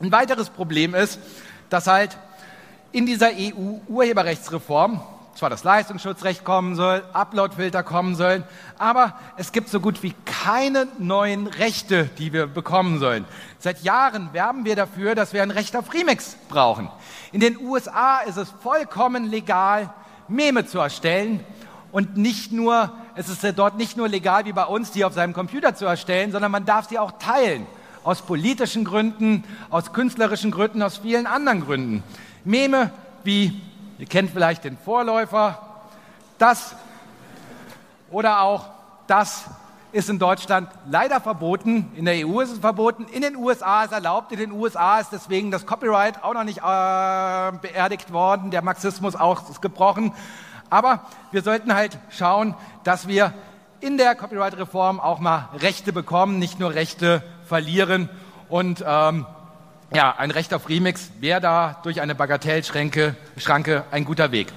Ein 0.00 0.10
weiteres 0.10 0.48
Problem 0.48 0.94
ist, 0.94 1.18
dass 1.68 1.86
halt 1.86 2.16
in 2.92 3.06
dieser 3.06 3.30
EU-Urheberrechtsreform 3.30 5.00
zwar 5.38 5.50
das 5.50 5.62
Leistungsschutzrecht 5.62 6.44
kommen 6.44 6.74
soll, 6.74 7.04
Uploadfilter 7.12 7.84
kommen 7.84 8.16
sollen, 8.16 8.42
aber 8.76 9.14
es 9.36 9.52
gibt 9.52 9.68
so 9.68 9.78
gut 9.78 10.02
wie 10.02 10.12
keine 10.24 10.88
neuen 10.98 11.46
Rechte, 11.46 12.10
die 12.18 12.32
wir 12.32 12.48
bekommen 12.48 12.98
sollen. 12.98 13.24
Seit 13.60 13.82
Jahren 13.84 14.32
werben 14.32 14.64
wir 14.64 14.74
dafür, 14.74 15.14
dass 15.14 15.32
wir 15.32 15.42
ein 15.42 15.52
Recht 15.52 15.76
auf 15.76 15.94
Remix 15.94 16.36
brauchen. 16.48 16.90
In 17.30 17.38
den 17.38 17.56
USA 17.60 18.18
ist 18.18 18.36
es 18.36 18.52
vollkommen 18.62 19.30
legal, 19.30 19.94
Meme 20.26 20.66
zu 20.66 20.80
erstellen 20.80 21.44
und 21.92 22.16
nicht 22.16 22.50
nur, 22.50 22.92
es 23.14 23.28
ist 23.28 23.46
dort 23.56 23.78
nicht 23.78 23.96
nur 23.96 24.08
legal 24.08 24.44
wie 24.44 24.52
bei 24.52 24.64
uns, 24.64 24.90
die 24.90 25.04
auf 25.04 25.14
seinem 25.14 25.34
Computer 25.34 25.74
zu 25.74 25.86
erstellen, 25.86 26.32
sondern 26.32 26.50
man 26.50 26.64
darf 26.64 26.88
sie 26.88 26.98
auch 26.98 27.12
teilen. 27.12 27.64
Aus 28.02 28.22
politischen 28.22 28.84
Gründen, 28.84 29.44
aus 29.70 29.92
künstlerischen 29.92 30.50
Gründen, 30.50 30.82
aus 30.82 30.98
vielen 30.98 31.26
anderen 31.26 31.64
Gründen. 31.64 32.02
Meme 32.44 32.90
wie, 33.24 33.60
ihr 33.98 34.06
kennt 34.06 34.30
vielleicht 34.30 34.64
den 34.64 34.78
Vorläufer, 34.78 35.60
das 36.38 36.74
oder 38.10 38.40
auch 38.42 38.66
das 39.06 39.44
ist 39.92 40.10
in 40.10 40.18
Deutschland 40.18 40.68
leider 40.90 41.20
verboten. 41.20 41.90
In 41.94 42.04
der 42.04 42.26
EU 42.26 42.40
ist 42.40 42.52
es 42.52 42.58
verboten. 42.58 43.04
In 43.04 43.22
den 43.22 43.36
USA 43.36 43.84
ist 43.84 43.92
erlaubt. 43.92 44.32
In 44.32 44.38
den 44.38 44.52
USA 44.52 44.98
ist 44.98 45.10
deswegen 45.12 45.50
das 45.50 45.64
Copyright 45.64 46.22
auch 46.22 46.34
noch 46.34 46.44
nicht 46.44 46.58
äh, 46.58 47.52
beerdigt 47.62 48.12
worden. 48.12 48.50
Der 48.50 48.62
Marxismus 48.62 49.16
auch 49.16 49.48
ist 49.48 49.62
gebrochen. 49.62 50.12
Aber 50.70 51.00
wir 51.32 51.42
sollten 51.42 51.74
halt 51.74 51.98
schauen, 52.10 52.54
dass 52.84 53.08
wir 53.08 53.32
in 53.80 53.96
der 53.96 54.14
Copyright-Reform 54.14 55.00
auch 55.00 55.20
mal 55.20 55.48
Rechte 55.54 55.92
bekommen, 55.92 56.38
nicht 56.38 56.60
nur 56.60 56.74
Rechte 56.74 57.22
verlieren. 57.46 58.10
Und 58.50 58.84
ähm, 58.86 59.24
ja, 59.92 60.14
ein 60.18 60.30
Recht 60.30 60.52
auf 60.52 60.68
Remix 60.68 61.10
wäre 61.20 61.40
da 61.40 61.80
durch 61.82 62.00
eine 62.00 62.14
Bagatellschranke 62.14 63.16
Schranke 63.38 63.84
ein 63.90 64.04
guter 64.04 64.32
Weg. 64.32 64.48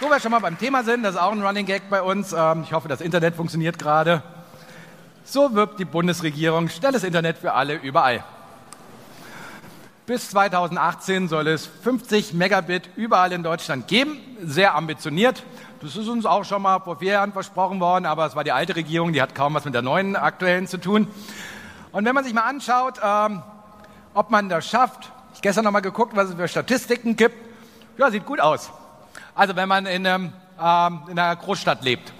Wo 0.00 0.08
wir 0.08 0.18
schon 0.18 0.32
mal 0.32 0.40
beim 0.40 0.58
Thema 0.58 0.82
sind, 0.82 1.04
das 1.04 1.14
ist 1.14 1.20
auch 1.20 1.30
ein 1.30 1.42
Running 1.42 1.66
Gag 1.66 1.88
bei 1.88 2.02
uns. 2.02 2.32
Ähm, 2.32 2.64
ich 2.64 2.72
hoffe, 2.72 2.88
das 2.88 3.00
Internet 3.00 3.36
funktioniert 3.36 3.78
gerade. 3.78 4.22
So 5.24 5.54
wirbt 5.54 5.78
die 5.78 5.84
Bundesregierung 5.84 6.68
schnelles 6.68 7.04
Internet 7.04 7.38
für 7.38 7.52
alle 7.52 7.74
überall. 7.74 8.24
Bis 10.06 10.30
2018 10.30 11.28
soll 11.28 11.46
es 11.46 11.66
50 11.66 12.34
Megabit 12.34 12.90
überall 12.96 13.30
in 13.30 13.44
Deutschland 13.44 13.86
geben. 13.86 14.18
Sehr 14.42 14.74
ambitioniert. 14.74 15.44
Das 15.82 15.96
ist 15.96 16.06
uns 16.06 16.26
auch 16.26 16.44
schon 16.44 16.62
mal 16.62 16.78
vor 16.78 16.98
vier 16.98 17.14
Jahren 17.14 17.32
versprochen 17.32 17.80
worden, 17.80 18.06
aber 18.06 18.24
es 18.24 18.36
war 18.36 18.44
die 18.44 18.52
alte 18.52 18.76
Regierung, 18.76 19.12
die 19.12 19.20
hat 19.20 19.34
kaum 19.34 19.54
was 19.54 19.64
mit 19.64 19.74
der 19.74 19.82
neuen 19.82 20.14
aktuellen 20.14 20.68
zu 20.68 20.78
tun. 20.78 21.08
Und 21.90 22.04
wenn 22.04 22.14
man 22.14 22.22
sich 22.22 22.32
mal 22.32 22.44
anschaut, 22.44 23.00
ähm, 23.02 23.42
ob 24.14 24.30
man 24.30 24.48
das 24.48 24.68
schafft, 24.68 25.10
ich 25.32 25.38
habe 25.38 25.40
gestern 25.40 25.64
noch 25.64 25.72
mal 25.72 25.80
geguckt, 25.80 26.14
was 26.14 26.28
es 26.28 26.36
für 26.36 26.46
Statistiken 26.46 27.16
gibt, 27.16 27.34
ja, 27.98 28.12
sieht 28.12 28.24
gut 28.26 28.38
aus. 28.38 28.70
Also 29.34 29.56
wenn 29.56 29.68
man 29.68 29.86
in, 29.86 30.06
einem, 30.06 30.32
ähm, 30.62 31.00
in 31.08 31.18
einer 31.18 31.34
Großstadt 31.34 31.82
lebt, 31.82 32.12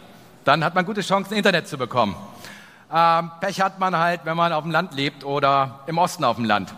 dann 0.44 0.64
hat 0.64 0.74
man 0.74 0.84
gute 0.84 1.02
Chancen, 1.02 1.34
Internet 1.34 1.68
zu 1.68 1.78
bekommen. 1.78 2.16
Ähm, 2.92 3.30
Pech 3.40 3.60
hat 3.60 3.78
man 3.78 3.96
halt, 3.96 4.22
wenn 4.24 4.36
man 4.36 4.52
auf 4.52 4.64
dem 4.64 4.72
Land 4.72 4.92
lebt 4.92 5.22
oder 5.22 5.84
im 5.86 5.98
Osten 5.98 6.24
auf 6.24 6.34
dem 6.34 6.46
Land. 6.46 6.74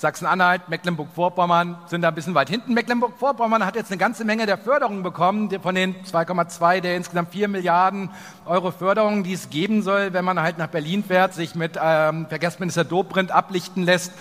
Sachsen-Anhalt, 0.00 0.70
Mecklenburg-Vorpommern 0.70 1.76
sind 1.84 2.00
da 2.00 2.08
ein 2.08 2.14
bisschen 2.14 2.34
weit 2.34 2.48
hinten. 2.48 2.72
Mecklenburg-Vorpommern 2.72 3.66
hat 3.66 3.76
jetzt 3.76 3.90
eine 3.90 3.98
ganze 3.98 4.24
Menge 4.24 4.46
der 4.46 4.56
Förderungen 4.56 5.02
bekommen, 5.02 5.50
von 5.60 5.74
den 5.74 5.94
2,2 6.04 6.80
der 6.80 6.96
insgesamt 6.96 7.32
4 7.32 7.48
Milliarden 7.48 8.08
Euro 8.46 8.70
Förderungen, 8.70 9.24
die 9.24 9.34
es 9.34 9.50
geben 9.50 9.82
soll, 9.82 10.14
wenn 10.14 10.24
man 10.24 10.40
halt 10.40 10.56
nach 10.56 10.68
Berlin 10.68 11.04
fährt, 11.04 11.34
sich 11.34 11.54
mit 11.54 11.78
ähm, 11.78 12.24
Verkehrsminister 12.30 12.84
Dobrindt 12.84 13.30
ablichten 13.30 13.82
lässt, 13.82 14.14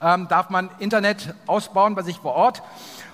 ähm, 0.00 0.26
darf 0.28 0.48
man 0.48 0.70
Internet 0.78 1.34
ausbauen 1.46 1.94
bei 1.94 2.00
sich 2.00 2.16
vor 2.16 2.32
Ort. 2.32 2.62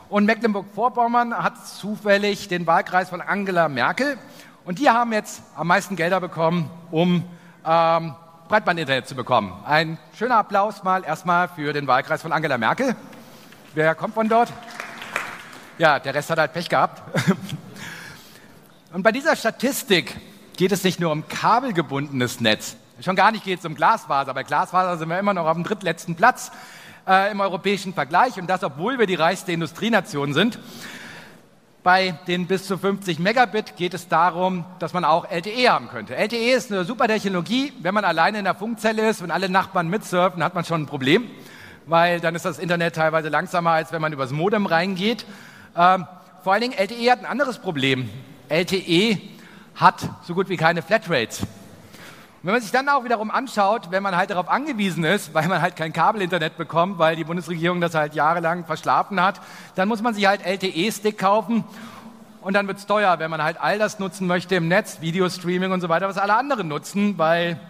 Und 0.08 0.24
Mecklenburg-Vorpommern 0.24 1.34
hat 1.34 1.66
zufällig 1.66 2.46
den 2.46 2.68
Wahlkreis 2.68 3.10
von 3.10 3.20
Angela 3.20 3.68
Merkel. 3.68 4.16
Und 4.64 4.78
die 4.78 4.88
haben 4.88 5.12
jetzt 5.12 5.42
am 5.56 5.66
meisten 5.66 5.96
Gelder 5.96 6.20
bekommen, 6.20 6.70
um 6.92 7.24
ähm, 7.66 8.14
Breitbandinternet 8.52 9.08
zu 9.08 9.14
bekommen. 9.14 9.50
Ein 9.64 9.96
schöner 10.14 10.36
Applaus 10.36 10.82
mal 10.82 11.04
erstmal 11.04 11.48
für 11.48 11.72
den 11.72 11.86
Wahlkreis 11.86 12.20
von 12.20 12.32
Angela 12.32 12.58
Merkel. 12.58 12.94
Wer 13.72 13.94
kommt 13.94 14.12
von 14.12 14.28
dort? 14.28 14.52
Ja, 15.78 15.98
der 15.98 16.14
Rest 16.14 16.28
hat 16.28 16.38
halt 16.38 16.52
Pech 16.52 16.68
gehabt. 16.68 17.00
Und 18.92 19.04
bei 19.04 19.10
dieser 19.10 19.36
Statistik 19.36 20.14
geht 20.58 20.70
es 20.70 20.84
nicht 20.84 21.00
nur 21.00 21.12
um 21.12 21.26
kabelgebundenes 21.28 22.42
Netz. 22.42 22.76
Schon 23.00 23.16
gar 23.16 23.32
nicht 23.32 23.42
geht 23.42 23.60
es 23.60 23.64
um 23.64 23.74
Glasfaser. 23.74 24.34
Bei 24.34 24.42
Glasfaser 24.42 24.98
sind 24.98 25.08
wir 25.08 25.18
immer 25.18 25.32
noch 25.32 25.46
auf 25.46 25.54
dem 25.54 25.64
drittletzten 25.64 26.14
Platz 26.14 26.52
äh, 27.08 27.32
im 27.32 27.40
europäischen 27.40 27.94
Vergleich. 27.94 28.38
Und 28.38 28.48
das, 28.50 28.62
obwohl 28.62 28.98
wir 28.98 29.06
die 29.06 29.14
reichste 29.14 29.52
Industrienation 29.52 30.34
sind. 30.34 30.58
Bei 31.82 32.12
den 32.28 32.46
bis 32.46 32.68
zu 32.68 32.78
50 32.78 33.18
Megabit 33.18 33.76
geht 33.76 33.92
es 33.92 34.06
darum, 34.06 34.64
dass 34.78 34.92
man 34.92 35.04
auch 35.04 35.28
LTE 35.28 35.68
haben 35.68 35.88
könnte. 35.88 36.14
LTE 36.14 36.52
ist 36.52 36.70
eine 36.70 36.84
super 36.84 37.08
Technologie. 37.08 37.72
Wenn 37.80 37.92
man 37.92 38.04
alleine 38.04 38.38
in 38.38 38.44
der 38.44 38.54
Funkzelle 38.54 39.08
ist 39.10 39.20
und 39.20 39.32
alle 39.32 39.48
Nachbarn 39.48 39.88
mitsurfen, 39.88 40.44
hat 40.44 40.54
man 40.54 40.64
schon 40.64 40.82
ein 40.82 40.86
Problem, 40.86 41.28
weil 41.86 42.20
dann 42.20 42.36
ist 42.36 42.44
das 42.44 42.60
Internet 42.60 42.94
teilweise 42.94 43.30
langsamer, 43.30 43.72
als 43.72 43.90
wenn 43.90 44.00
man 44.00 44.12
übers 44.12 44.30
Modem 44.30 44.66
reingeht. 44.66 45.26
Ähm, 45.76 46.06
vor 46.44 46.52
allen 46.52 46.62
Dingen 46.62 46.74
LTE 46.78 47.10
hat 47.10 47.18
ein 47.18 47.26
anderes 47.26 47.58
Problem. 47.58 48.08
LTE 48.48 49.18
hat 49.74 50.08
so 50.22 50.34
gut 50.34 50.48
wie 50.48 50.56
keine 50.56 50.82
Flatrates. 50.82 51.42
Wenn 52.42 52.52
man 52.52 52.60
sich 52.60 52.72
dann 52.72 52.88
auch 52.88 53.04
wiederum 53.04 53.30
anschaut, 53.30 53.90
wenn 53.90 54.02
man 54.02 54.16
halt 54.16 54.30
darauf 54.30 54.48
angewiesen 54.48 55.04
ist, 55.04 55.32
weil 55.32 55.46
man 55.46 55.62
halt 55.62 55.76
kein 55.76 55.92
Kabelinternet 55.92 56.56
bekommt, 56.56 56.98
weil 56.98 57.14
die 57.14 57.22
Bundesregierung 57.22 57.80
das 57.80 57.94
halt 57.94 58.14
jahrelang 58.14 58.64
verschlafen 58.64 59.22
hat, 59.22 59.40
dann 59.76 59.88
muss 59.88 60.02
man 60.02 60.12
sich 60.14 60.26
halt 60.26 60.44
LTE-Stick 60.44 61.18
kaufen 61.18 61.62
und 62.40 62.54
dann 62.54 62.66
wird 62.66 62.78
es 62.78 62.86
teuer, 62.86 63.20
wenn 63.20 63.30
man 63.30 63.42
halt 63.42 63.60
all 63.60 63.78
das 63.78 64.00
nutzen 64.00 64.26
möchte 64.26 64.56
im 64.56 64.66
Netz, 64.66 65.00
Videostreaming 65.00 65.70
und 65.70 65.80
so 65.80 65.88
weiter, 65.88 66.08
was 66.08 66.18
alle 66.18 66.34
anderen 66.34 66.66
nutzen, 66.66 67.16
weil 67.16 67.60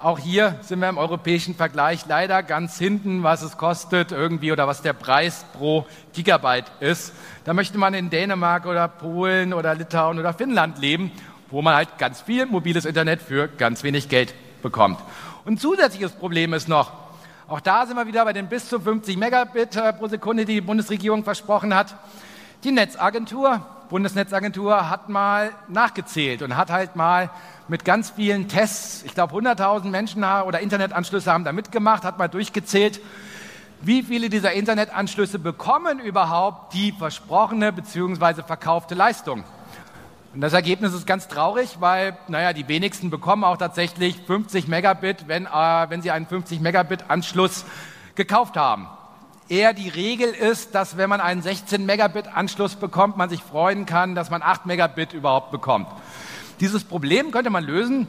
auch 0.00 0.18
hier 0.18 0.56
sind 0.60 0.78
wir 0.78 0.88
im 0.88 0.98
europäischen 0.98 1.56
Vergleich 1.56 2.06
leider 2.06 2.44
ganz 2.44 2.78
hinten, 2.78 3.24
was 3.24 3.42
es 3.42 3.56
kostet 3.56 4.12
irgendwie 4.12 4.52
oder 4.52 4.68
was 4.68 4.80
der 4.80 4.92
Preis 4.92 5.44
pro 5.54 5.86
Gigabyte 6.12 6.70
ist. 6.78 7.12
Da 7.44 7.52
möchte 7.52 7.78
man 7.78 7.94
in 7.94 8.08
Dänemark 8.08 8.66
oder 8.66 8.86
Polen 8.86 9.52
oder 9.52 9.74
Litauen 9.74 10.20
oder 10.20 10.34
Finnland 10.34 10.78
leben, 10.78 11.10
wo 11.50 11.62
man 11.62 11.74
halt 11.74 11.98
ganz 11.98 12.20
viel 12.20 12.46
mobiles 12.46 12.84
Internet 12.84 13.22
für 13.22 13.48
ganz 13.48 13.82
wenig 13.82 14.08
Geld 14.08 14.34
bekommt. 14.62 15.00
Und 15.44 15.60
zusätzliches 15.60 16.12
Problem 16.12 16.52
ist 16.52 16.68
noch, 16.68 16.92
auch 17.48 17.60
da 17.60 17.86
sind 17.86 17.96
wir 17.96 18.06
wieder 18.06 18.24
bei 18.24 18.34
den 18.34 18.48
bis 18.48 18.68
zu 18.68 18.78
50 18.78 19.16
Megabit 19.16 19.76
äh, 19.76 19.92
pro 19.94 20.06
Sekunde, 20.08 20.44
die 20.44 20.54
die 20.54 20.60
Bundesregierung 20.60 21.24
versprochen 21.24 21.74
hat. 21.74 21.96
Die 22.62 22.72
Netzagentur, 22.72 23.64
Bundesnetzagentur 23.88 24.90
hat 24.90 25.08
mal 25.08 25.52
nachgezählt 25.68 26.42
und 26.42 26.56
hat 26.56 26.70
halt 26.70 26.96
mal 26.96 27.30
mit 27.68 27.86
ganz 27.86 28.10
vielen 28.10 28.48
Tests, 28.48 29.02
ich 29.04 29.14
glaube 29.14 29.34
100.000 29.34 29.86
Menschen 29.86 30.24
oder 30.24 30.60
Internetanschlüsse 30.60 31.32
haben 31.32 31.44
da 31.44 31.52
mitgemacht, 31.52 32.04
hat 32.04 32.18
mal 32.18 32.28
durchgezählt, 32.28 33.00
wie 33.80 34.02
viele 34.02 34.28
dieser 34.28 34.52
Internetanschlüsse 34.52 35.38
bekommen 35.38 36.00
überhaupt 36.00 36.74
die 36.74 36.92
versprochene 36.92 37.72
bzw. 37.72 38.42
verkaufte 38.42 38.94
Leistung. 38.94 39.44
Und 40.34 40.42
das 40.42 40.52
Ergebnis 40.52 40.92
ist 40.92 41.06
ganz 41.06 41.28
traurig, 41.28 41.76
weil, 41.80 42.16
naja, 42.28 42.52
die 42.52 42.68
wenigsten 42.68 43.10
bekommen 43.10 43.44
auch 43.44 43.56
tatsächlich 43.56 44.20
50 44.26 44.68
Megabit, 44.68 45.26
wenn, 45.26 45.46
äh, 45.46 45.86
wenn 45.88 46.02
sie 46.02 46.10
einen 46.10 46.26
50 46.26 46.60
Megabit 46.60 47.08
Anschluss 47.08 47.64
gekauft 48.14 48.56
haben. 48.56 48.88
Eher 49.48 49.72
die 49.72 49.88
Regel 49.88 50.28
ist, 50.28 50.74
dass 50.74 50.98
wenn 50.98 51.08
man 51.08 51.22
einen 51.22 51.40
16 51.40 51.86
Megabit 51.86 52.28
Anschluss 52.28 52.74
bekommt, 52.74 53.16
man 53.16 53.30
sich 53.30 53.42
freuen 53.42 53.86
kann, 53.86 54.14
dass 54.14 54.28
man 54.28 54.42
8 54.42 54.66
Megabit 54.66 55.14
überhaupt 55.14 55.50
bekommt. 55.50 55.88
Dieses 56.60 56.84
Problem 56.84 57.30
könnte 57.30 57.48
man 57.48 57.64
lösen, 57.64 58.06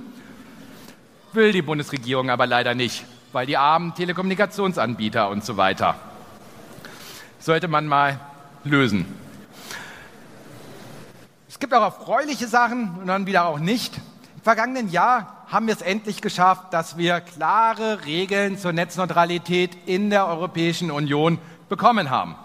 will 1.32 1.53
die 1.53 1.61
Bundesregierung 1.61 2.30
aber 2.30 2.45
leider 2.45 2.76
nicht, 2.76 3.05
weil 3.32 3.45
die 3.45 3.55
armen 3.55 3.95
Telekommunikationsanbieter 3.95 5.30
und 5.30 5.45
so 5.45 5.55
weiter 5.55 5.95
sollte 7.39 7.70
man 7.70 7.88
mal 7.88 8.20
lösen. 8.63 9.05
Es 11.60 11.62
gibt 11.62 11.74
auch 11.74 11.84
erfreuliche 11.84 12.47
Sachen 12.47 12.95
und 13.01 13.07
dann 13.07 13.26
wieder 13.26 13.43
auch 13.43 13.60
nicht. 13.60 13.97
Im 13.97 14.41
vergangenen 14.43 14.89
Jahr 14.91 15.43
haben 15.49 15.68
wir 15.68 15.74
es 15.74 15.82
endlich 15.82 16.22
geschafft, 16.22 16.68
dass 16.72 16.95
wir 16.95 17.20
klare 17.20 18.05
Regeln 18.05 18.57
zur 18.57 18.72
Netzneutralität 18.72 19.72
in 19.86 20.10
der 20.10 20.26
Europäischen 20.26 20.89
Union 20.89 21.38
bekommen 21.68 22.10
haben. 22.10 22.36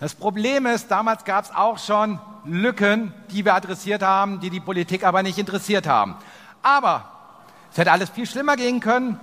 Das 0.00 0.14
Problem 0.14 0.64
ist, 0.64 0.90
damals 0.90 1.26
gab 1.26 1.44
es 1.44 1.54
auch 1.54 1.76
schon 1.76 2.18
Lücken, 2.46 3.12
die 3.32 3.44
wir 3.44 3.52
adressiert 3.52 4.02
haben, 4.02 4.40
die 4.40 4.48
die 4.48 4.60
Politik 4.60 5.04
aber 5.04 5.22
nicht 5.22 5.36
interessiert 5.36 5.86
haben. 5.86 6.16
Aber 6.62 7.04
es 7.70 7.76
hätte 7.76 7.92
alles 7.92 8.08
viel 8.08 8.24
schlimmer 8.24 8.56
gehen 8.56 8.80
können. 8.80 9.20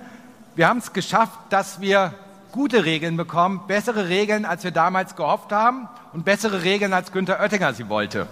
Wir 0.53 0.67
haben 0.67 0.77
es 0.77 0.93
geschafft, 0.93 1.39
dass 1.49 1.81
wir 1.81 2.13
gute 2.55 2.85
Regeln 2.85 3.17
bekommen, 3.17 3.63
bessere 3.67 4.07
Regeln, 4.07 4.45
als 4.45 4.63
wir 4.63 4.71
damals 4.71 5.17
gehofft 5.17 5.51
haben 5.51 5.89
und 6.13 6.23
bessere 6.23 6.63
Regeln, 6.63 6.93
als 6.93 7.11
Günther 7.11 7.41
Oettinger 7.41 7.73
sie 7.73 7.89
wollte. 7.89 8.27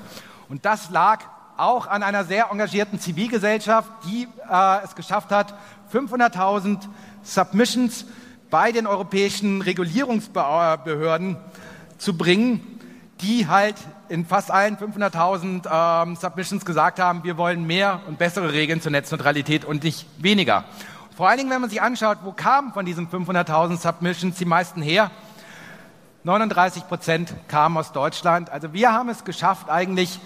Und 0.48 0.64
das 0.64 0.90
lag 0.92 1.26
auch 1.58 1.88
an 1.88 2.04
einer 2.04 2.24
sehr 2.24 2.48
engagierten 2.50 3.02
Zivilgesellschaft, 3.02 3.92
die 4.06 4.30
äh, 4.50 4.84
es 4.86 4.96
geschafft 4.96 5.30
hat, 5.32 5.54
500.000 5.92 6.80
Submissions 7.22 8.06
bei 8.50 8.72
den 8.72 8.88
europäischen 8.88 9.62
Regulierungsbehörden 9.62 11.36
zu 11.98 12.18
bringen, 12.18 12.80
die 13.20 13.48
halt 13.48 13.76
in 14.08 14.26
fast 14.26 14.52
allen 14.52 14.78
500.000 14.78 16.04
ähm, 16.04 16.16
Submissions 16.16 16.64
gesagt 16.64 16.98
haben, 16.98 17.26
wir 17.26 17.36
wollen 17.36 17.68
mehr 17.68 18.00
und 18.08 18.20
bessere 18.20 18.54
Regeln 18.54 18.80
zur 18.80 18.94
Netzneutralität 18.94 19.66
und 19.66 19.84
nicht 19.84 20.06
weniger. 20.18 20.64
Vor 21.16 21.30
allen 21.30 21.38
Dingen, 21.38 21.52
wenn 21.52 21.62
man 21.62 21.70
sich 21.70 21.82
anschaut, 21.82 22.20
wo 22.24 22.32
kamen 22.32 22.74
von 22.74 22.86
diesen 22.86 23.08
500.000 23.08 23.78
Submissions 23.78 24.38
die 24.38 24.46
meisten 24.46 24.82
her? 24.82 25.12
39 26.24 26.88
Prozent 26.88 27.36
kamen 27.48 27.78
aus 27.78 27.92
Deutschland. 27.92 28.50
Also 28.50 28.74
wir 28.74 28.94
haben 28.94 29.10
es 29.10 29.24
geschafft, 29.24 29.70
eigentlich 29.70 30.20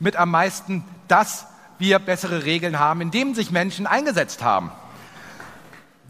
mit 0.00 0.16
am 0.16 0.30
meisten, 0.30 0.84
dass 1.08 1.46
wir 1.78 1.98
bessere 2.00 2.44
Regeln 2.44 2.78
haben, 2.78 3.00
indem 3.00 3.34
sich 3.34 3.50
Menschen 3.50 3.86
eingesetzt 3.86 4.42
haben. 4.42 4.72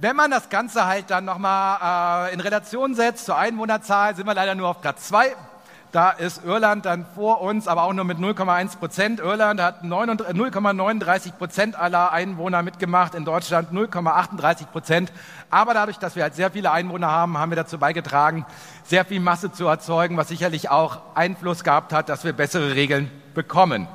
Wenn 0.01 0.17
man 0.17 0.33
das 0.33 0.49
Ganze 0.49 0.87
halt 0.87 1.11
dann 1.11 1.25
nochmal 1.25 2.31
äh, 2.31 2.35
in 2.35 2.41
Relation 2.41 2.97
setzt 2.97 3.27
zur 3.27 3.37
Einwohnerzahl, 3.37 4.17
sind 4.17 4.27
wir 4.27 4.35
leider 4.35 4.57
nur 4.57 4.69
auf 4.69 4.81
Platz 4.81 5.07
zwei. 5.07 5.37
Da 5.95 6.11
ist 6.11 6.45
Irland 6.45 6.87
dann 6.87 7.07
vor 7.15 7.41
uns, 7.41 7.69
aber 7.69 7.85
auch 7.85 7.93
nur 7.93 8.05
mit 8.05 8.19
0,1 8.19 8.79
Prozent. 8.79 9.21
Irland 9.21 9.61
hat 9.61 9.85
0,39 9.85 11.35
Prozent 11.35 11.79
aller 11.79 12.11
Einwohner 12.11 12.63
mitgemacht, 12.63 13.15
in 13.15 13.25
Deutschland 13.25 13.71
0,38 13.71 14.67
Prozent. 14.67 15.13
Aber 15.51 15.73
dadurch, 15.73 15.99
dass 15.99 16.17
wir 16.17 16.25
halt 16.25 16.35
sehr 16.35 16.51
viele 16.51 16.73
Einwohner 16.73 17.13
haben, 17.13 17.39
haben 17.39 17.53
wir 17.53 17.57
dazu 17.57 17.79
beigetragen, 17.79 18.45
sehr 18.83 19.05
viel 19.05 19.21
Masse 19.21 19.53
zu 19.53 19.69
erzeugen, 19.69 20.17
was 20.17 20.27
sicherlich 20.27 20.69
auch 20.69 20.99
Einfluss 21.15 21.63
gehabt 21.63 21.93
hat, 21.93 22.09
dass 22.09 22.25
wir 22.25 22.33
bessere 22.33 22.75
Regeln 22.75 23.09
bekommen. 23.33 23.87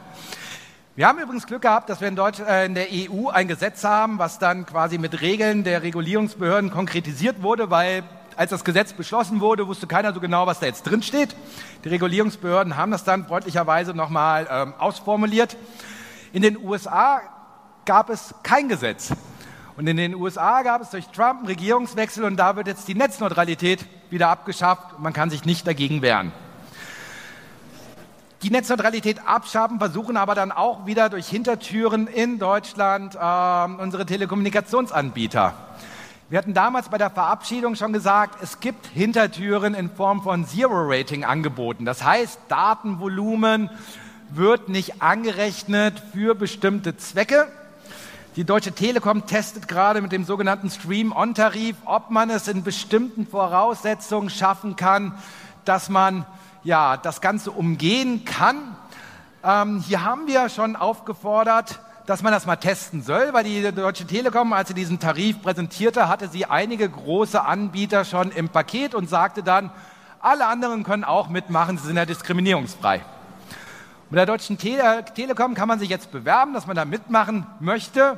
Wir 0.95 1.05
haben 1.05 1.19
übrigens 1.19 1.47
Glück 1.47 1.63
gehabt, 1.63 1.89
dass 1.89 1.99
wir 1.99 2.07
in, 2.07 2.15
Deutsch, 2.15 2.39
äh, 2.39 2.65
in 2.65 2.75
der 2.75 2.87
EU 2.93 3.27
ein 3.27 3.49
Gesetz 3.49 3.83
haben, 3.83 4.19
was 4.19 4.39
dann 4.39 4.65
quasi 4.65 4.97
mit 4.97 5.19
Regeln 5.19 5.65
der 5.65 5.83
Regulierungsbehörden 5.83 6.71
konkretisiert 6.71 7.43
wurde, 7.43 7.69
weil 7.69 8.03
als 8.39 8.51
das 8.51 8.63
Gesetz 8.63 8.93
beschlossen 8.93 9.41
wurde, 9.41 9.67
wusste 9.67 9.85
keiner 9.85 10.13
so 10.13 10.21
genau, 10.21 10.47
was 10.47 10.61
da 10.61 10.65
jetzt 10.65 10.83
drin 10.83 11.03
steht. 11.03 11.35
Die 11.83 11.89
Regulierungsbehörden 11.89 12.77
haben 12.77 12.89
das 12.89 13.03
dann 13.03 13.25
freundlicherweise 13.25 13.93
nochmal 13.93 14.47
ähm, 14.49 14.73
ausformuliert. 14.79 15.57
In 16.31 16.41
den 16.41 16.57
USA 16.57 17.19
gab 17.83 18.09
es 18.09 18.33
kein 18.41 18.69
Gesetz. 18.69 19.11
Und 19.75 19.87
in 19.87 19.97
den 19.97 20.15
USA 20.15 20.61
gab 20.61 20.81
es 20.81 20.89
durch 20.91 21.07
Trump 21.07 21.39
einen 21.39 21.47
Regierungswechsel 21.47 22.23
und 22.23 22.37
da 22.37 22.55
wird 22.55 22.67
jetzt 22.67 22.87
die 22.87 22.95
Netzneutralität 22.95 23.85
wieder 24.09 24.29
abgeschafft. 24.29 24.99
Man 24.99 25.11
kann 25.11 25.29
sich 25.29 25.43
nicht 25.43 25.67
dagegen 25.67 26.01
wehren. 26.01 26.31
Die 28.43 28.51
Netzneutralität 28.51 29.27
abschaffen, 29.27 29.79
versuchen 29.79 30.15
aber 30.15 30.33
dann 30.33 30.53
auch 30.53 30.85
wieder 30.85 31.09
durch 31.09 31.27
Hintertüren 31.27 32.07
in 32.07 32.39
Deutschland 32.39 33.15
äh, 33.15 33.81
unsere 33.81 34.05
Telekommunikationsanbieter. 34.05 35.55
Wir 36.29 36.37
hatten 36.37 36.53
damals 36.53 36.89
bei 36.89 36.99
der 36.99 37.09
Verabschiedung 37.09 37.73
schon 37.75 37.91
gesagt, 37.91 38.43
es 38.43 38.59
gibt 38.59 38.85
Hintertüren 38.85 39.73
in 39.73 39.89
Form 39.89 40.21
von 40.21 40.45
Zero-Rating 40.45 41.23
angeboten. 41.23 41.85
Das 41.85 42.03
heißt, 42.03 42.39
Datenvolumen 42.49 43.71
wird 44.29 44.69
nicht 44.69 45.01
angerechnet 45.01 46.03
für 46.13 46.35
bestimmte 46.35 46.95
Zwecke. 46.97 47.47
Die 48.35 48.43
Deutsche 48.43 48.73
Telekom 48.73 49.25
testet 49.25 49.67
gerade 49.67 50.01
mit 50.01 50.11
dem 50.11 50.23
sogenannten 50.23 50.69
Stream-On-Tarif, 50.69 51.77
ob 51.85 52.11
man 52.11 52.29
es 52.29 52.47
in 52.47 52.61
bestimmten 52.61 53.25
Voraussetzungen 53.25 54.29
schaffen 54.29 54.75
kann, 54.75 55.17
dass 55.65 55.89
man 55.89 56.27
ja, 56.63 56.97
das 56.97 57.21
Ganze 57.21 57.49
umgehen 57.49 58.23
kann. 58.23 58.75
Ähm, 59.43 59.83
hier 59.87 60.03
haben 60.03 60.27
wir 60.27 60.47
schon 60.49 60.75
aufgefordert, 60.75 61.79
dass 62.09 62.23
man 62.23 62.33
das 62.33 62.47
mal 62.47 62.55
testen 62.55 63.03
soll, 63.03 63.33
weil 63.33 63.43
die 63.43 63.71
Deutsche 63.71 64.03
Telekom, 64.03 64.51
als 64.51 64.69
sie 64.69 64.73
diesen 64.73 64.99
Tarif 64.99 65.43
präsentierte, 65.43 66.09
hatte 66.09 66.27
sie 66.27 66.45
einige 66.45 66.89
große 66.89 67.45
Anbieter 67.45 68.03
schon 68.03 68.31
im 68.31 68.49
Paket 68.49 68.95
und 68.95 69.07
sagte 69.07 69.43
dann, 69.43 69.69
alle 70.19 70.47
anderen 70.47 70.83
können 70.83 71.03
auch 71.03 71.29
mitmachen, 71.29 71.77
sie 71.77 71.85
sind 71.85 71.97
ja 71.97 72.07
diskriminierungsfrei. 72.07 73.01
Mit 74.09 74.17
der 74.17 74.25
Deutschen 74.25 74.57
Tele 74.57 75.05
Telekom 75.13 75.53
kann 75.53 75.67
man 75.67 75.77
sich 75.77 75.89
jetzt 75.89 76.11
bewerben, 76.11 76.55
dass 76.55 76.65
man 76.65 76.75
da 76.75 76.83
mitmachen 76.83 77.45
möchte. 77.59 78.17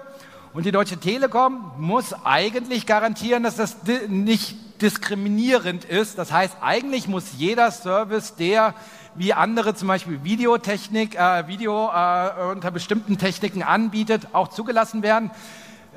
Und 0.53 0.65
die 0.65 0.71
Deutsche 0.71 0.95
Telekom 0.95 1.73
muss 1.77 2.13
eigentlich 2.23 2.85
garantieren, 2.85 3.43
dass 3.43 3.57
das 3.57 3.75
nicht 4.07 4.81
diskriminierend 4.81 5.83
ist. 5.83 6.17
Das 6.17 6.31
heißt, 6.31 6.55
eigentlich 6.61 7.09
muss 7.09 7.33
jeder 7.37 7.71
Service, 7.71 8.35
der 8.35 8.73
wie 9.15 9.33
andere 9.33 9.75
zum 9.75 9.87
Beispiel 9.87 10.23
Videotechnik, 10.23 11.15
äh, 11.15 11.47
Video 11.47 11.89
äh, 11.89 12.51
unter 12.51 12.71
bestimmten 12.71 13.17
Techniken 13.17 13.63
anbietet, 13.63 14.27
auch 14.33 14.47
zugelassen 14.47 15.03
werden. 15.03 15.31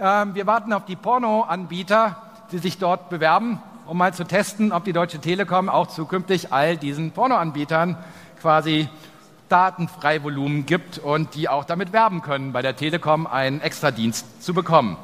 Ähm, 0.00 0.34
wir 0.34 0.46
warten 0.46 0.72
auf 0.72 0.84
die 0.84 0.96
Pornoanbieter, 0.96 2.16
die 2.50 2.58
sich 2.58 2.78
dort 2.78 3.10
bewerben, 3.10 3.60
um 3.86 3.98
mal 3.98 4.12
zu 4.12 4.24
testen, 4.24 4.72
ob 4.72 4.84
die 4.84 4.92
Deutsche 4.92 5.20
Telekom 5.20 5.68
auch 5.68 5.86
zukünftig 5.86 6.52
all 6.52 6.76
diesen 6.76 7.12
Pornoanbietern 7.12 7.96
quasi 8.40 8.88
Datenfreivolumen 9.48 10.66
gibt 10.66 10.98
und 10.98 11.34
die 11.34 11.48
auch 11.48 11.64
damit 11.64 11.92
werben 11.92 12.22
können, 12.22 12.52
bei 12.52 12.62
der 12.62 12.76
Telekom 12.76 13.26
einen 13.26 13.60
Extradienst 13.60 14.42
zu 14.42 14.54
bekommen. 14.54 14.96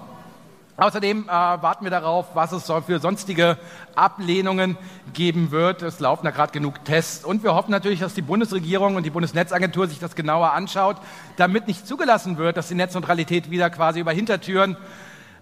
Außerdem 0.80 1.24
äh, 1.24 1.28
warten 1.28 1.84
wir 1.84 1.90
darauf, 1.90 2.28
was 2.32 2.52
es 2.52 2.72
für 2.86 3.00
sonstige 3.00 3.58
Ablehnungen 3.94 4.78
geben 5.12 5.50
wird. 5.50 5.82
Es 5.82 6.00
laufen 6.00 6.24
da 6.24 6.30
gerade 6.30 6.52
genug 6.52 6.86
Tests. 6.86 7.22
Und 7.22 7.42
wir 7.42 7.54
hoffen 7.54 7.70
natürlich, 7.70 8.00
dass 8.00 8.14
die 8.14 8.22
Bundesregierung 8.22 8.96
und 8.96 9.02
die 9.02 9.10
Bundesnetzagentur 9.10 9.88
sich 9.88 9.98
das 9.98 10.14
genauer 10.14 10.54
anschaut, 10.54 10.96
damit 11.36 11.68
nicht 11.68 11.86
zugelassen 11.86 12.38
wird, 12.38 12.56
dass 12.56 12.68
die 12.68 12.76
Netzneutralität 12.76 13.50
wieder 13.50 13.68
quasi 13.68 14.00
über 14.00 14.12
Hintertüren 14.12 14.78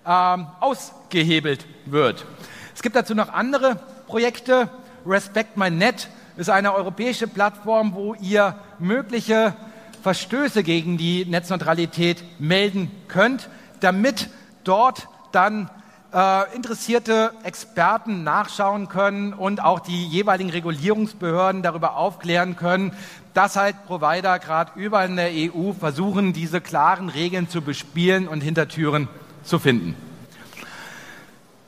ähm, 0.04 0.48
ausgehebelt 0.58 1.66
wird. 1.86 2.26
Es 2.74 2.82
gibt 2.82 2.96
dazu 2.96 3.14
noch 3.14 3.32
andere 3.32 3.78
Projekte. 4.08 4.68
Respect 5.06 5.56
My 5.56 5.70
Net 5.70 6.08
ist 6.36 6.50
eine 6.50 6.74
europäische 6.74 7.28
Plattform, 7.28 7.94
wo 7.94 8.14
ihr 8.14 8.56
mögliche 8.80 9.54
Verstöße 10.02 10.64
gegen 10.64 10.98
die 10.98 11.26
Netzneutralität 11.26 12.24
melden 12.40 12.90
könnt, 13.06 13.48
damit 13.78 14.30
dort 14.64 15.06
dann 15.32 15.70
äh, 16.12 16.54
interessierte 16.54 17.32
Experten 17.42 18.24
nachschauen 18.24 18.88
können 18.88 19.32
und 19.32 19.62
auch 19.62 19.80
die 19.80 20.06
jeweiligen 20.06 20.50
Regulierungsbehörden 20.50 21.62
darüber 21.62 21.96
aufklären 21.96 22.56
können, 22.56 22.92
dass 23.34 23.56
halt 23.56 23.84
Provider 23.86 24.38
gerade 24.38 24.72
überall 24.74 25.08
in 25.08 25.16
der 25.16 25.30
EU 25.30 25.72
versuchen, 25.72 26.32
diese 26.32 26.60
klaren 26.60 27.08
Regeln 27.08 27.48
zu 27.48 27.62
bespielen 27.62 28.26
und 28.26 28.40
Hintertüren 28.40 29.08
zu 29.44 29.58
finden. 29.58 29.94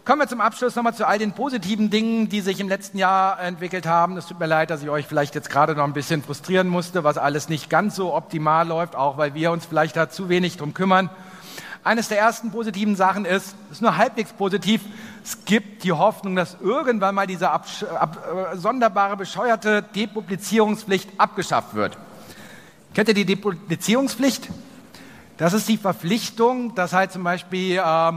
Kommen 0.06 0.22
wir 0.22 0.28
zum 0.28 0.40
Abschluss 0.40 0.74
nochmal 0.74 0.94
zu 0.94 1.06
all 1.06 1.18
den 1.18 1.32
positiven 1.32 1.90
Dingen, 1.90 2.28
die 2.28 2.40
sich 2.40 2.58
im 2.58 2.68
letzten 2.68 2.98
Jahr 2.98 3.38
entwickelt 3.38 3.86
haben. 3.86 4.16
Es 4.16 4.26
tut 4.26 4.40
mir 4.40 4.46
leid, 4.46 4.70
dass 4.70 4.82
ich 4.82 4.88
euch 4.88 5.06
vielleicht 5.06 5.34
jetzt 5.34 5.50
gerade 5.50 5.76
noch 5.76 5.84
ein 5.84 5.92
bisschen 5.92 6.22
frustrieren 6.22 6.66
musste, 6.66 7.04
was 7.04 7.18
alles 7.18 7.48
nicht 7.48 7.70
ganz 7.70 7.94
so 7.94 8.14
optimal 8.14 8.66
läuft, 8.66 8.96
auch 8.96 9.18
weil 9.18 9.34
wir 9.34 9.52
uns 9.52 9.66
vielleicht 9.66 9.96
da 9.96 10.08
zu 10.08 10.28
wenig 10.28 10.56
drum 10.56 10.74
kümmern. 10.74 11.10
Eines 11.82 12.08
der 12.08 12.18
ersten 12.18 12.50
positiven 12.50 12.94
Sachen 12.94 13.24
ist, 13.24 13.54
ist 13.70 13.80
nur 13.80 13.96
halbwegs 13.96 14.32
positiv, 14.34 14.82
es 15.24 15.44
gibt 15.46 15.82
die 15.82 15.92
Hoffnung, 15.92 16.36
dass 16.36 16.58
irgendwann 16.60 17.14
mal 17.14 17.26
diese 17.26 17.50
ab, 17.50 17.66
äh, 18.52 18.56
sonderbare, 18.56 19.16
bescheuerte 19.16 19.82
Depublizierungspflicht 19.82 21.08
abgeschafft 21.18 21.74
wird. 21.74 21.96
Kennt 22.92 23.08
ihr 23.08 23.14
die 23.14 23.24
Depublizierungspflicht? 23.24 24.48
Das 25.38 25.54
ist 25.54 25.68
die 25.68 25.78
Verpflichtung, 25.78 26.74
dass 26.74 26.92
halt 26.92 27.12
zum 27.12 27.24
Beispiel 27.24 27.78
äh, 27.78 28.12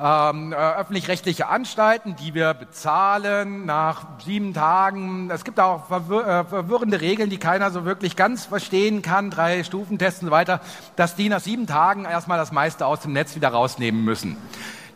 ähm, 0.00 0.52
äh, 0.52 0.56
öffentlich-rechtliche 0.56 1.46
Anstalten, 1.46 2.16
die 2.16 2.34
wir 2.34 2.52
bezahlen 2.54 3.64
nach 3.64 4.06
sieben 4.24 4.52
Tagen. 4.52 5.30
Es 5.30 5.44
gibt 5.44 5.60
auch 5.60 5.86
verwir 5.86 6.26
äh, 6.26 6.44
verwirrende 6.44 7.00
Regeln, 7.00 7.30
die 7.30 7.38
keiner 7.38 7.70
so 7.70 7.84
wirklich 7.84 8.16
ganz 8.16 8.46
verstehen 8.46 9.02
kann, 9.02 9.30
drei 9.30 9.62
Stufentests 9.62 10.22
und 10.22 10.28
so 10.28 10.32
weiter, 10.32 10.60
dass 10.96 11.14
die 11.14 11.28
nach 11.28 11.40
sieben 11.40 11.66
Tagen 11.66 12.04
erstmal 12.04 12.38
das 12.38 12.50
meiste 12.50 12.86
aus 12.86 13.00
dem 13.00 13.12
Netz 13.12 13.36
wieder 13.36 13.50
rausnehmen 13.50 14.04
müssen. 14.04 14.36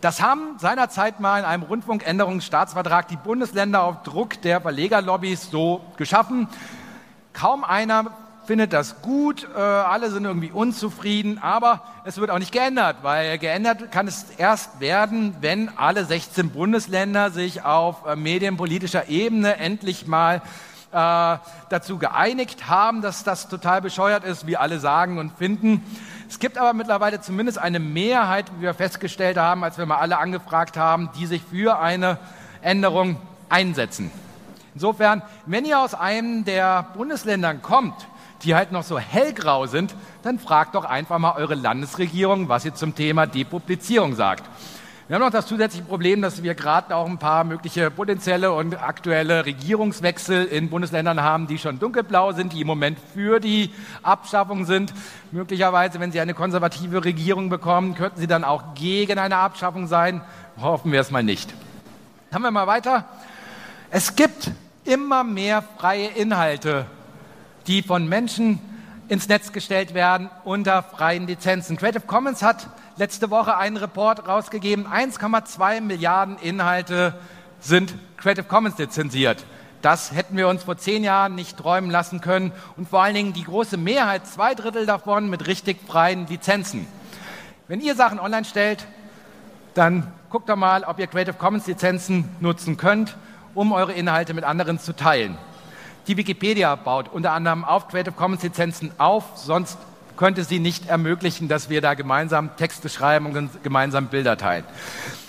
Das 0.01 0.23
haben 0.23 0.59
seinerzeit 0.59 1.21
mal 1.21 1.41
in 1.41 1.45
einem 1.45 1.65
Rundfunkänderungsstaatsvertrag 1.65 3.09
die 3.09 3.17
Bundesländer 3.17 3.83
auf 3.83 4.03
Druck 4.05 4.41
der 4.43 4.61
Verlegerlobbys 4.61 5.51
so 5.51 5.81
geschaffen. 5.97 6.49
Kaum 7.33 7.65
einer 7.65 8.07
findet 8.49 8.73
das 8.73 9.03
gut, 9.03 9.47
äh, 9.55 9.61
alle 9.61 10.11
sind 10.11 10.25
irgendwie 10.25 10.51
unzufrieden, 10.51 11.37
aber 11.37 11.83
es 12.05 12.17
wird 12.17 12.31
auch 12.31 12.39
nicht 12.39 12.51
geändert, 12.51 12.97
weil 13.03 13.37
geändert 13.37 13.93
kann 13.93 14.09
es 14.09 14.25
erst 14.39 14.81
werden, 14.81 15.37
wenn 15.43 15.69
alle 15.77 16.07
16 16.07 16.49
Bundesländer 16.49 17.31
sich 17.31 17.67
auf 17.67 18.07
äh, 18.07 18.17
medienpolitischer 18.17 19.11
Ebene 19.11 19.59
endlich 19.59 20.07
mal 20.07 20.37
äh, 20.93 21.37
dazu 21.69 21.99
geeinigt 21.99 22.71
haben, 22.71 23.03
dass 23.03 23.23
das 23.23 23.51
total 23.51 23.83
bescheuert 23.83 24.25
ist, 24.25 24.47
wie 24.47 24.57
alle 24.57 24.79
sagen 24.79 25.19
und 25.19 25.37
finden. 25.37 25.85
Es 26.27 26.39
gibt 26.39 26.57
aber 26.57 26.73
mittlerweile 26.73 27.21
zumindest 27.21 27.59
eine 27.59 27.81
Mehrheit, 27.81 28.47
wie 28.57 28.63
wir 28.63 28.73
festgestellt 28.73 29.37
haben, 29.37 29.63
als 29.63 29.77
wir 29.77 29.85
mal 29.85 29.99
alle 29.99 30.17
angefragt 30.17 30.79
haben, 30.79 31.11
die 31.19 31.27
sich 31.27 31.43
für 31.43 31.81
eine 31.81 32.17
Änderung 32.63 33.19
einsetzen. 33.51 34.11
Insofern, 34.73 35.21
wenn 35.45 35.67
ihr 35.67 35.81
aus 35.81 35.93
einem 35.93 36.47
der 36.47 36.87
Bundesländern 36.95 37.61
kommt, 37.61 38.07
die 38.43 38.55
halt 38.55 38.73
noch 38.73 38.83
so 38.83 38.99
hellgrau 38.99 39.67
sind, 39.67 39.95
dann 40.23 40.39
fragt 40.39 40.75
doch 40.75 40.85
einfach 40.85 41.19
mal 41.19 41.35
eure 41.37 41.55
Landesregierung, 41.55 42.49
was 42.49 42.63
sie 42.63 42.75
zum 42.75 42.95
Thema 42.95 43.27
Depublizierung 43.27 44.15
sagt. 44.15 44.45
Wir 45.09 45.15
haben 45.15 45.23
noch 45.23 45.31
das 45.31 45.47
zusätzliche 45.47 45.87
Problem, 45.87 46.21
dass 46.21 46.43
wir 46.43 46.55
gerade 46.55 46.95
auch 46.95 47.07
ein 47.07 47.17
paar 47.17 47.43
mögliche 47.43 47.91
potenzielle 47.91 48.53
und 48.53 48.75
aktuelle 48.83 49.47
Regierungswechsel 49.47 50.45
in 50.45 50.69
Bundesländern 50.69 51.23
haben, 51.23 51.47
die 51.47 51.57
schon 51.57 51.79
dunkelblau 51.79 52.33
sind, 52.33 52.53
die 52.53 52.61
im 52.61 52.67
Moment 52.67 52.99
für 53.15 53.41
die 53.41 53.71
Abschaffung 54.03 54.67
sind. 54.67 54.93
Möglicherweise, 55.33 55.99
wenn 55.99 56.13
sie 56.13 56.21
eine 56.21 56.35
konservative 56.35 57.07
Regierung 57.07 57.49
bekommen, 57.49 57.95
könnten 57.95 58.21
sie 58.21 58.27
dann 58.27 58.45
auch 58.45 58.75
gegen 58.75 59.19
eine 59.19 59.37
Abschaffung 59.37 59.87
sein. 59.87 60.21
Hoffen 60.61 60.93
wir 60.93 61.01
es 61.01 61.11
mal 61.11 61.23
nicht. 61.23 61.55
Haben 62.31 62.43
wir 62.43 62.51
mal 62.51 62.67
weiter. 62.67 63.07
Es 63.89 64.15
gibt 64.15 64.51
immer 64.85 65.25
mehr 65.25 65.63
freie 65.79 66.09
Inhalte 66.09 66.85
die 67.69 67.83
von 67.83 68.09
Menschen 68.09 68.59
ins 69.09 69.29
Netz 69.29 69.53
gestellt 69.53 69.95
werden 69.95 70.31
unter 70.45 70.83
freien 70.83 71.27
Lizenzen. 71.27 71.77
Creative 71.77 72.07
Commons 72.07 72.43
hat 72.43 72.69
letzte 72.97 73.31
Woche 73.31 73.57
einen 73.57 73.77
Report 73.77 74.27
rausgegeben, 74.27 74.87
1,2 74.87 75.81
Milliarden 75.81 76.37
Inhalte 76.39 77.15
sind 77.61 77.95
Creative 78.17 78.45
Commons 78.45 78.79
lizenziert. 78.79 79.45
Das 79.83 80.13
hätten 80.13 80.37
wir 80.37 80.49
uns 80.49 80.65
vor 80.65 80.77
zehn 80.77 81.05
Jahren 81.05 81.35
nicht 81.35 81.57
träumen 81.57 81.91
lassen 81.91 82.21
können 82.21 82.53
und 82.77 82.89
vor 82.89 83.03
allen 83.03 83.15
Dingen 83.15 83.33
die 83.33 83.45
große 83.45 83.77
Mehrheit, 83.77 84.27
zwei 84.27 84.55
Drittel 84.55 84.87
davon 84.87 85.31
mit 85.31 85.47
richtig 85.47 85.79
freien 85.87 86.27
Lizenzen. 86.27 86.87
Wenn 87.69 87.81
ihr 87.81 87.95
Sachen 87.95 88.19
online 88.19 88.45
stellt, 88.45 88.87
dann 89.75 90.13
guckt 90.31 90.49
doch 90.49 90.57
mal, 90.57 90.85
ob 90.85 90.99
ihr 90.99 91.07
Creative 91.07 91.37
Commons 91.37 91.67
Lizenzen 91.67 92.29
nutzen 92.41 92.77
könnt, 92.77 93.17
um 93.55 93.73
eure 93.73 93.93
Inhalte 93.93 94.35
mit 94.35 94.45
anderen 94.45 94.81
zu 94.81 94.97
teilen. 94.97 95.39
Die 96.09 96.17
Wikipedia 96.17 96.75
baut 96.75 97.11
unter 97.13 97.33
anderem 97.33 97.67
auf 97.67 97.89
Creative 97.89 98.15
Commons 98.15 98.43
Lizenzen 98.43 98.93
auf, 98.97 99.25
sonst 99.35 99.77
könnte 100.17 100.43
sie 100.43 100.59
nicht 100.59 100.89
ermöglichen, 100.89 101.49
dass 101.49 101.69
wir 101.69 101.83
da 101.83 101.93
gemeinsam 101.93 102.57
Texte 102.57 102.89
schreiben 102.89 103.27
und 103.27 103.63
gemeinsam 103.63 104.07
Bilder 104.07 104.39
teilen. 104.39 104.65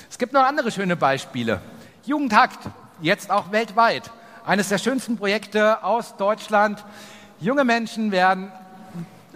Es 0.09 0.17
gibt 0.17 0.31
noch 0.31 0.45
andere 0.45 0.71
schöne 0.71 0.95
Beispiele. 0.95 1.59
Jugendhakt, 2.05 2.59
jetzt 3.01 3.29
auch 3.29 3.51
weltweit. 3.51 4.09
Eines 4.45 4.69
der 4.69 4.77
schönsten 4.77 5.17
Projekte 5.17 5.83
aus 5.83 6.15
Deutschland. 6.15 6.85
Junge 7.41 7.65
Menschen 7.65 8.13
werden 8.13 8.49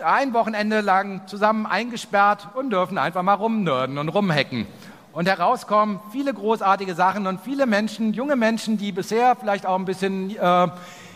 ein 0.01 0.33
Wochenende 0.33 0.79
lang 0.79 1.27
zusammen 1.27 1.65
eingesperrt 1.65 2.47
und 2.53 2.69
dürfen 2.69 2.97
einfach 2.97 3.21
mal 3.21 3.33
rumnörden 3.33 3.97
und 3.97 4.07
rumhacken. 4.07 4.65
Und 5.11 5.27
herauskommen 5.27 5.99
viele 6.13 6.33
großartige 6.33 6.95
Sachen 6.95 7.27
und 7.27 7.41
viele 7.41 7.65
Menschen, 7.65 8.13
junge 8.13 8.37
Menschen, 8.37 8.77
die 8.77 8.93
bisher 8.93 9.35
vielleicht 9.35 9.65
auch 9.65 9.77
ein 9.77 9.85
bisschen 9.85 10.35
äh, 10.37 10.67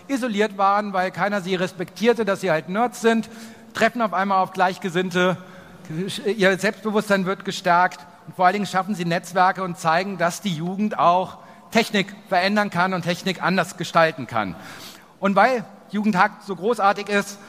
isoliert 0.08 0.58
waren, 0.58 0.93
weil 0.93 1.12
keiner 1.12 1.41
sie 1.41 1.55
respektierte, 1.55 2.26
dass 2.26 2.41
sie 2.41 2.51
halt 2.51 2.70
Nerds 2.70 3.01
sind, 3.01 3.30
treffen 3.74 4.01
auf 4.01 4.14
einmal 4.14 4.41
auf 4.41 4.53
Gleichgesinnte, 4.53 5.38
ihr 6.26 6.58
Selbstbewusstsein 6.58 7.26
wird 7.26 7.45
gestärkt 7.45 7.99
und 8.28 8.36
vor 8.36 8.45
allen 8.45 8.53
Dingen 8.53 8.66
schaffen 8.66 8.95
sie 8.95 9.05
Netzwerke 9.05 9.64
und 9.64 9.78
zeigen, 9.78 10.18
dass 10.18 10.41
die 10.41 10.53
Jugend 10.53 10.99
auch 10.99 11.38
Technik 11.72 12.14
verändern 12.28 12.70
kann 12.70 12.93
und 12.93 13.03
Technik 13.03 13.41
anders 13.41 13.78
gestalten 13.78 14.28
kann. 14.28 14.55
Und 15.20 15.36
weil 15.36 15.64
Jugendhakt 15.91 16.43
so 16.43 16.55
großartig 16.55 17.10
ist, 17.10 17.39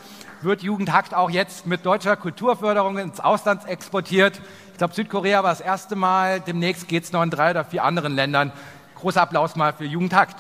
wird 0.41 0.63
Jugendhakt 0.63 1.15
auch 1.15 1.31
jetzt 1.31 1.67
mit 1.67 1.85
deutscher 1.85 2.17
Kulturförderung 2.17 2.99
ins 2.99 3.19
Ausland 3.19 3.67
exportiert. 3.67 4.41
Ich 4.73 4.79
glaube, 4.79 4.95
Südkorea 4.95 5.43
war 5.43 5.51
das 5.51 5.61
erste 5.61 5.97
Mal, 5.97 6.41
demnächst 6.41 6.87
geht 6.87 7.05
es 7.05 7.13
noch 7.13 7.23
in 7.23 7.31
drei 7.31 7.51
oder 7.51 7.65
vier 7.65 7.83
anderen 7.83 8.15
Ländern. 8.15 8.53
Großer 8.95 9.23
Applaus 9.23 9.57
mal 9.57 9.73
für 9.73 9.85
Jugendhakt. 9.85 10.37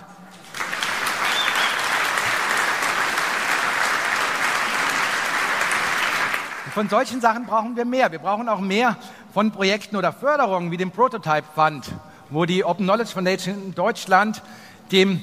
Von 6.78 6.88
solchen 6.88 7.20
Sachen 7.20 7.44
brauchen 7.44 7.74
wir 7.74 7.84
mehr. 7.84 8.12
Wir 8.12 8.20
brauchen 8.20 8.48
auch 8.48 8.60
mehr 8.60 8.96
von 9.34 9.50
Projekten 9.50 9.96
oder 9.96 10.12
Förderungen 10.12 10.70
wie 10.70 10.76
dem 10.76 10.92
Prototype 10.92 11.42
Fund, 11.52 11.90
wo 12.30 12.44
die 12.44 12.64
Open 12.64 12.86
Knowledge 12.86 13.10
Foundation 13.10 13.56
in 13.56 13.74
Deutschland 13.74 14.44
dem 14.92 15.20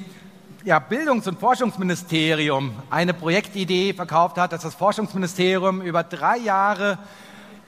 ja, 0.66 0.80
Bildungs- 0.80 1.30
und 1.30 1.40
Forschungsministerium 1.40 2.74
eine 2.90 3.14
Projektidee 3.14 3.94
verkauft 3.94 4.38
hat, 4.38 4.52
dass 4.52 4.64
das 4.64 4.76
Forschungsministerium 4.76 5.82
über 5.82 6.04
drei 6.04 6.40
Jahre 6.40 6.98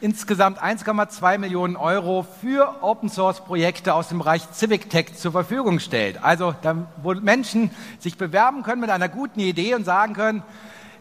insgesamt 0.01 0.61
1,2 0.61 1.37
Millionen 1.37 1.77
Euro 1.77 2.27
für 2.41 2.83
Open-Source-Projekte 2.83 3.93
aus 3.93 4.09
dem 4.09 4.19
Bereich 4.19 4.41
Civic 4.51 4.89
Tech 4.89 5.15
zur 5.15 5.31
Verfügung 5.31 5.79
stellt. 5.79 6.21
Also 6.21 6.53
wo 7.01 7.13
Menschen 7.13 7.71
sich 7.99 8.17
bewerben 8.17 8.63
können 8.63 8.81
mit 8.81 8.89
einer 8.89 9.07
guten 9.07 9.39
Idee 9.39 9.75
und 9.75 9.85
sagen 9.85 10.13
können, 10.13 10.43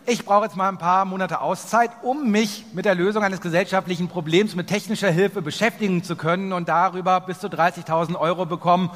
ich 0.09 0.24
brauche 0.24 0.44
jetzt 0.44 0.57
mal 0.57 0.68
ein 0.68 0.78
paar 0.78 1.04
Monate 1.04 1.40
Auszeit, 1.40 1.90
um 2.02 2.30
mich 2.30 2.64
mit 2.72 2.84
der 2.84 2.94
Lösung 2.94 3.24
eines 3.24 3.40
gesellschaftlichen 3.40 4.07
Problems 4.09 4.54
mit 4.54 4.68
technischer 4.68 5.11
Hilfe 5.11 5.42
beschäftigen 5.42 6.04
zu 6.04 6.14
können 6.14 6.52
und 6.52 6.68
darüber 6.68 7.20
bis 7.20 7.40
zu 7.40 7.48
30.000 7.48 8.16
Euro 8.16 8.46
bekommen. 8.46 8.90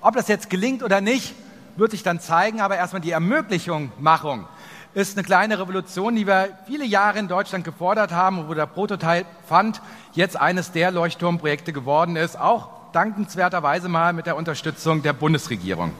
Ob 0.00 0.16
das 0.16 0.26
jetzt 0.26 0.50
gelingt 0.50 0.82
oder 0.82 1.00
nicht, 1.00 1.34
wird 1.76 1.92
sich 1.92 2.02
dann 2.02 2.18
zeigen, 2.18 2.60
aber 2.60 2.76
erstmal 2.76 3.00
die 3.00 3.12
Ermöglichung, 3.12 3.92
Machung 4.00 4.46
ist 4.92 5.16
eine 5.16 5.24
kleine 5.24 5.60
Revolution, 5.60 6.16
die 6.16 6.26
wir 6.26 6.48
viele 6.66 6.84
Jahre 6.84 7.20
in 7.20 7.28
Deutschland 7.28 7.64
gefordert 7.64 8.10
haben 8.10 8.48
wo 8.48 8.54
der 8.54 8.66
Prototyp 8.66 9.24
Fund 9.46 9.80
jetzt 10.14 10.36
eines 10.36 10.72
der 10.72 10.90
Leuchtturmprojekte 10.90 11.72
geworden 11.72 12.16
ist, 12.16 12.36
auch 12.38 12.70
dankenswerterweise 12.92 13.88
mal 13.88 14.12
mit 14.12 14.26
der 14.26 14.36
Unterstützung 14.36 15.02
der 15.02 15.12
Bundesregierung. 15.12 15.92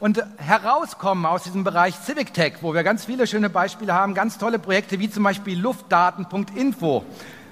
Und 0.00 0.24
herauskommen 0.38 1.26
aus 1.26 1.42
diesem 1.42 1.62
Bereich 1.62 1.94
Civic 1.94 2.32
Tech, 2.32 2.54
wo 2.62 2.72
wir 2.72 2.82
ganz 2.84 3.04
viele 3.04 3.26
schöne 3.26 3.50
Beispiele 3.50 3.92
haben, 3.92 4.14
ganz 4.14 4.38
tolle 4.38 4.58
Projekte 4.58 4.98
wie 4.98 5.10
zum 5.10 5.24
Beispiel 5.24 5.58
Luftdaten.info. 5.60 7.04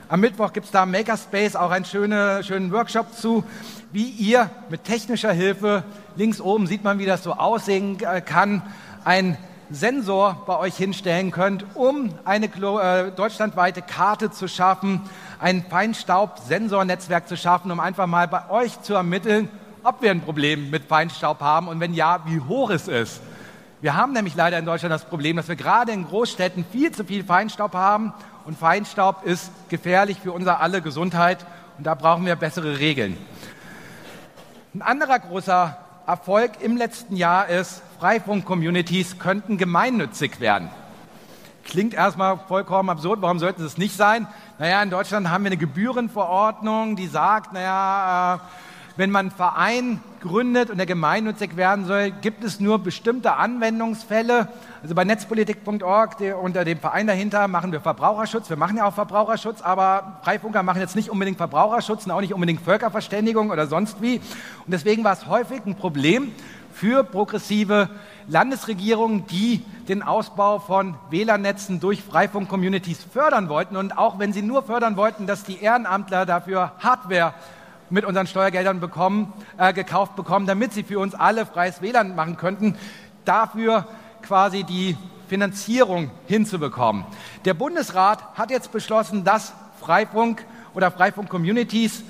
Am 0.09 0.20
Mittwoch 0.20 0.55
gibt 0.55 0.64
es 0.64 0.72
da 0.72 0.84
im 0.84 0.90
Makerspace 0.90 1.57
auch 1.57 1.70
einen 1.70 1.84
schönen, 1.84 2.42
schönen 2.42 2.72
Workshop 2.72 3.12
zu, 3.12 3.44
wie 3.92 4.07
ihr 4.07 4.49
mit 4.70 4.84
technischer 4.84 5.30
Hilfe, 5.30 5.84
links 6.16 6.40
oben 6.40 6.66
sieht 6.66 6.84
man, 6.84 6.99
wie 6.99 7.05
das 7.05 7.22
so 7.22 7.34
aussehen 7.34 7.99
kann, 8.24 8.62
ein 9.05 9.36
Sensor 9.68 10.44
bei 10.46 10.57
euch 10.57 10.74
hinstellen 10.74 11.30
könnt, 11.30 11.66
um 11.74 12.14
eine 12.24 12.46
äh, 12.46 13.11
deutschlandweite 13.11 13.82
Karte 13.82 14.30
zu 14.30 14.49
schaffen, 14.49 15.03
ein 15.38 15.66
Feinstaub-Sensornetzwerk 15.68 17.28
zu 17.28 17.36
schaffen, 17.36 17.70
um 17.70 17.78
einfach 17.78 18.07
mal 18.07 18.26
bei 18.26 18.49
euch 18.49 18.80
zu 18.80 18.94
ermitteln, 18.94 19.51
ob 19.89 20.03
wir 20.03 20.11
ein 20.11 20.20
Problem 20.20 20.68
mit 20.68 20.84
Feinstaub 20.84 21.41
haben 21.41 21.66
und 21.66 21.80
wenn 21.80 21.95
ja, 21.95 22.20
wie 22.26 22.41
hoch 22.41 22.68
es 22.68 22.89
ist. 22.89 23.22
Wir 23.80 23.95
haben 23.95 24.12
nämlich 24.12 24.34
leider 24.34 24.59
in 24.59 24.66
Deutschland 24.66 24.93
das 24.93 25.07
Problem, 25.07 25.36
dass 25.36 25.49
wir 25.49 25.57
gerade 25.57 25.93
in 25.93 26.07
Großstädten 26.07 26.66
viel 26.70 26.93
zu 26.93 27.05
viel 27.05 27.24
Feinstaub 27.24 27.72
haben 27.72 28.12
und 28.45 28.59
Feinstaub 28.59 29.24
ist 29.24 29.51
gefährlich 29.70 30.18
für 30.20 30.32
unser 30.32 30.61
alle 30.61 30.82
Gesundheit 30.82 31.47
und 31.78 31.86
da 31.86 31.95
brauchen 31.95 32.26
wir 32.26 32.36
bessere 32.36 32.78
Regeln. 32.78 33.16
Ein 34.74 34.82
anderer 34.82 35.20
großer 35.20 35.78
Erfolg 36.07 36.61
im 36.61 36.76
letzten 36.76 37.16
Jahr 37.16 37.49
ist, 37.49 37.82
Freifunk-Communities 37.99 39.18
könnten 39.18 39.57
gemeinnützig 39.57 40.39
werden. 40.39 40.68
Klingt 41.64 41.95
erstmal 41.95 42.39
vollkommen 42.47 42.91
absurd, 42.91 43.22
warum 43.22 43.39
sollten 43.39 43.64
es 43.64 43.78
nicht 43.78 43.97
sein? 43.97 44.26
Naja, 44.59 44.82
in 44.82 44.91
Deutschland 44.91 45.30
haben 45.30 45.45
wir 45.45 45.49
eine 45.49 45.57
Gebührenverordnung, 45.57 46.97
die 46.97 47.07
sagt, 47.07 47.55
naja, 47.55 48.34
äh, 48.36 48.39
wenn 48.99 49.12
man 49.12 49.26
einen 49.26 49.30
Verein 49.30 50.01
gründet 50.20 50.70
und 50.70 50.80
er 50.80 50.84
gemeinnützig 50.84 51.57
werden 51.57 51.86
soll, 51.86 52.11
gibt 52.11 52.42
es 52.42 52.59
nur 52.59 52.80
bestimmte 52.80 53.34
Anwendungsfälle. 53.34 54.49
Also 54.82 54.96
bei 54.96 55.05
netzpolitik.org, 55.05 56.16
unter 56.42 56.64
dem 56.64 56.80
Verein 56.80 57.07
dahinter, 57.07 57.46
machen 57.46 57.70
wir 57.70 57.80
Verbraucherschutz. 57.80 58.51
Wir 58.51 58.57
machen 58.57 58.76
ja 58.76 58.86
auch 58.86 58.94
Verbraucherschutz, 58.94 59.62
aber 59.62 60.18
Freifunker 60.24 60.64
machen 60.64 60.80
jetzt 60.80 60.96
nicht 60.96 61.11
unbedingt 61.11 61.36
Verbraucherschutz 61.36 62.07
und 62.07 62.11
auch 62.11 62.20
nicht 62.20 62.34
unbedingt 62.34 62.61
Völkerverständigung 62.61 63.51
oder 63.51 63.68
sonst 63.68 64.03
wie. 64.03 64.16
Und 64.16 64.72
deswegen 64.72 65.05
war 65.05 65.12
es 65.12 65.28
häufig 65.28 65.64
ein 65.64 65.76
Problem 65.76 66.32
für 66.74 67.05
progressive 67.05 67.90
Landesregierungen, 68.26 69.28
die 69.28 69.62
den 69.88 70.03
Ausbau 70.03 70.59
von 70.59 70.96
WLAN-Netzen 71.11 71.78
durch 71.78 72.03
Freifunk-Communities 72.03 73.05
fördern 73.05 73.49
wollten. 73.49 73.76
Und 73.76 73.96
auch 73.96 74.18
wenn 74.18 74.32
sie 74.32 74.42
nur 74.42 74.64
fördern 74.64 74.96
wollten, 74.96 75.28
dass 75.28 75.44
die 75.44 75.62
Ehrenamtler 75.62 76.26
dafür 76.26 76.72
Hardware 76.80 77.34
mit 77.91 78.05
unseren 78.05 78.26
Steuergeldern 78.26 78.80
bekommen, 78.80 79.32
äh, 79.57 79.72
gekauft 79.72 80.16
bekommen, 80.16 80.47
damit 80.47 80.72
sie 80.72 80.82
für 80.82 80.99
uns 80.99 81.14
alle 81.14 81.47
freies 81.47 81.82
WLAN 81.82 82.14
machen 82.14 82.36
könnten, 82.36 82.76
dafür 83.24 83.86
quasi 84.22 84.64
die 84.64 84.97
Finanzierung 85.28 86.11
hinzubekommen. 86.26 87.05
Der 87.45 87.55
Bundesrat 87.55 88.22
hat 88.34 88.51
jetzt 88.51 88.72
beschlossen, 88.72 89.24
dass 89.24 89.53
Freifunk 89.80 90.45
oder 90.74 90.91
Freifunk-Communities 90.91 92.03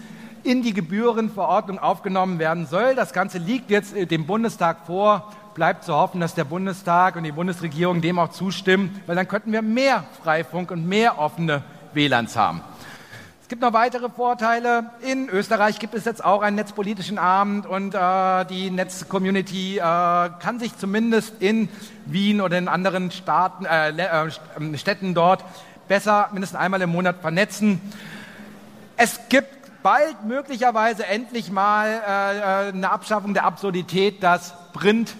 in 0.42 0.62
die 0.62 0.72
Gebührenverordnung 0.72 1.78
aufgenommen 1.78 2.38
werden 2.38 2.66
soll. 2.66 2.94
Das 2.94 3.12
Ganze 3.12 3.38
liegt 3.38 3.70
jetzt 3.70 3.94
äh, 3.94 4.06
dem 4.06 4.26
Bundestag 4.26 4.86
vor. 4.86 5.32
Bleibt 5.54 5.84
zu 5.84 5.94
hoffen, 5.94 6.20
dass 6.20 6.34
der 6.34 6.44
Bundestag 6.44 7.16
und 7.16 7.24
die 7.24 7.32
Bundesregierung 7.32 8.00
dem 8.00 8.18
auch 8.20 8.30
zustimmen, 8.30 9.02
weil 9.06 9.16
dann 9.16 9.26
könnten 9.26 9.50
wir 9.50 9.62
mehr 9.62 10.04
Freifunk 10.22 10.70
und 10.70 10.86
mehr 10.86 11.18
offene 11.18 11.62
WLANs 11.94 12.36
haben. 12.36 12.60
Es 13.48 13.50
gibt 13.50 13.62
noch 13.62 13.72
weitere 13.72 14.10
Vorteile. 14.10 14.90
In 15.00 15.30
Österreich 15.30 15.78
gibt 15.78 15.94
es 15.94 16.04
jetzt 16.04 16.22
auch 16.22 16.42
einen 16.42 16.56
netzpolitischen 16.56 17.16
Abend 17.16 17.64
und 17.64 17.94
äh, 17.94 18.44
die 18.44 18.70
Netzcommunity 18.70 19.78
äh, 19.78 19.80
kann 19.80 20.58
sich 20.58 20.76
zumindest 20.76 21.32
in 21.40 21.70
Wien 22.04 22.42
oder 22.42 22.58
in 22.58 22.68
anderen 22.68 23.10
Staaten, 23.10 23.64
äh, 23.64 23.88
äh 23.88 24.30
ähm, 24.58 24.76
Städten 24.76 25.14
dort 25.14 25.42
besser 25.88 26.28
mindestens 26.30 26.60
einmal 26.60 26.82
im 26.82 26.90
Monat 26.90 27.22
vernetzen. 27.22 27.80
Es 28.98 29.18
gibt 29.30 29.82
bald 29.82 30.26
möglicherweise 30.26 31.06
endlich 31.06 31.50
mal 31.50 31.88
äh, 31.88 32.68
äh, 32.68 32.72
eine 32.74 32.90
Abschaffung 32.90 33.32
der 33.32 33.44
Absurdität, 33.44 34.22
dass 34.22 34.52
Print 34.74 35.14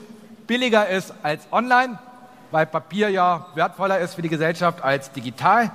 billiger 0.46 0.86
ist 0.86 1.14
als 1.22 1.48
online, 1.50 1.98
weil 2.50 2.66
Papier 2.66 3.08
ja 3.08 3.46
wertvoller 3.54 4.00
ist 4.00 4.16
für 4.16 4.22
die 4.22 4.28
Gesellschaft 4.28 4.84
als 4.84 5.12
digital. 5.12 5.70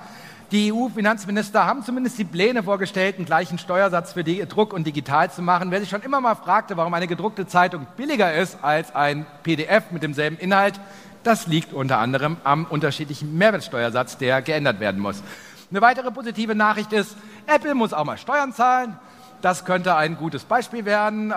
Die 0.53 0.71
EU-Finanzminister 0.71 1.65
haben 1.65 1.81
zumindest 1.81 2.19
die 2.19 2.25
Pläne 2.25 2.61
vorgestellt, 2.61 3.15
einen 3.15 3.25
gleichen 3.25 3.57
Steuersatz 3.57 4.13
für 4.13 4.23
Druck 4.23 4.71
und 4.71 4.85
digital 4.85 5.31
zu 5.31 5.41
machen. 5.41 5.71
Wer 5.71 5.79
sich 5.79 5.89
schon 5.89 6.03
immer 6.03 6.21
mal 6.21 6.35
fragte, 6.35 6.77
warum 6.77 6.93
eine 6.93 7.07
gedruckte 7.07 7.47
Zeitung 7.47 7.87
billiger 7.97 8.31
ist 8.35 8.59
als 8.61 8.93
ein 8.93 9.25
PDF 9.41 9.89
mit 9.89 10.03
demselben 10.03 10.37
Inhalt, 10.37 10.79
das 11.23 11.47
liegt 11.47 11.73
unter 11.73 11.97
anderem 11.97 12.37
am 12.43 12.65
unterschiedlichen 12.65 13.35
Mehrwertsteuersatz, 13.35 14.19
der 14.19 14.43
geändert 14.43 14.79
werden 14.79 15.01
muss. 15.01 15.23
Eine 15.71 15.81
weitere 15.81 16.11
positive 16.11 16.53
Nachricht 16.53 16.93
ist, 16.93 17.17
Apple 17.47 17.73
muss 17.73 17.91
auch 17.91 18.05
mal 18.05 18.19
Steuern 18.19 18.53
zahlen. 18.53 18.95
Das 19.43 19.65
könnte 19.65 19.97
ein 19.97 20.15
gutes 20.15 20.45
Beispiel 20.45 20.85
werden. 20.85 21.29
Äh, 21.29 21.33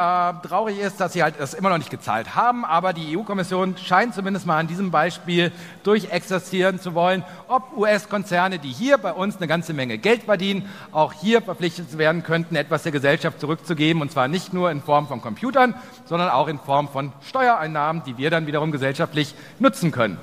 traurig 0.47 0.79
ist, 0.79 1.01
dass 1.01 1.13
sie 1.13 1.25
halt 1.25 1.35
das 1.41 1.55
immer 1.55 1.71
noch 1.71 1.79
nicht 1.79 1.91
gezahlt 1.91 2.37
haben, 2.37 2.65
aber 2.65 2.93
die 2.93 3.19
EU-Kommission 3.19 3.77
scheint 3.79 4.15
zumindest 4.15 4.47
mal 4.47 4.59
an 4.59 4.69
diesem 4.69 4.93
Beispiel 4.93 5.51
durchexerzieren 5.83 6.79
zu 6.79 6.95
wollen, 6.95 7.25
ob 7.49 7.77
US-Konzerne, 7.77 8.61
die 8.61 8.69
hier 8.69 8.99
bei 8.99 9.13
uns 9.13 9.39
eine 9.39 9.49
ganze 9.49 9.73
Menge 9.73 9.99
Geld 9.99 10.23
verdienen, 10.23 10.71
auch 10.93 11.15
hier 11.15 11.43
verpflichtet 11.43 11.99
werden 11.99 12.23
könnten, 12.23 12.55
etwas 12.55 12.85
der 12.85 12.93
Gesellschaft 12.93 13.41
zurückzugeben, 13.41 14.01
und 14.01 14.13
zwar 14.13 14.29
nicht 14.29 14.53
nur 14.53 14.71
in 14.71 14.83
Form 14.83 15.09
von 15.09 15.21
Computern, 15.21 15.75
sondern 16.05 16.29
auch 16.29 16.47
in 16.47 16.61
Form 16.61 16.87
von 16.87 17.13
Steuereinnahmen, 17.23 18.05
die 18.05 18.19
wir 18.19 18.31
dann 18.31 18.47
wiederum 18.47 18.71
gesellschaftlich 18.71 19.35
nutzen 19.59 19.91
können. 19.91 20.17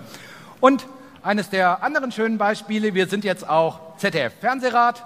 Und 0.62 0.88
eines 1.22 1.50
der 1.50 1.84
anderen 1.84 2.14
schönen 2.14 2.38
Beispiele, 2.38 2.94
wir 2.94 3.08
sind 3.08 3.26
jetzt 3.26 3.50
auch 3.50 3.98
ZDF-Fernsehrat. 3.98 5.04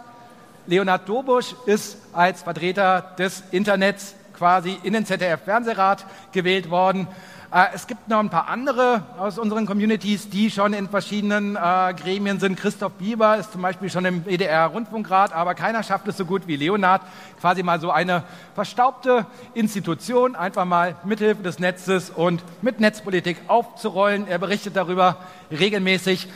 Leonhard 0.67 1.07
Dobusch 1.07 1.55
ist 1.65 1.97
als 2.11 2.43
Vertreter 2.43 3.13
des 3.17 3.41
Internets 3.51 4.15
quasi 4.33 4.77
in 4.83 4.93
den 4.93 5.05
ZDF-Fernsehrat 5.05 6.05
gewählt 6.33 6.69
worden. 6.69 7.07
Äh, 7.53 7.67
es 7.73 7.87
gibt 7.87 8.09
noch 8.09 8.19
ein 8.19 8.29
paar 8.29 8.49
andere 8.49 9.03
aus 9.17 9.39
unseren 9.39 9.65
Communities, 9.65 10.29
die 10.29 10.51
schon 10.51 10.73
in 10.73 10.89
verschiedenen 10.89 11.55
äh, 11.55 11.93
Gremien 11.93 12.41
sind. 12.41 12.59
Christoph 12.59 12.91
Bieber 12.93 13.37
ist 13.37 13.53
zum 13.53 13.61
Beispiel 13.61 13.89
schon 13.89 14.03
im 14.03 14.27
EDR-Rundfunkrat, 14.27 15.31
aber 15.31 15.55
keiner 15.55 15.83
schafft 15.83 16.05
es 16.09 16.17
so 16.17 16.25
gut 16.25 16.47
wie 16.47 16.57
Leonhard, 16.57 17.01
quasi 17.39 17.63
mal 17.63 17.79
so 17.79 17.89
eine 17.89 18.23
verstaubte 18.53 19.25
Institution 19.53 20.35
einfach 20.35 20.65
mal 20.65 20.97
mithilfe 21.05 21.43
des 21.43 21.59
Netzes 21.59 22.09
und 22.09 22.43
mit 22.61 22.81
Netzpolitik 22.81 23.37
aufzurollen. 23.47 24.27
Er 24.27 24.39
berichtet 24.39 24.75
darüber 24.75 25.15
regelmäßig 25.49 26.27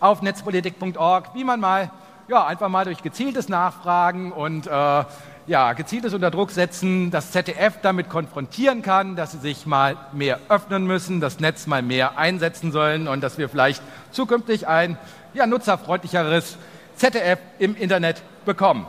auf 0.00 0.22
netzpolitik.org, 0.22 1.34
wie 1.34 1.44
man 1.44 1.60
mal 1.60 1.90
ja, 2.28 2.46
einfach 2.46 2.68
mal 2.68 2.84
durch 2.84 3.02
gezieltes 3.02 3.48
Nachfragen 3.48 4.32
und 4.32 4.66
äh, 4.66 5.04
ja, 5.46 5.72
gezieltes 5.74 6.14
Unterdruck 6.14 6.50
setzen, 6.50 7.10
das 7.10 7.30
ZDF 7.32 7.74
damit 7.82 8.08
konfrontieren 8.08 8.80
kann, 8.80 9.14
dass 9.14 9.32
sie 9.32 9.38
sich 9.38 9.66
mal 9.66 9.96
mehr 10.12 10.38
öffnen 10.48 10.86
müssen, 10.86 11.20
das 11.20 11.38
Netz 11.38 11.66
mal 11.66 11.82
mehr 11.82 12.16
einsetzen 12.16 12.72
sollen 12.72 13.08
und 13.08 13.20
dass 13.20 13.36
wir 13.36 13.48
vielleicht 13.48 13.82
zukünftig 14.10 14.66
ein 14.66 14.96
ja, 15.34 15.46
nutzerfreundlicheres 15.46 16.56
ZDF 16.96 17.38
im 17.58 17.76
Internet 17.76 18.22
bekommen. 18.46 18.86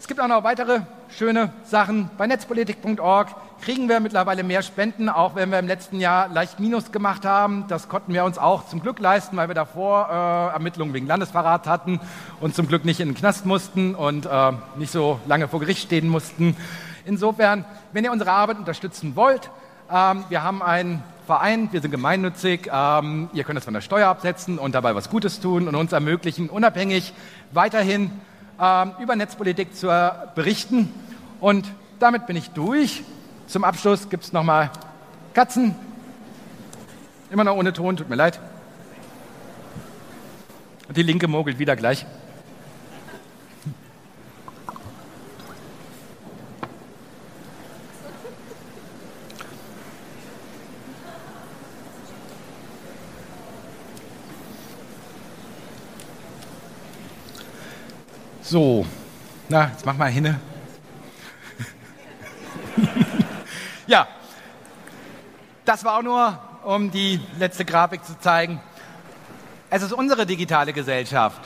Es 0.00 0.08
gibt 0.08 0.20
auch 0.20 0.28
noch 0.28 0.42
weitere 0.42 0.80
schöne 1.08 1.52
Sachen. 1.64 2.10
Bei 2.18 2.26
netzpolitik.org 2.26 3.28
kriegen 3.64 3.88
wir 3.88 3.98
mittlerweile 3.98 4.42
mehr 4.42 4.60
Spenden, 4.60 5.08
auch 5.08 5.36
wenn 5.36 5.50
wir 5.50 5.58
im 5.58 5.66
letzten 5.66 5.98
Jahr 5.98 6.28
leicht 6.28 6.60
Minus 6.60 6.92
gemacht 6.92 7.24
haben. 7.24 7.64
Das 7.66 7.88
konnten 7.88 8.12
wir 8.12 8.24
uns 8.24 8.36
auch 8.36 8.68
zum 8.68 8.82
Glück 8.82 8.98
leisten, 8.98 9.38
weil 9.38 9.48
wir 9.48 9.54
davor 9.54 10.10
äh, 10.10 10.52
Ermittlungen 10.52 10.92
wegen 10.92 11.06
Landesverrat 11.06 11.66
hatten 11.66 11.98
und 12.42 12.54
zum 12.54 12.68
Glück 12.68 12.84
nicht 12.84 13.00
in 13.00 13.08
den 13.08 13.14
Knast 13.14 13.46
mussten 13.46 13.94
und 13.94 14.26
äh, 14.26 14.52
nicht 14.76 14.92
so 14.92 15.18
lange 15.26 15.48
vor 15.48 15.60
Gericht 15.60 15.80
stehen 15.80 16.08
mussten. 16.08 16.58
Insofern, 17.06 17.64
wenn 17.94 18.04
ihr 18.04 18.12
unsere 18.12 18.32
Arbeit 18.32 18.58
unterstützen 18.58 19.16
wollt, 19.16 19.48
ähm, 19.90 20.24
wir 20.28 20.42
haben 20.42 20.62
einen 20.62 21.02
Verein, 21.24 21.70
wir 21.72 21.80
sind 21.80 21.90
gemeinnützig, 21.90 22.70
ähm, 22.70 23.30
ihr 23.32 23.44
könnt 23.44 23.58
es 23.58 23.64
von 23.64 23.72
der 23.72 23.80
Steuer 23.80 24.08
absetzen 24.08 24.58
und 24.58 24.74
dabei 24.74 24.94
was 24.94 25.08
Gutes 25.08 25.40
tun 25.40 25.68
und 25.68 25.74
uns 25.74 25.92
ermöglichen, 25.92 26.50
unabhängig 26.50 27.14
weiterhin 27.52 28.10
ähm, 28.60 28.90
über 29.00 29.16
Netzpolitik 29.16 29.74
zu 29.74 29.86
berichten. 30.34 30.92
Und 31.40 31.64
damit 31.98 32.26
bin 32.26 32.36
ich 32.36 32.50
durch. 32.50 33.02
Zum 33.46 33.64
Abschluss 33.64 34.08
gibt 34.08 34.24
es 34.24 34.32
nochmal 34.32 34.70
Katzen. 35.32 35.74
Immer 37.30 37.44
noch 37.44 37.56
ohne 37.56 37.72
Ton, 37.72 37.96
tut 37.96 38.08
mir 38.08 38.16
leid. 38.16 38.40
Und 40.88 40.96
die 40.96 41.02
linke 41.02 41.28
mogelt 41.28 41.58
wieder 41.58 41.76
gleich. 41.76 42.06
So, 58.42 58.86
na, 59.48 59.70
jetzt 59.70 59.84
mach 59.84 59.96
mal 59.96 60.10
hin. 60.10 60.36
ja, 63.86 64.06
das 65.64 65.84
war 65.84 65.98
auch 65.98 66.02
nur, 66.02 66.38
um 66.64 66.90
die 66.90 67.20
letzte 67.38 67.64
Grafik 67.64 68.04
zu 68.04 68.18
zeigen. 68.18 68.60
Es 69.70 69.82
ist 69.82 69.92
unsere 69.92 70.26
digitale 70.26 70.72
Gesellschaft. 70.72 71.40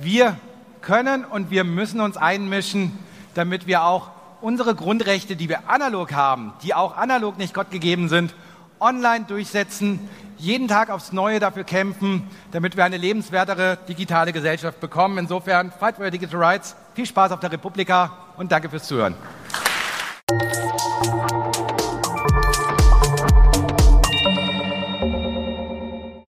Wir 0.00 0.36
können 0.80 1.24
und 1.24 1.50
wir 1.50 1.64
müssen 1.64 2.00
uns 2.00 2.16
einmischen, 2.16 2.98
damit 3.34 3.66
wir 3.66 3.84
auch 3.84 4.10
unsere 4.40 4.74
Grundrechte, 4.74 5.36
die 5.36 5.48
wir 5.48 5.68
analog 5.70 6.12
haben, 6.12 6.52
die 6.62 6.74
auch 6.74 6.96
analog 6.96 7.38
nicht 7.38 7.54
Gott 7.54 7.70
gegeben 7.70 8.08
sind, 8.08 8.34
online 8.80 9.24
durchsetzen, 9.26 10.00
jeden 10.36 10.68
Tag 10.68 10.90
aufs 10.90 11.12
Neue 11.12 11.40
dafür 11.40 11.64
kämpfen, 11.64 12.28
damit 12.52 12.76
wir 12.76 12.84
eine 12.84 12.98
lebenswertere 12.98 13.78
digitale 13.88 14.32
Gesellschaft 14.32 14.80
bekommen. 14.80 15.16
Insofern, 15.16 15.72
Fight 15.72 15.96
for 15.96 16.10
Digital 16.10 16.42
Rights, 16.42 16.76
viel 16.94 17.06
Spaß 17.06 17.32
auf 17.32 17.40
der 17.40 17.52
Republika 17.52 18.12
und 18.36 18.52
danke 18.52 18.68
fürs 18.68 18.86
Zuhören. 18.86 19.14